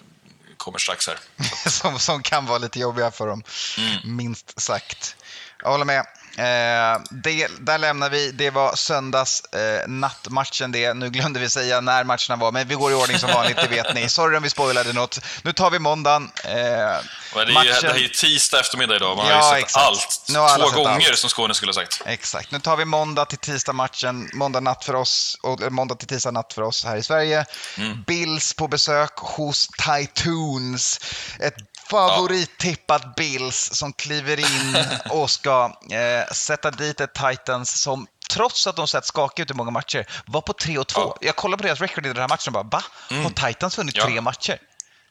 kommer 0.57 0.79
strax 0.79 1.07
här. 1.07 1.17
som, 1.69 1.99
som 1.99 2.23
kan 2.23 2.45
vara 2.45 2.57
lite 2.57 2.79
jobbiga 2.79 3.11
för 3.11 3.27
dem, 3.27 3.43
Mm. 3.77 4.15
minst 4.17 4.61
sagt. 4.61 5.15
Jag 5.63 5.69
håller 5.69 5.85
med. 5.85 6.05
Eh, 6.39 7.01
det, 7.09 7.47
där 7.59 7.77
lämnar 7.77 8.09
vi. 8.09 8.31
Det 8.31 8.49
var 8.49 8.75
söndags 8.75 9.41
eh, 9.53 9.87
nattmatchen 9.87 10.71
det. 10.71 10.93
Nu 10.93 11.09
glömde 11.09 11.39
vi 11.39 11.49
säga 11.49 11.81
när 11.81 12.03
matcherna 12.03 12.35
var, 12.35 12.51
men 12.51 12.67
vi 12.67 12.75
går 12.75 12.91
i 12.91 12.95
ordning 12.95 13.19
som 13.19 13.29
vanligt, 13.29 13.57
det 13.57 13.67
vet 13.67 13.95
ni. 13.95 14.09
Sorry 14.09 14.37
om 14.37 14.43
vi 14.43 14.49
spoilade 14.49 14.93
något. 14.93 15.19
Nu 15.43 15.53
tar 15.53 15.69
vi 15.71 15.79
måndagen. 15.79 16.31
Eh, 16.43 16.51
det, 16.51 16.55
är 16.55 17.45
ju, 17.47 17.53
matchen- 17.53 17.81
det 17.81 17.87
här 17.87 17.95
är 17.95 17.99
ju 17.99 18.07
tisdag 18.07 18.59
eftermiddag 18.59 18.95
idag. 18.95 19.17
Man 19.17 19.27
Ja, 19.27 19.35
har 19.35 19.43
ju 19.55 19.61
sett 19.61 19.63
exakt. 19.65 19.85
allt. 19.85 20.21
Två 20.57 20.65
sett 20.67 20.75
gånger, 20.75 21.09
allt. 21.09 21.17
som 21.17 21.29
Skåne 21.29 21.53
skulle 21.53 21.69
ha 21.69 21.73
sagt. 21.73 22.01
Exakt. 22.05 22.51
Nu 22.51 22.59
tar 22.59 22.77
vi 22.77 22.85
måndag 22.85 23.25
till 23.25 23.37
tisdag 23.37 23.73
matchen, 23.73 24.29
måndag 24.33 24.59
natt 24.59 24.85
för 24.85 24.95
oss, 24.95 25.37
och 25.43 25.71
måndag 25.71 25.95
till 25.95 26.07
tisdag 26.07 26.31
natt 26.31 26.53
för 26.53 26.61
oss 26.61 26.85
här 26.85 26.97
i 26.97 27.03
Sverige. 27.03 27.45
Mm. 27.77 28.03
Bills 28.07 28.53
på 28.53 28.67
besök 28.67 29.13
hos 29.17 29.67
Titans. 29.67 30.99
Ett 31.39 31.55
favorittippat 31.89 33.15
Bills 33.15 33.69
som 33.73 33.93
kliver 33.93 34.39
in 34.39 34.77
och 35.09 35.29
ska 35.31 35.77
eh, 35.91 36.33
sätta 36.33 36.71
dit 36.71 37.01
ett 37.01 37.13
Titans 37.13 37.81
som 37.81 38.07
trots 38.29 38.67
att 38.67 38.75
de 38.75 38.87
sett 38.87 39.05
skakiga 39.05 39.43
ut 39.43 39.51
i 39.51 39.53
många 39.53 39.71
matcher, 39.71 40.05
var 40.25 40.41
på 40.41 40.53
3 40.53 40.77
och 40.77 40.87
2. 40.87 41.01
Ja. 41.01 41.17
Jag 41.21 41.35
kollade 41.35 41.61
på 41.61 41.67
deras 41.67 41.81
record 41.81 42.05
i 42.05 42.09
den 42.09 42.17
här 42.17 42.27
matchen 42.27 42.55
och 42.55 42.65
bara, 42.65 42.81
va? 42.81 42.83
Har 43.23 43.47
Titans 43.47 43.77
vunnit 43.77 43.95
Ja. 43.97 44.05
tre 44.05 44.21
matcher? 44.21 44.57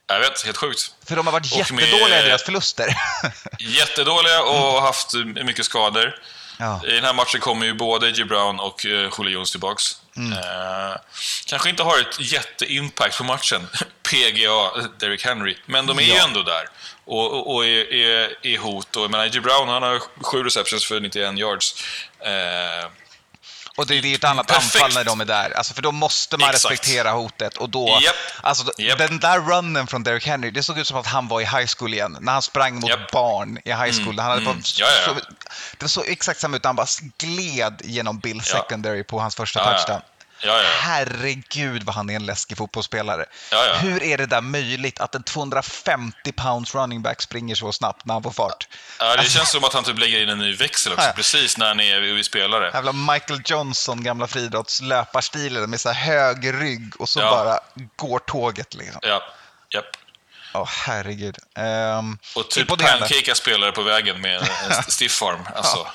Jag 0.06 0.20
vet, 0.20 0.42
helt 0.44 0.56
sjukt. 0.56 0.94
För 1.06 1.16
de 1.16 1.26
har 1.26 1.32
varit 1.32 1.52
Och 1.52 1.58
jättedåliga 1.58 2.20
i 2.20 2.28
deras 2.28 2.42
förluster. 2.42 2.96
Jättedåliga 3.58 4.42
och 4.42 4.82
haft 4.82 5.14
eh, 5.14 5.20
mycket 5.24 5.64
skador. 5.64 6.14
ja. 6.58 6.80
I 6.86 6.90
den 6.94 7.04
här 7.04 7.14
matchen 7.14 7.40
kommer 7.40 7.66
ju 7.66 7.74
både 7.74 8.06
A.J. 8.06 8.24
Brown 8.24 8.60
och 8.60 8.84
uh, 8.84 8.90
Julio 9.18 9.28
Jones 9.28 9.50
tillbaks. 9.50 9.84
Eh, 10.18 10.96
kanske 11.46 11.70
inte 11.70 11.82
har 11.82 11.98
ett 12.00 12.20
jätteimpact 12.20 13.18
på 13.18 13.24
matchen, 13.24 13.68
PGA, 14.10 14.70
Derrick 14.98 15.24
Henry, 15.24 15.56
men 15.66 15.86
de 15.86 15.98
är 15.98 16.02
ju 16.02 16.12
Ja. 16.14 16.24
ändå 16.26 16.42
där 16.42 16.64
och, 17.04 17.32
och, 17.32 17.54
och 17.54 17.64
är, 17.66 17.92
är, 17.94 18.46
är 18.46 18.58
hot. 18.58 18.96
Och, 18.96 19.02
jag 19.02 19.10
menar, 19.10 19.24
A.J. 19.24 19.40
Brown 19.40 19.68
han 19.68 19.82
har 19.82 20.02
sju 20.22 20.42
receptions 20.42 20.86
för 20.86 21.00
91 21.00 21.38
yards. 21.38 21.84
Eh, 22.20 22.90
Och 23.78 23.86
det, 23.86 24.00
det 24.00 24.06
är 24.06 24.10
ju 24.10 24.14
ett 24.14 24.24
annat 24.24 24.46
Perfekt. 24.46 24.84
anfall 24.84 24.94
när 24.94 25.04
de 25.04 25.20
är 25.20 25.24
där. 25.24 25.50
Alltså, 25.50 25.74
för 25.74 25.82
då 25.82 25.92
måste 25.92 26.36
man 26.36 26.50
Exakt. 26.50 26.64
respektera 26.72 27.10
hotet. 27.10 27.56
Och 27.56 27.70
då, 27.70 27.98
Japp. 28.02 28.14
alltså, 28.40 28.72
Japp. 28.78 28.98
Den 28.98 29.18
där 29.18 29.40
runnen 29.40 29.86
från 29.86 30.02
Derrick 30.02 30.26
Henry, 30.26 30.50
det 30.50 30.62
såg 30.62 30.78
ut 30.78 30.86
som 30.86 30.96
att 30.96 31.06
han 31.06 31.28
var 31.28 31.40
i 31.40 31.44
high 31.44 31.66
school 31.78 31.94
igen. 31.94 32.16
När 32.20 32.32
han 32.32 32.42
sprang 32.42 32.74
mot 32.74 32.90
Japp. 32.90 33.10
barn 33.12 33.58
i 33.64 33.72
high 33.72 34.02
school. 34.02 34.18
Han 34.18 34.30
hade 34.30 34.42
mm. 34.42 34.56
fått, 34.56 34.78
Ja, 34.78 34.86
ja. 35.06 35.14
Så, 35.14 35.20
det 35.78 35.88
såg 35.88 36.08
exakt 36.08 36.40
samma 36.40 36.56
ut. 36.56 36.64
Han 36.64 36.76
bara 36.76 36.86
gled 37.18 37.80
genom 37.84 38.18
Bill 38.18 38.42
Ja. 38.46 38.60
secondary 38.60 39.04
på 39.04 39.20
hans 39.20 39.34
första 39.34 39.60
ja. 39.60 39.64
touchdown. 39.64 40.00
ja, 40.00 40.17
ja. 40.42 40.60
Herregud 40.80 41.82
vad 41.82 41.94
han 41.94 42.10
är 42.10 42.16
en 42.16 42.26
läskig 42.26 42.56
fotbollsspelare. 42.58 43.24
Ja, 43.52 43.64
ja. 43.66 43.74
Hur 43.74 44.02
är 44.02 44.18
det 44.18 44.26
där 44.26 44.40
möjligt 44.40 45.00
att 45.00 45.14
en 45.14 45.22
250 45.22 46.32
pounds 46.32 46.74
running 46.74 47.02
back 47.02 47.22
springer 47.22 47.54
så 47.54 47.72
snabbt 47.72 48.04
när 48.06 48.14
han 48.14 48.22
får 48.22 48.30
fart? 48.30 48.68
ja, 48.98 49.16
det 49.16 49.24
känns 49.28 49.50
som 49.50 49.64
att 49.64 49.72
han 49.72 49.84
typ 49.84 49.98
lägger 49.98 50.22
in 50.22 50.28
en 50.28 50.38
ny 50.38 50.54
växel 50.56 50.92
också, 50.92 51.06
Ja. 51.06 51.12
precis 51.16 51.58
när 51.58 51.66
han 51.66 51.80
är 51.80 52.22
spelare. 52.22 52.70
Jävla 52.74 52.92
Michael 52.92 53.40
Johnson, 53.44 54.02
gamla 54.04 54.26
friidrottslöparstilen 54.26 55.70
med 55.70 55.80
så 55.80 55.88
här 55.90 56.06
hög 56.06 56.52
rygg 56.62 56.92
och 57.00 57.08
så 57.08 57.20
Ja. 57.20 57.30
bara 57.30 57.60
går 57.96 58.18
tåget 58.18 58.74
liksom. 58.74 59.00
Ja, 59.02 59.22
japp. 59.74 59.84
Ja, 60.58 60.68
herregud. 60.68 61.38
Um, 61.98 62.18
Och 62.36 62.50
typ 62.50 62.68
pancakea 62.68 63.34
spelare 63.34 63.72
på 63.72 63.82
vägen 63.82 64.20
med 64.20 64.36
en 64.36 64.82
stiff 64.88 65.22
arm. 65.22 65.48
Alltså. 65.54 65.86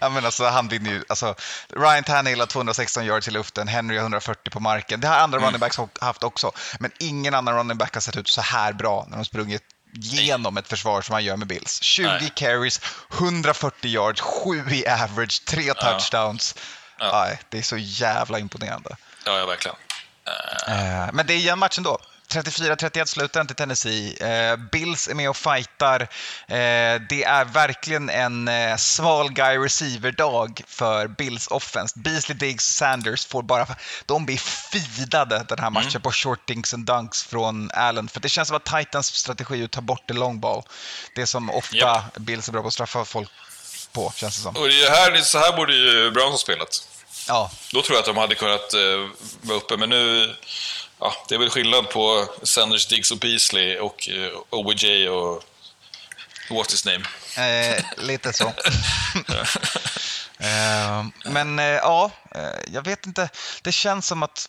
ja, 0.00 0.08
men 0.08 0.24
alltså, 0.24 0.44
han 0.44 0.68
vinner 0.68 0.90
ju. 0.90 1.04
Alltså, 1.08 1.34
Ryan 1.68 2.04
Tannehill 2.04 2.40
har 2.40 2.46
216 2.46 3.04
yards 3.04 3.28
i 3.28 3.30
luften, 3.30 3.68
Henry 3.68 3.96
har 3.96 4.02
140 4.02 4.50
på 4.50 4.60
marken. 4.60 5.00
Det 5.00 5.08
har 5.08 5.16
andra 5.16 5.38
mm. 5.38 5.46
running 5.46 5.60
backs 5.60 5.78
haft 6.00 6.24
också, 6.24 6.52
men 6.80 6.90
ingen 6.98 7.34
annan 7.34 7.54
running 7.54 7.78
back 7.78 7.94
har 7.94 8.00
sett 8.00 8.16
ut 8.16 8.28
så 8.28 8.40
här 8.40 8.72
bra 8.72 9.06
när 9.08 9.16
de 9.16 9.24
sprungit 9.24 9.62
genom 9.92 10.56
ett 10.56 10.68
försvar 10.68 11.02
som 11.02 11.12
han 11.12 11.24
gör 11.24 11.36
med 11.36 11.48
Bills. 11.48 11.82
20 11.82 12.06
Nej. 12.06 12.32
carries, 12.34 12.80
140 13.12 13.90
yards, 13.90 14.20
7 14.20 14.64
i 14.70 14.88
average, 14.88 15.44
3 15.44 15.74
touchdowns. 15.74 16.54
Ja. 16.98 17.28
Ja. 17.28 17.36
det 17.48 17.58
är 17.58 17.62
så 17.62 17.76
jävla 17.76 18.38
imponerande. 18.38 18.96
Ja, 19.24 19.38
ja 19.38 19.46
verkligen. 19.46 19.76
Uh... 20.68 21.12
Men 21.12 21.26
det 21.26 21.34
är 21.34 21.38
jämn 21.38 21.60
match 21.60 21.78
ändå. 21.78 21.98
34-31 22.28 23.04
slutar 23.04 23.44
till 23.44 23.56
Tennessee. 23.56 24.16
Eh, 24.20 24.56
Bills 24.56 25.08
är 25.08 25.14
med 25.14 25.30
och 25.30 25.36
fightar. 25.36 26.00
Eh, 26.00 27.00
det 27.08 27.24
är 27.24 27.44
verkligen 27.44 28.10
en 28.10 28.48
eh, 28.48 28.76
sval 28.76 29.32
guy 29.32 29.58
receiver-dag 29.58 30.62
för 30.66 31.08
Bills 31.08 31.46
offense. 31.46 31.98
Beasley, 31.98 32.38
Diggs, 32.38 32.64
Sanders 32.76 33.26
får 33.26 33.42
bara... 33.42 33.66
De 34.06 34.26
blir 34.26 34.36
fidade 34.36 35.44
den 35.48 35.58
här 35.58 35.70
matchen 35.70 35.90
mm. 35.90 36.02
på 36.02 36.12
short 36.12 36.46
dinks 36.46 36.74
and 36.74 36.86
dunks 36.86 37.22
från 37.24 37.70
Allen. 37.74 38.08
För 38.08 38.20
det 38.20 38.28
känns 38.28 38.48
som 38.48 38.56
att 38.56 38.64
Titans 38.64 39.06
strategi 39.06 39.60
är 39.60 39.64
att 39.64 39.70
ta 39.70 39.80
bort 39.80 40.02
det 40.06 40.14
long 40.14 40.40
ball. 40.40 40.62
Det 41.14 41.26
som 41.26 41.50
ofta 41.50 41.76
yep. 41.76 42.18
Bills 42.18 42.48
är 42.48 42.52
bra 42.52 42.62
på 42.62 42.68
att 42.68 42.74
straffa 42.74 43.04
folk 43.04 43.30
på, 43.92 44.12
känns 44.16 44.36
det 44.36 44.42
som. 44.42 44.56
Och 44.56 44.68
det 44.68 44.90
här, 44.90 45.20
så 45.20 45.38
här 45.38 45.56
borde 45.56 45.74
ju 45.74 46.10
Browns 46.10 46.32
ha 46.32 46.38
spelat. 46.38 46.88
Ja. 47.28 47.50
Då 47.72 47.82
tror 47.82 47.94
jag 47.96 48.00
att 48.00 48.06
de 48.06 48.16
hade 48.16 48.34
kunnat 48.34 48.74
uh, 48.74 49.08
vara 49.42 49.58
uppe, 49.58 49.76
men 49.76 49.88
nu 49.88 50.34
ja, 51.00 51.12
det 51.28 51.34
är 51.34 51.38
väl 51.38 51.50
skillnad 51.50 51.90
på 51.90 52.28
Sanders, 52.42 52.86
Diggs 52.86 53.10
och 53.10 53.18
Beasley 53.18 53.78
och 53.78 54.08
eh, 54.08 54.32
OBJ 54.50 55.08
och 55.08 55.42
what's 56.48 56.70
his 56.70 56.84
name? 56.84 57.04
Eh, 57.36 57.84
lite 57.96 58.32
så. 58.32 58.44
eh, 60.38 61.06
men 61.24 61.58
eh, 61.58 61.64
ja, 61.64 62.10
eh, 62.34 62.72
jag 62.72 62.82
vet 62.82 63.06
inte. 63.06 63.28
Det 63.62 63.72
känns 63.72 64.06
som 64.06 64.22
att 64.22 64.48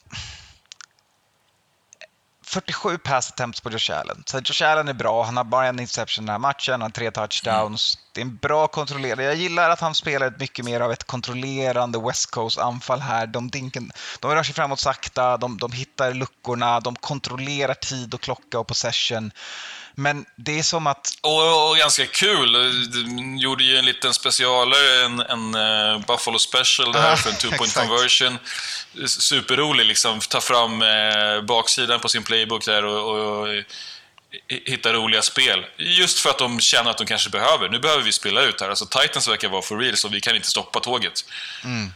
47 2.48 2.98
pass 2.98 3.30
attempts 3.30 3.62
på 3.62 3.72
Josh 3.72 3.92
Allen. 3.92 4.24
Så 4.26 4.38
Josh 4.38 4.64
Allen 4.64 4.88
är 4.88 4.94
bra, 4.94 5.24
han 5.24 5.38
har 5.38 5.44
bara 5.44 5.68
en 5.68 5.80
interception 5.80 6.26
den 6.26 6.32
här 6.32 6.40
matchen, 6.40 6.72
han 6.72 6.82
har 6.82 6.90
tre 6.90 7.12
touchdowns. 7.12 7.96
Mm. 7.96 8.04
Det 8.14 8.22
är 8.22 8.26
en 8.26 8.36
bra 8.36 8.68
kontrollerad. 8.68 9.20
Jag 9.20 9.36
gillar 9.36 9.70
att 9.70 9.80
han 9.80 9.96
spelar 9.96 10.34
mycket 10.40 10.66
mer 10.66 10.80
av 10.80 10.92
ett 10.92 11.04
kontrollerande 11.04 12.00
West 12.00 12.32
Coast-anfall 12.32 13.00
här. 13.00 13.28
De, 13.28 13.50
dinken, 13.50 13.92
de 14.20 14.32
rör 14.32 14.44
sig 14.44 14.54
framåt 14.54 14.80
sakta, 14.80 15.38
de, 15.38 15.58
de 15.58 15.72
hittar 15.72 16.14
luckorna, 16.14 16.80
de 16.80 16.96
kontrollerar 16.96 17.74
tid 17.74 18.14
och 18.14 18.22
klocka 18.22 18.60
och 18.60 18.68
possession. 18.68 19.32
Men 20.00 20.26
det 20.36 20.60
är 20.60 20.64
som 20.64 20.88
att... 20.88 21.18
Och, 21.22 21.70
och 21.70 21.78
ganska 21.78 22.06
kul. 22.06 22.54
De 22.92 23.38
gjorde 23.38 23.64
ju 23.64 23.78
en 23.78 23.86
liten 23.86 24.14
specialare, 24.14 25.06
en, 25.06 25.20
en 25.20 25.56
uh, 25.56 26.06
Buffalo 26.08 26.40
Special 26.40 26.92
där 26.92 27.16
för 27.16 27.30
en 27.30 27.36
two-point 27.42 27.74
conversion. 27.74 28.38
Superrolig 29.08 29.86
liksom. 29.86 30.20
Ta 30.20 30.42
fram 30.42 30.82
uh, 30.82 31.42
baksidan 31.42 32.00
på 32.00 32.10
sin 32.10 32.24
playbook 32.24 32.66
där 32.66 32.86
och, 32.86 33.20
och 33.20 33.48
hitta 34.48 34.94
roliga 34.94 35.22
spel. 35.22 35.66
Just 35.78 36.20
för 36.20 36.30
att 36.30 36.38
de 36.38 36.60
känner 36.60 36.92
att 36.92 36.98
de 36.98 37.08
kanske 37.08 37.30
behöver. 37.30 37.70
Nu 37.70 37.80
behöver 37.80 38.04
vi 38.04 38.12
spela 38.12 38.42
ut 38.42 38.62
här. 38.62 38.70
Alltså 38.70 38.86
Titans 38.86 39.28
verkar 39.28 39.50
vara 39.50 39.62
for 39.62 39.78
real, 39.78 39.98
så 39.98 40.08
vi 40.08 40.22
kan 40.22 40.36
inte 40.36 40.48
stoppa 40.48 40.80
tåget. 40.80 41.26
Mm. 41.64 41.94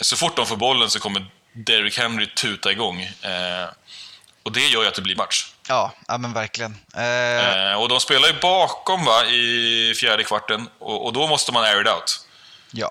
Så 0.00 0.16
fort 0.16 0.36
de 0.36 0.46
får 0.46 0.56
bollen 0.56 0.90
så 0.90 1.00
kommer 1.00 1.26
Derrick 1.52 1.98
Henry 1.98 2.26
tuta 2.26 2.72
igång. 2.72 3.02
Eh, 3.02 3.68
och 4.42 4.52
det 4.52 4.66
gör 4.66 4.82
ju 4.82 4.88
att 4.88 4.94
det 4.94 5.02
blir 5.02 5.16
match. 5.16 5.51
Ja, 5.68 5.92
ja 6.08 6.18
men 6.18 6.32
verkligen. 6.32 6.76
Eh... 6.96 7.70
Eh, 7.70 7.80
och 7.82 7.88
de 7.88 8.00
spelar 8.00 8.28
ju 8.28 8.40
bakom 8.40 9.04
va, 9.04 9.24
i 9.24 9.94
fjärde 10.00 10.24
kvarten 10.24 10.68
och, 10.78 11.06
och 11.06 11.12
då 11.12 11.26
måste 11.26 11.52
man 11.52 11.64
air 11.64 11.80
it 11.80 11.88
out. 11.88 12.26
Ja, 12.72 12.90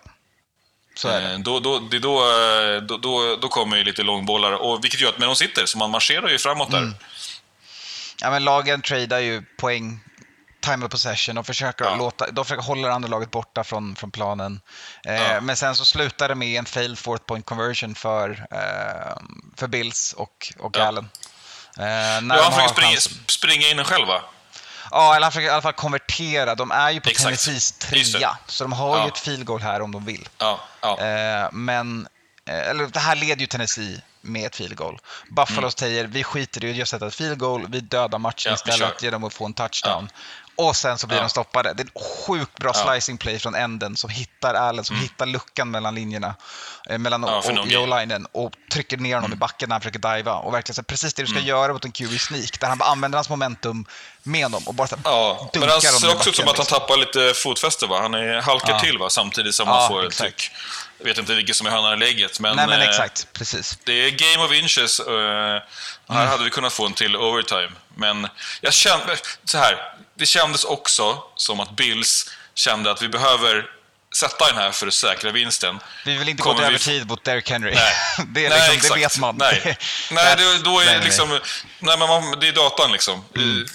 så 0.95 1.07
är 1.07 1.22
det. 1.22 1.32
Eh, 1.32 1.39
då, 1.39 1.59
då, 1.59 1.80
det 1.80 1.99
då, 1.99 2.17
eh, 2.17 2.82
då, 2.82 2.97
då, 2.97 3.36
då 3.41 3.47
kommer 3.47 3.78
ju 3.78 3.84
lite 3.84 4.03
långbollar, 4.03 4.51
och, 4.51 4.84
vilket 4.84 5.01
gör 5.01 5.09
att 5.09 5.19
när 5.19 5.28
de 5.28 5.36
sitter, 5.36 5.65
så 5.65 5.78
man 5.78 5.91
marscherar 5.91 6.30
ju 6.30 6.38
framåt 6.38 6.72
där. 6.72 6.78
Mm. 6.78 6.95
Ja, 8.22 8.32
men 8.32 8.43
lagen 8.43 8.82
tradar 8.82 9.19
ju 9.19 9.43
poäng 9.57 9.99
time 10.59 10.86
of 10.86 10.91
possession 10.91 11.38
och 11.38 11.45
försöker, 11.45 11.86
ja. 11.86 11.95
låta, 11.95 12.32
de 12.32 12.45
försöker 12.45 12.63
hålla 12.63 12.88
det 12.88 12.93
andra 12.93 13.09
laget 13.09 13.32
borta 13.32 13.63
från, 13.63 13.95
från 13.95 14.11
planen. 14.11 14.61
Ja. 15.03 15.41
Men 15.41 15.57
sen 15.57 15.76
så 15.76 15.86
slutar 15.86 16.30
det 16.30 16.36
med 16.36 16.59
en 16.59 16.65
failed 16.65 16.99
fourth 16.99 17.24
point 17.24 17.45
conversion 17.45 17.95
för, 17.95 18.45
för 19.55 19.67
Bills 19.67 20.13
och, 20.13 20.53
och 20.59 20.78
ja. 20.78 20.84
Allen. 20.84 21.09
Eh, 21.78 21.86
ja, 21.86 22.43
han 22.43 22.51
försöker 22.51 22.74
springa, 22.74 22.97
springa 23.28 23.67
in 23.67 23.78
den 23.78 23.86
själv 23.86 24.07
va? 24.07 24.22
Ja, 24.91 25.15
eller 25.15 25.26
han 25.26 25.32
försöker 25.32 25.47
i 25.47 25.51
alla 25.51 25.61
fall 25.61 25.74
konvertera. 25.74 26.55
De 26.55 26.72
är 26.72 26.91
ju 26.91 27.01
på 27.01 27.09
Tennessees 27.09 27.72
trea, 27.72 28.38
så 28.47 28.63
de 28.63 28.74
har 28.74 29.03
ju 29.03 29.07
ett 29.07 29.17
field 29.17 29.45
goal 29.45 29.61
här 29.61 29.82
om 29.82 29.91
de 29.91 30.05
vill. 30.05 30.30
Eh, 30.41 31.49
men, 31.51 32.07
eh, 32.45 32.69
eller 32.69 32.88
det 32.88 32.99
här 32.99 33.15
leder 33.15 33.41
ju 33.41 33.47
Tennessee 33.47 34.01
med 34.22 34.45
ett 34.45 34.55
field 34.55 34.76
goal. 34.76 34.99
Buffalo 35.30 35.59
mm. 35.59 35.72
säger 35.72 36.05
vi 36.05 36.24
skiter 36.24 36.65
i 36.65 36.82
att 36.82 36.89
sätta 36.89 37.07
ett 37.07 37.15
field 37.15 37.38
goal, 37.38 37.67
vi 37.69 37.80
dödar 37.80 38.19
matchen 38.19 38.49
ja, 38.49 38.53
istället 38.53 39.03
genom 39.03 39.24
att 39.24 39.34
få 39.34 39.45
en 39.45 39.53
touchdown. 39.53 40.09
Och 40.56 40.76
sen 40.76 40.97
så 40.97 41.08
blir 41.08 41.18
ja. 41.18 41.24
de 41.24 41.30
stoppade. 41.30 41.74
Det 41.74 41.84
är 41.84 41.86
en 41.86 42.02
sjukt 42.28 42.60
bra 42.60 42.72
ja. 42.76 42.91
slicing 42.91 43.18
play 43.18 43.39
från 43.39 43.56
änden 43.56 43.97
som 43.97 44.10
hittar 44.10 44.54
Allen, 44.54 44.84
som 44.84 44.95
mm. 44.95 45.04
hittar 45.04 45.26
luckan 45.26 45.72
mellan 45.72 45.95
linjerna, 45.95 46.36
eh, 46.89 46.97
mellan 46.97 47.24
ja, 47.24 47.38
och 47.38 47.68
Joe-linen 47.68 48.28
och 48.32 48.52
trycker 48.72 48.97
ner 48.97 49.16
honom 49.16 49.26
mm. 49.26 49.38
i 49.38 49.39
backen 49.39 49.70
när 49.70 49.74
han 49.74 49.82
försöker 49.82 50.16
diva. 50.16 50.36
Och 50.36 50.54
verkligen 50.54 50.76
så 50.76 50.84
precis 50.84 51.14
det 51.14 51.24
du 51.24 51.28
ska 51.28 51.38
mm. 51.38 51.47
göra 51.47 51.74
mot 51.74 51.86
en 51.86 51.91
QB 51.91 52.20
sneak, 52.20 52.60
där 52.60 52.68
han 52.68 52.78
bara 52.78 52.89
använder 52.89 53.18
hans 53.18 53.30
momentum 53.30 53.86
med 54.24 54.43
honom 54.43 54.63
och 54.67 54.74
bara 54.74 54.88
ja. 55.03 55.49
Men 55.53 55.69
han 55.69 55.82
ser 55.82 56.15
också 56.15 56.30
ut 56.30 56.36
som 56.36 56.47
att 56.47 56.57
han 56.57 56.63
liksom. 56.63 56.80
tappar 56.80 56.97
lite 56.97 57.34
fotfäste 57.34 57.86
va? 57.86 58.01
Han 58.01 58.13
är 58.13 58.41
halkar 58.41 58.69
ja. 58.69 58.80
till 58.80 58.97
va? 58.97 59.09
Samtidigt 59.09 59.55
som 59.55 59.67
han 59.67 59.88
får 59.88 60.07
ett 60.07 60.17
tryck. 60.17 60.51
Jag 60.97 61.05
vet 61.05 61.17
inte 61.17 61.36
vilket 61.36 61.55
som 61.55 61.67
är 61.67 61.72
hönan 61.72 61.93
eller 61.93 62.05
ägget, 62.05 62.39
men... 62.39 62.55
Nej, 62.55 62.67
men 62.67 62.82
eh, 62.82 62.89
exakt. 62.89 63.28
Precis. 63.34 63.80
Det 63.84 63.93
är 63.93 64.09
game 64.09 64.45
of 64.45 64.53
inches. 64.53 64.99
Uh, 64.99 65.05
här 65.07 65.61
mm. 66.09 66.28
hade 66.28 66.43
vi 66.43 66.49
kunnat 66.49 66.74
få 66.74 66.86
en 66.86 66.93
till 66.93 67.15
overtime. 67.15 67.72
Men 67.95 68.28
jag 68.61 68.74
kände... 68.74 69.17
Så 69.43 69.57
här, 69.57 69.93
det 70.15 70.26
kändes 70.26 70.63
också 70.63 71.24
som 71.36 71.59
att 71.59 71.72
Bills 71.72 72.30
kände 72.55 72.91
att 72.91 73.01
vi 73.01 73.09
behöver 73.09 73.65
sätta 74.16 74.47
den 74.47 74.55
här 74.55 74.72
för 74.72 74.88
att 74.88 74.93
säkra 74.93 75.32
vinsten. 75.32 75.80
Vi 76.05 76.18
vill 76.18 76.30
inte 76.30 76.43
gå 76.43 76.53
till 76.53 76.64
övertid 76.64 77.07
mot 77.07 77.24
Derrick 77.24 77.49
Henry. 77.49 77.74
Nej, 77.76 77.93
det, 78.28 78.45
är 78.45 78.49
nej, 78.49 78.72
liksom, 78.72 78.95
det 78.95 79.01
vet 79.01 79.20
man. 79.20 79.36
Nej, 79.38 79.78
nej 80.12 80.36
det, 80.38 80.57
då 80.64 80.80
är 80.80 80.86
nej, 80.86 80.99
liksom, 81.03 81.39
nej. 81.80 81.97
men 81.97 81.99
man, 81.99 82.39
det 82.39 82.47
är 82.47 82.51
datan 82.51 82.91
liksom. 82.91 83.24
Mm. 83.36 83.66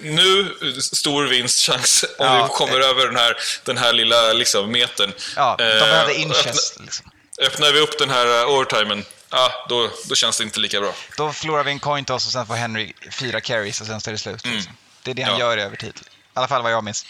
Nu, 0.00 0.56
stor 0.80 1.24
vinstchans 1.24 2.04
om 2.18 2.26
ja, 2.26 2.42
vi 2.42 2.48
kommer 2.48 2.80
äh, 2.80 2.88
över 2.88 3.06
den 3.06 3.16
här, 3.16 3.36
den 3.64 3.78
här 3.78 3.92
lilla 3.92 4.32
liksom, 4.32 4.72
metern. 4.72 5.12
Ja, 5.36 5.54
de 5.58 5.64
eh, 5.64 5.80
behöver 5.80 6.12
inches. 6.12 6.46
Öppna, 6.46 6.84
liksom. 6.84 7.10
Öppnar 7.42 7.72
vi 7.72 7.80
upp 7.80 7.98
den 7.98 8.10
här 8.10 8.40
eh, 8.40 8.48
overtimen, 8.48 9.04
ja, 9.30 9.66
då, 9.68 9.90
då 10.08 10.14
känns 10.14 10.38
det 10.38 10.44
inte 10.44 10.60
lika 10.60 10.80
bra. 10.80 10.92
Då 11.16 11.32
förlorar 11.32 11.64
vi 11.64 11.70
en 11.70 11.80
coin 11.80 12.04
toss 12.04 12.26
och 12.26 12.32
sen 12.32 12.46
får 12.46 12.54
Henry 12.54 12.92
fyra 13.10 13.40
carries 13.40 13.80
och 13.80 13.86
sen 13.86 14.00
så 14.00 14.10
är 14.10 14.12
det 14.12 14.18
slut. 14.18 14.44
Mm. 14.44 14.56
Liksom. 14.56 14.76
Det 15.02 15.10
är 15.10 15.14
det 15.14 15.22
han 15.22 15.32
ja. 15.32 15.38
gör 15.38 15.58
i 15.58 15.62
övertid. 15.62 16.00
I 16.36 16.38
alla 16.38 16.48
fall 16.48 16.62
vad 16.62 16.72
jag 16.72 16.84
minns. 16.84 17.06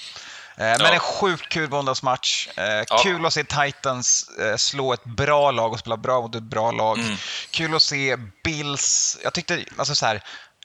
Eh, 0.59 0.64
men 0.64 0.80
ja. 0.80 0.92
en 0.92 1.00
sjukt 1.00 1.48
kul 1.48 1.70
måndagsmatch. 1.70 2.48
Eh, 2.57 2.64
ja. 2.64 2.98
Kul 3.02 3.26
att 3.26 3.32
se 3.32 3.44
Titans 3.44 4.28
eh, 4.28 4.57
slå 4.57 4.92
ett 4.92 5.04
bra 5.04 5.50
lag 5.50 5.72
och 5.72 5.78
spela 5.78 5.96
bra 5.96 6.20
mot 6.20 6.34
ett 6.34 6.42
bra 6.42 6.70
lag. 6.70 6.98
Mm. 6.98 7.16
Kul 7.50 7.74
att 7.74 7.82
se 7.82 8.16
Bills. 8.44 9.18
Jag 9.22 9.34
tyckte, 9.34 9.64
alltså 9.76 9.94
så 9.94 10.07
här, 10.07 10.22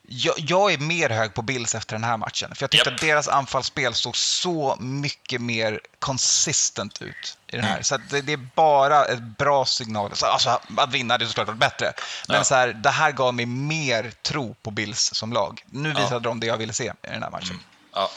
jag, 0.07 0.35
jag, 0.37 0.73
är 0.73 0.77
mer 0.77 1.09
hög 1.09 1.33
på 1.33 1.41
Bills 1.41 1.75
efter 1.75 1.95
den 1.95 2.03
här 2.03 2.17
matchen. 2.17 2.55
För 2.55 2.63
jag 2.63 2.71
tyckte 2.71 2.89
yep. 2.89 2.95
att 2.95 3.01
deras 3.01 3.27
anfallsspel 3.27 3.93
såg 3.93 4.17
så 4.17 4.77
mycket 4.79 5.41
mer 5.41 5.79
konsistent 5.99 7.01
ut 7.01 7.37
i 7.47 7.55
den 7.55 7.65
här. 7.65 7.71
Mm. 7.71 7.83
Så 7.83 7.97
det, 7.97 8.21
det, 8.21 8.33
är 8.33 8.47
bara 8.55 9.05
ett 9.05 9.37
bra 9.37 9.65
signal. 9.65 10.11
Alltså, 10.21 10.59
att 10.77 10.91
vinna 10.91 11.13
hade 11.13 11.27
såklart 11.27 11.47
varit 11.47 11.59
bättre. 11.59 11.93
Men 12.27 12.37
ja. 12.37 12.43
så 12.43 12.55
här, 12.55 12.67
det 12.67 12.89
här 12.89 13.11
gav 13.11 13.33
mig 13.33 13.45
mer 13.45 14.11
tro 14.21 14.53
på 14.53 14.71
Bills 14.71 15.13
som 15.13 15.33
lag. 15.33 15.63
Nu 15.65 15.89
visade 15.89 16.15
ja. 16.15 16.19
de 16.19 16.39
det 16.39 16.47
jag 16.47 16.57
ville 16.57 16.73
se 16.73 16.83
i 16.83 16.93
den 17.01 17.23
här 17.23 17.31
matchen. 17.31 17.49
Mm. 17.49 17.63
Ja. 17.93 18.11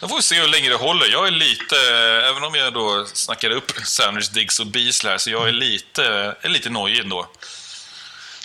Då 0.00 0.08
får 0.08 0.16
vi 0.16 0.22
se 0.22 0.40
hur 0.40 0.48
länge 0.48 0.68
det 0.68 0.74
håller. 0.74 1.06
Jag 1.06 1.26
är 1.26 1.30
lite, 1.30 1.76
även 2.30 2.44
om 2.44 2.54
jag 2.54 2.72
då 2.72 3.06
snackar 3.06 3.50
upp 3.50 3.72
Sanders, 3.84 4.28
Diggs 4.28 4.60
och 4.60 4.66
Beasley 4.66 5.10
här, 5.10 5.18
så 5.18 5.30
jag 5.30 5.48
är 5.48 5.52
lite, 5.52 6.04
är 6.40 6.48
lite 6.48 6.70
nojig 6.70 6.98
ändå. 6.98 7.28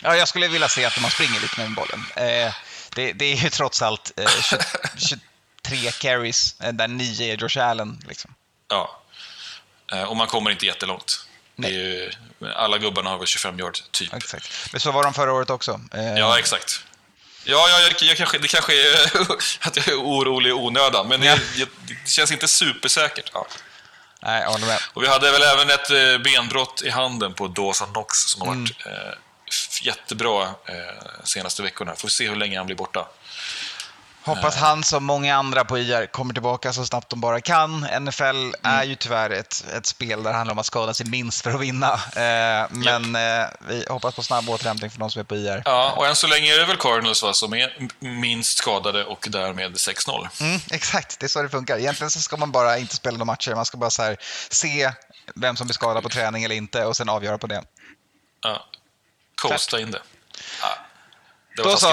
Ja, 0.02 0.16
jag 0.16 0.28
skulle 0.28 0.48
vilja 0.48 0.70
se 0.70 0.86
att 0.86 1.02
man 1.02 1.12
springer 1.12 1.40
lite 1.40 1.60
med 1.60 1.72
bollen. 1.76 2.06
Eh, 2.16 2.54
det, 2.96 3.14
det, 3.14 3.26
är 3.26 3.36
ju 3.36 3.50
trots 3.50 3.82
allt 3.82 4.12
eh, 4.20 4.28
20, 4.98 5.18
23 5.68 5.92
carries, 6.00 6.62
eh, 6.62 6.74
där 6.74 6.88
9 6.88 7.34
är 7.34 7.38
Josh 7.38 7.58
Allen. 7.64 8.00
Liksom. 8.08 8.36
Ja, 8.68 9.02
eh, 9.92 10.04
och 10.04 10.18
man 10.18 10.28
kommer 10.28 10.52
inte 10.52 10.66
jättelångt. 10.66 11.26
Ju, 11.58 12.12
alla 12.56 12.78
gubbarna 12.78 13.10
har 13.10 13.18
väl 13.18 13.28
25 13.28 13.60
yard, 13.60 13.78
typ. 13.92 14.14
Exakt. 14.14 14.52
Men 14.72 14.82
så 14.82 14.92
var 14.92 15.04
de 15.04 15.14
förra 15.14 15.34
året 15.34 15.50
också. 15.50 15.82
Eh, 15.94 16.14
ja, 16.14 16.40
exakt. 16.40 16.86
Ja, 17.46 17.70
ja 17.70 17.80
jag, 17.80 18.10
jag 18.10 18.18
kanske, 18.18 18.38
det 18.38 18.48
kanske 18.48 18.74
är 18.74 19.22
att 19.68 19.76
jag 19.78 19.88
är 19.88 20.00
orolig 20.00 20.50
i 20.50 20.54
onödan, 20.54 21.08
men 21.08 21.22
det, 21.22 21.40
det 21.88 22.10
känns 22.10 22.32
inte 22.32 22.48
supersäkert. 22.48 23.32
Ja. 23.34 23.48
Nej, 24.22 24.42
jag 24.42 24.50
håller 24.50 24.68
med. 24.68 24.80
Och 24.94 25.04
vi 25.04 25.08
hade 25.08 25.32
väl 25.32 25.44
även 25.44 25.70
ett 25.70 25.92
eh, 25.92 26.18
benbrott 26.18 26.82
i 26.86 26.90
handen 26.90 27.34
på 27.34 27.48
Dawson 27.48 27.94
Knox 27.94 28.18
som 28.18 28.42
har 28.42 28.48
varit 28.48 28.86
mm. 28.86 28.98
eh, 28.98 29.14
jättebra 29.82 30.44
eh, 30.44 31.24
senaste 31.24 31.62
veckorna. 31.62 31.96
Får 31.96 32.08
se 32.08 32.30
hur 32.30 32.36
länge 32.36 32.58
han 32.58 32.66
blir 32.66 32.76
borta. 32.76 33.08
Hoppas 34.26 34.56
han 34.56 34.84
som 34.84 35.04
många 35.04 35.36
andra 35.36 35.66
på 35.66 35.78
IR 35.78 36.06
kommer 36.06 36.34
tillbaka 36.34 36.74
så 36.74 36.86
snabbt 36.86 37.10
de 37.10 37.22
bara 37.22 37.42
kan. 37.42 37.88
NFL 38.00 38.56
är 38.64 38.84
ju 38.84 38.96
tyvärr 38.96 39.30
ett, 39.30 39.66
ett 39.78 39.86
spel 39.86 40.24
där 40.24 40.32
det 40.32 40.38
handlar 40.38 40.52
om 40.54 40.60
att 40.60 40.66
skada 40.66 40.94
sig 40.94 41.06
minst 41.06 41.42
för 41.42 41.52
att 41.52 41.62
vinna. 41.62 41.94
Eh, 41.94 42.68
men 42.70 43.16
eh, 43.16 43.48
vi 43.68 43.86
hoppas 43.90 44.16
på 44.16 44.24
snabb 44.24 44.50
återhämtning 44.50 44.92
för 44.92 45.00
de 45.00 45.12
som 45.12 45.20
är 45.20 45.24
på 45.24 45.36
IR. 45.36 45.62
Ja, 45.66 45.94
och 45.98 46.08
än 46.08 46.16
så 46.16 46.28
länge 46.28 46.54
är 46.54 46.60
det 46.60 46.66
väl 46.66 46.78
Cardinals 46.78 47.24
va, 47.24 47.34
som 47.34 47.54
är 47.54 47.90
minst 48.00 48.58
skadade 48.58 49.04
och 49.06 49.28
därmed 49.30 49.74
6-0. 49.74 50.28
Mm, 50.42 50.60
exakt, 50.72 51.20
det 51.20 51.26
är 51.26 51.28
så 51.28 51.42
det 51.42 51.50
funkar. 51.50 51.78
Egentligen 51.78 52.12
så 52.12 52.20
ska 52.20 52.38
man 52.38 52.52
bara 52.52 52.78
inte 52.78 52.96
spela 52.96 53.18
några 53.18 53.26
matcher. 53.26 53.56
Man 53.56 53.66
ska 53.66 53.78
bara 53.78 53.90
här, 53.98 54.18
se 54.50 54.92
vem 55.36 55.56
som 55.56 55.68
blir 55.68 55.74
skadad 55.74 56.04
på 56.04 56.10
träning 56.10 56.44
eller 56.44 56.56
inte 56.56 56.86
och 56.86 56.98
sen 56.98 57.10
avgöra 57.10 57.38
på 57.38 57.48
det. 57.48 57.64
Ja. 58.42 58.66
Coasta 59.36 59.80
in 59.80 59.92
det. 59.92 60.02
Ja. 60.62 60.85
Det 61.56 61.62
var 61.64 61.72
Då 61.72 61.78
så. 61.78 61.90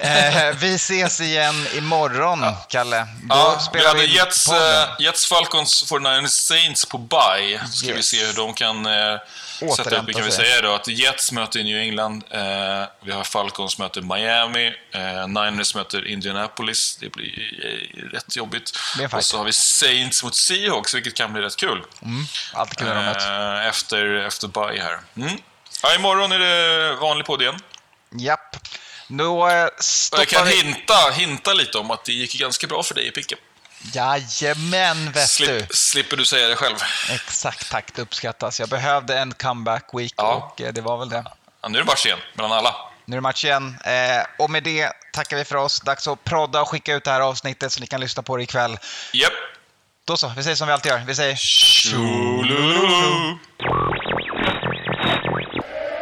Eh, 0.00 0.54
vi 0.56 0.74
ses 0.74 1.20
igen 1.20 1.66
imorgon, 1.76 2.44
Kalle. 2.68 3.06
Då 3.22 3.34
Ja, 3.36 3.54
vi 3.58 3.64
spelar 3.64 3.88
hade 3.88 4.00
vi 4.00 4.16
Jets, 4.16 4.46
podden. 4.46 4.82
eh, 4.82 4.88
Jets, 4.98 5.26
Falcons, 5.26 5.84
49ers, 5.90 6.26
Saints 6.28 6.84
på 6.86 6.98
bye. 6.98 7.60
Så 7.66 7.72
ska 7.72 7.86
vi 7.86 7.92
Yes. 7.96 8.08
se 8.08 8.26
hur 8.26 8.32
de 8.32 8.54
kan 8.54 8.86
eh, 8.86 8.92
sätta 9.76 9.96
upp. 9.96 10.04
Vi 10.08 10.12
kan 10.14 10.22
sig. 10.22 10.32
säga 10.32 10.62
då 10.62 10.74
att 10.74 10.88
Jets 10.88 11.32
möter 11.32 11.62
New 11.64 11.78
England. 11.78 12.24
Eh, 12.30 12.40
vi 13.04 13.12
har 13.12 13.24
Falcons 13.24 13.78
möter 13.78 14.00
Miami. 14.00 14.66
Eh, 14.94 15.26
Niners 15.28 15.74
möter 15.74 16.06
Indianapolis. 16.08 16.96
Det 17.00 17.08
blir 17.08 17.64
eh, 17.64 18.02
rätt 18.12 18.36
jobbigt. 18.36 18.70
Och 19.12 19.24
så 19.24 19.36
har 19.38 19.44
vi 19.44 19.52
Saints 19.52 20.22
mot 20.22 20.36
Seahawks, 20.36 20.94
vilket 20.94 21.14
kan 21.14 21.32
bli 21.32 21.42
rätt 21.42 21.56
kul. 21.56 21.82
Alltid 22.52 22.78
kul. 22.78 22.88
Eh, 22.88 23.66
efter, 23.66 24.14
efter 24.26 24.48
bye 24.48 24.82
här. 24.82 24.98
Mm. 25.16 25.38
Ja, 25.82 25.94
imorgon 25.94 26.32
är 26.32 26.38
det 26.38 26.94
vanlig 26.96 27.26
podd 27.26 27.42
igen. 27.42 27.58
Japp. 28.18 28.56
Eh, 29.10 29.26
Och 29.26 29.84
stoppar 29.84 30.20
jag 30.22 30.28
kan 30.28 30.46
vi... 30.46 30.62
hinta, 30.62 31.10
hinta 31.12 31.54
lite 31.54 31.78
om 31.78 31.90
att 31.90 32.04
det 32.04 32.12
gick 32.12 32.34
ganska 32.34 32.66
bra 32.66 32.82
för 32.82 32.94
dig 32.94 33.06
i 33.06 33.10
picken. 33.10 33.38
Jajamän, 33.94 35.12
vet 35.12 35.14
du. 35.14 35.26
Slip, 35.44 35.66
slipper 35.76 36.16
du 36.16 36.24
säga 36.24 36.48
det 36.48 36.56
själv. 36.56 36.76
Exakt, 37.10 37.70
tack. 37.70 37.94
Det 37.94 38.02
uppskattas. 38.02 38.60
Jag 38.60 38.68
behövde 38.68 39.18
en 39.18 39.34
comeback 39.34 39.84
week 39.92 40.14
Ja. 40.16 40.52
och 40.54 40.60
eh, 40.60 40.72
det 40.72 40.80
var 40.80 40.98
väl 40.98 41.08
det. 41.08 41.24
Ja, 41.62 41.68
nu 41.68 41.78
är 41.78 41.82
det 41.82 41.86
match 41.86 42.06
igen, 42.06 42.18
mellan 42.34 42.52
alla. 42.52 42.74
Nu 43.04 43.14
är 43.14 43.16
det 43.16 43.20
match 43.22 43.44
igen. 43.44 43.76
Eh, 43.84 44.26
och 44.38 44.50
med 44.50 44.62
det 44.62 44.92
tackar 45.12 45.36
vi 45.36 45.44
för 45.44 45.56
oss. 45.56 45.80
Dags 45.80 46.08
att 46.08 46.24
prodda 46.24 46.60
och 46.62 46.68
skicka 46.68 46.94
ut 46.94 47.04
det 47.04 47.10
här 47.10 47.20
avsnittet 47.20 47.72
så 47.72 47.80
ni 47.80 47.86
kan 47.86 48.00
lyssna 48.00 48.22
på 48.22 48.36
det 48.36 48.42
ikväll. 48.42 48.78
Japp. 49.12 49.32
Då 50.04 50.16
så, 50.16 50.32
vi 50.36 50.42
säger 50.42 50.56
som 50.56 50.66
vi 50.66 50.72
alltid 50.72 50.92
gör. 50.92 50.98
Vi 51.06 51.14
säger 51.14 51.36
Tjolulu. 51.36 53.38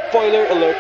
Spoiler 0.09 0.51
alert. 0.51 0.77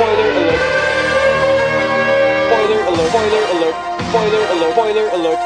Spoiler 0.00 0.30
alert. 0.32 0.62
Spoiler 2.48 2.80
alert. 2.88 3.10
Spoiler 3.12 3.44
alert. 3.52 3.76
Spoiler 4.08 4.44
alert. 4.48 4.72
Spoiler 4.72 5.08
alert. 5.12 5.40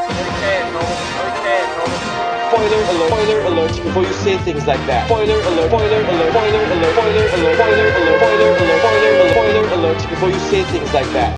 Spoiler 2.47 2.83
alert. 2.87 3.09
Spoiler 3.11 3.41
alert. 3.51 3.83
Before 3.83 4.05
you 4.05 4.13
say 4.13 4.39
things 4.39 4.65
like 4.69 4.87
that. 4.87 5.07
Spoiler 5.07 5.41
alert. 5.43 5.71
Spoiler 5.71 6.03
alert. 6.07 6.31
Spoiler 6.31 6.63
alert. 6.71 6.95
Spoiler 6.95 7.27
alert. 7.35 7.57
Spoiler 7.59 7.89
alert. 7.99 8.19
Spoiler 8.23 8.55
alert. 8.63 8.79
Spoiler 8.79 9.11
alert. 9.19 9.33
Spoiler 9.35 9.75
alert. 9.75 10.09
Before 10.09 10.31
you 10.31 10.39
say 10.39 10.63
things 10.71 10.95
like 10.95 11.11
that. 11.19 11.37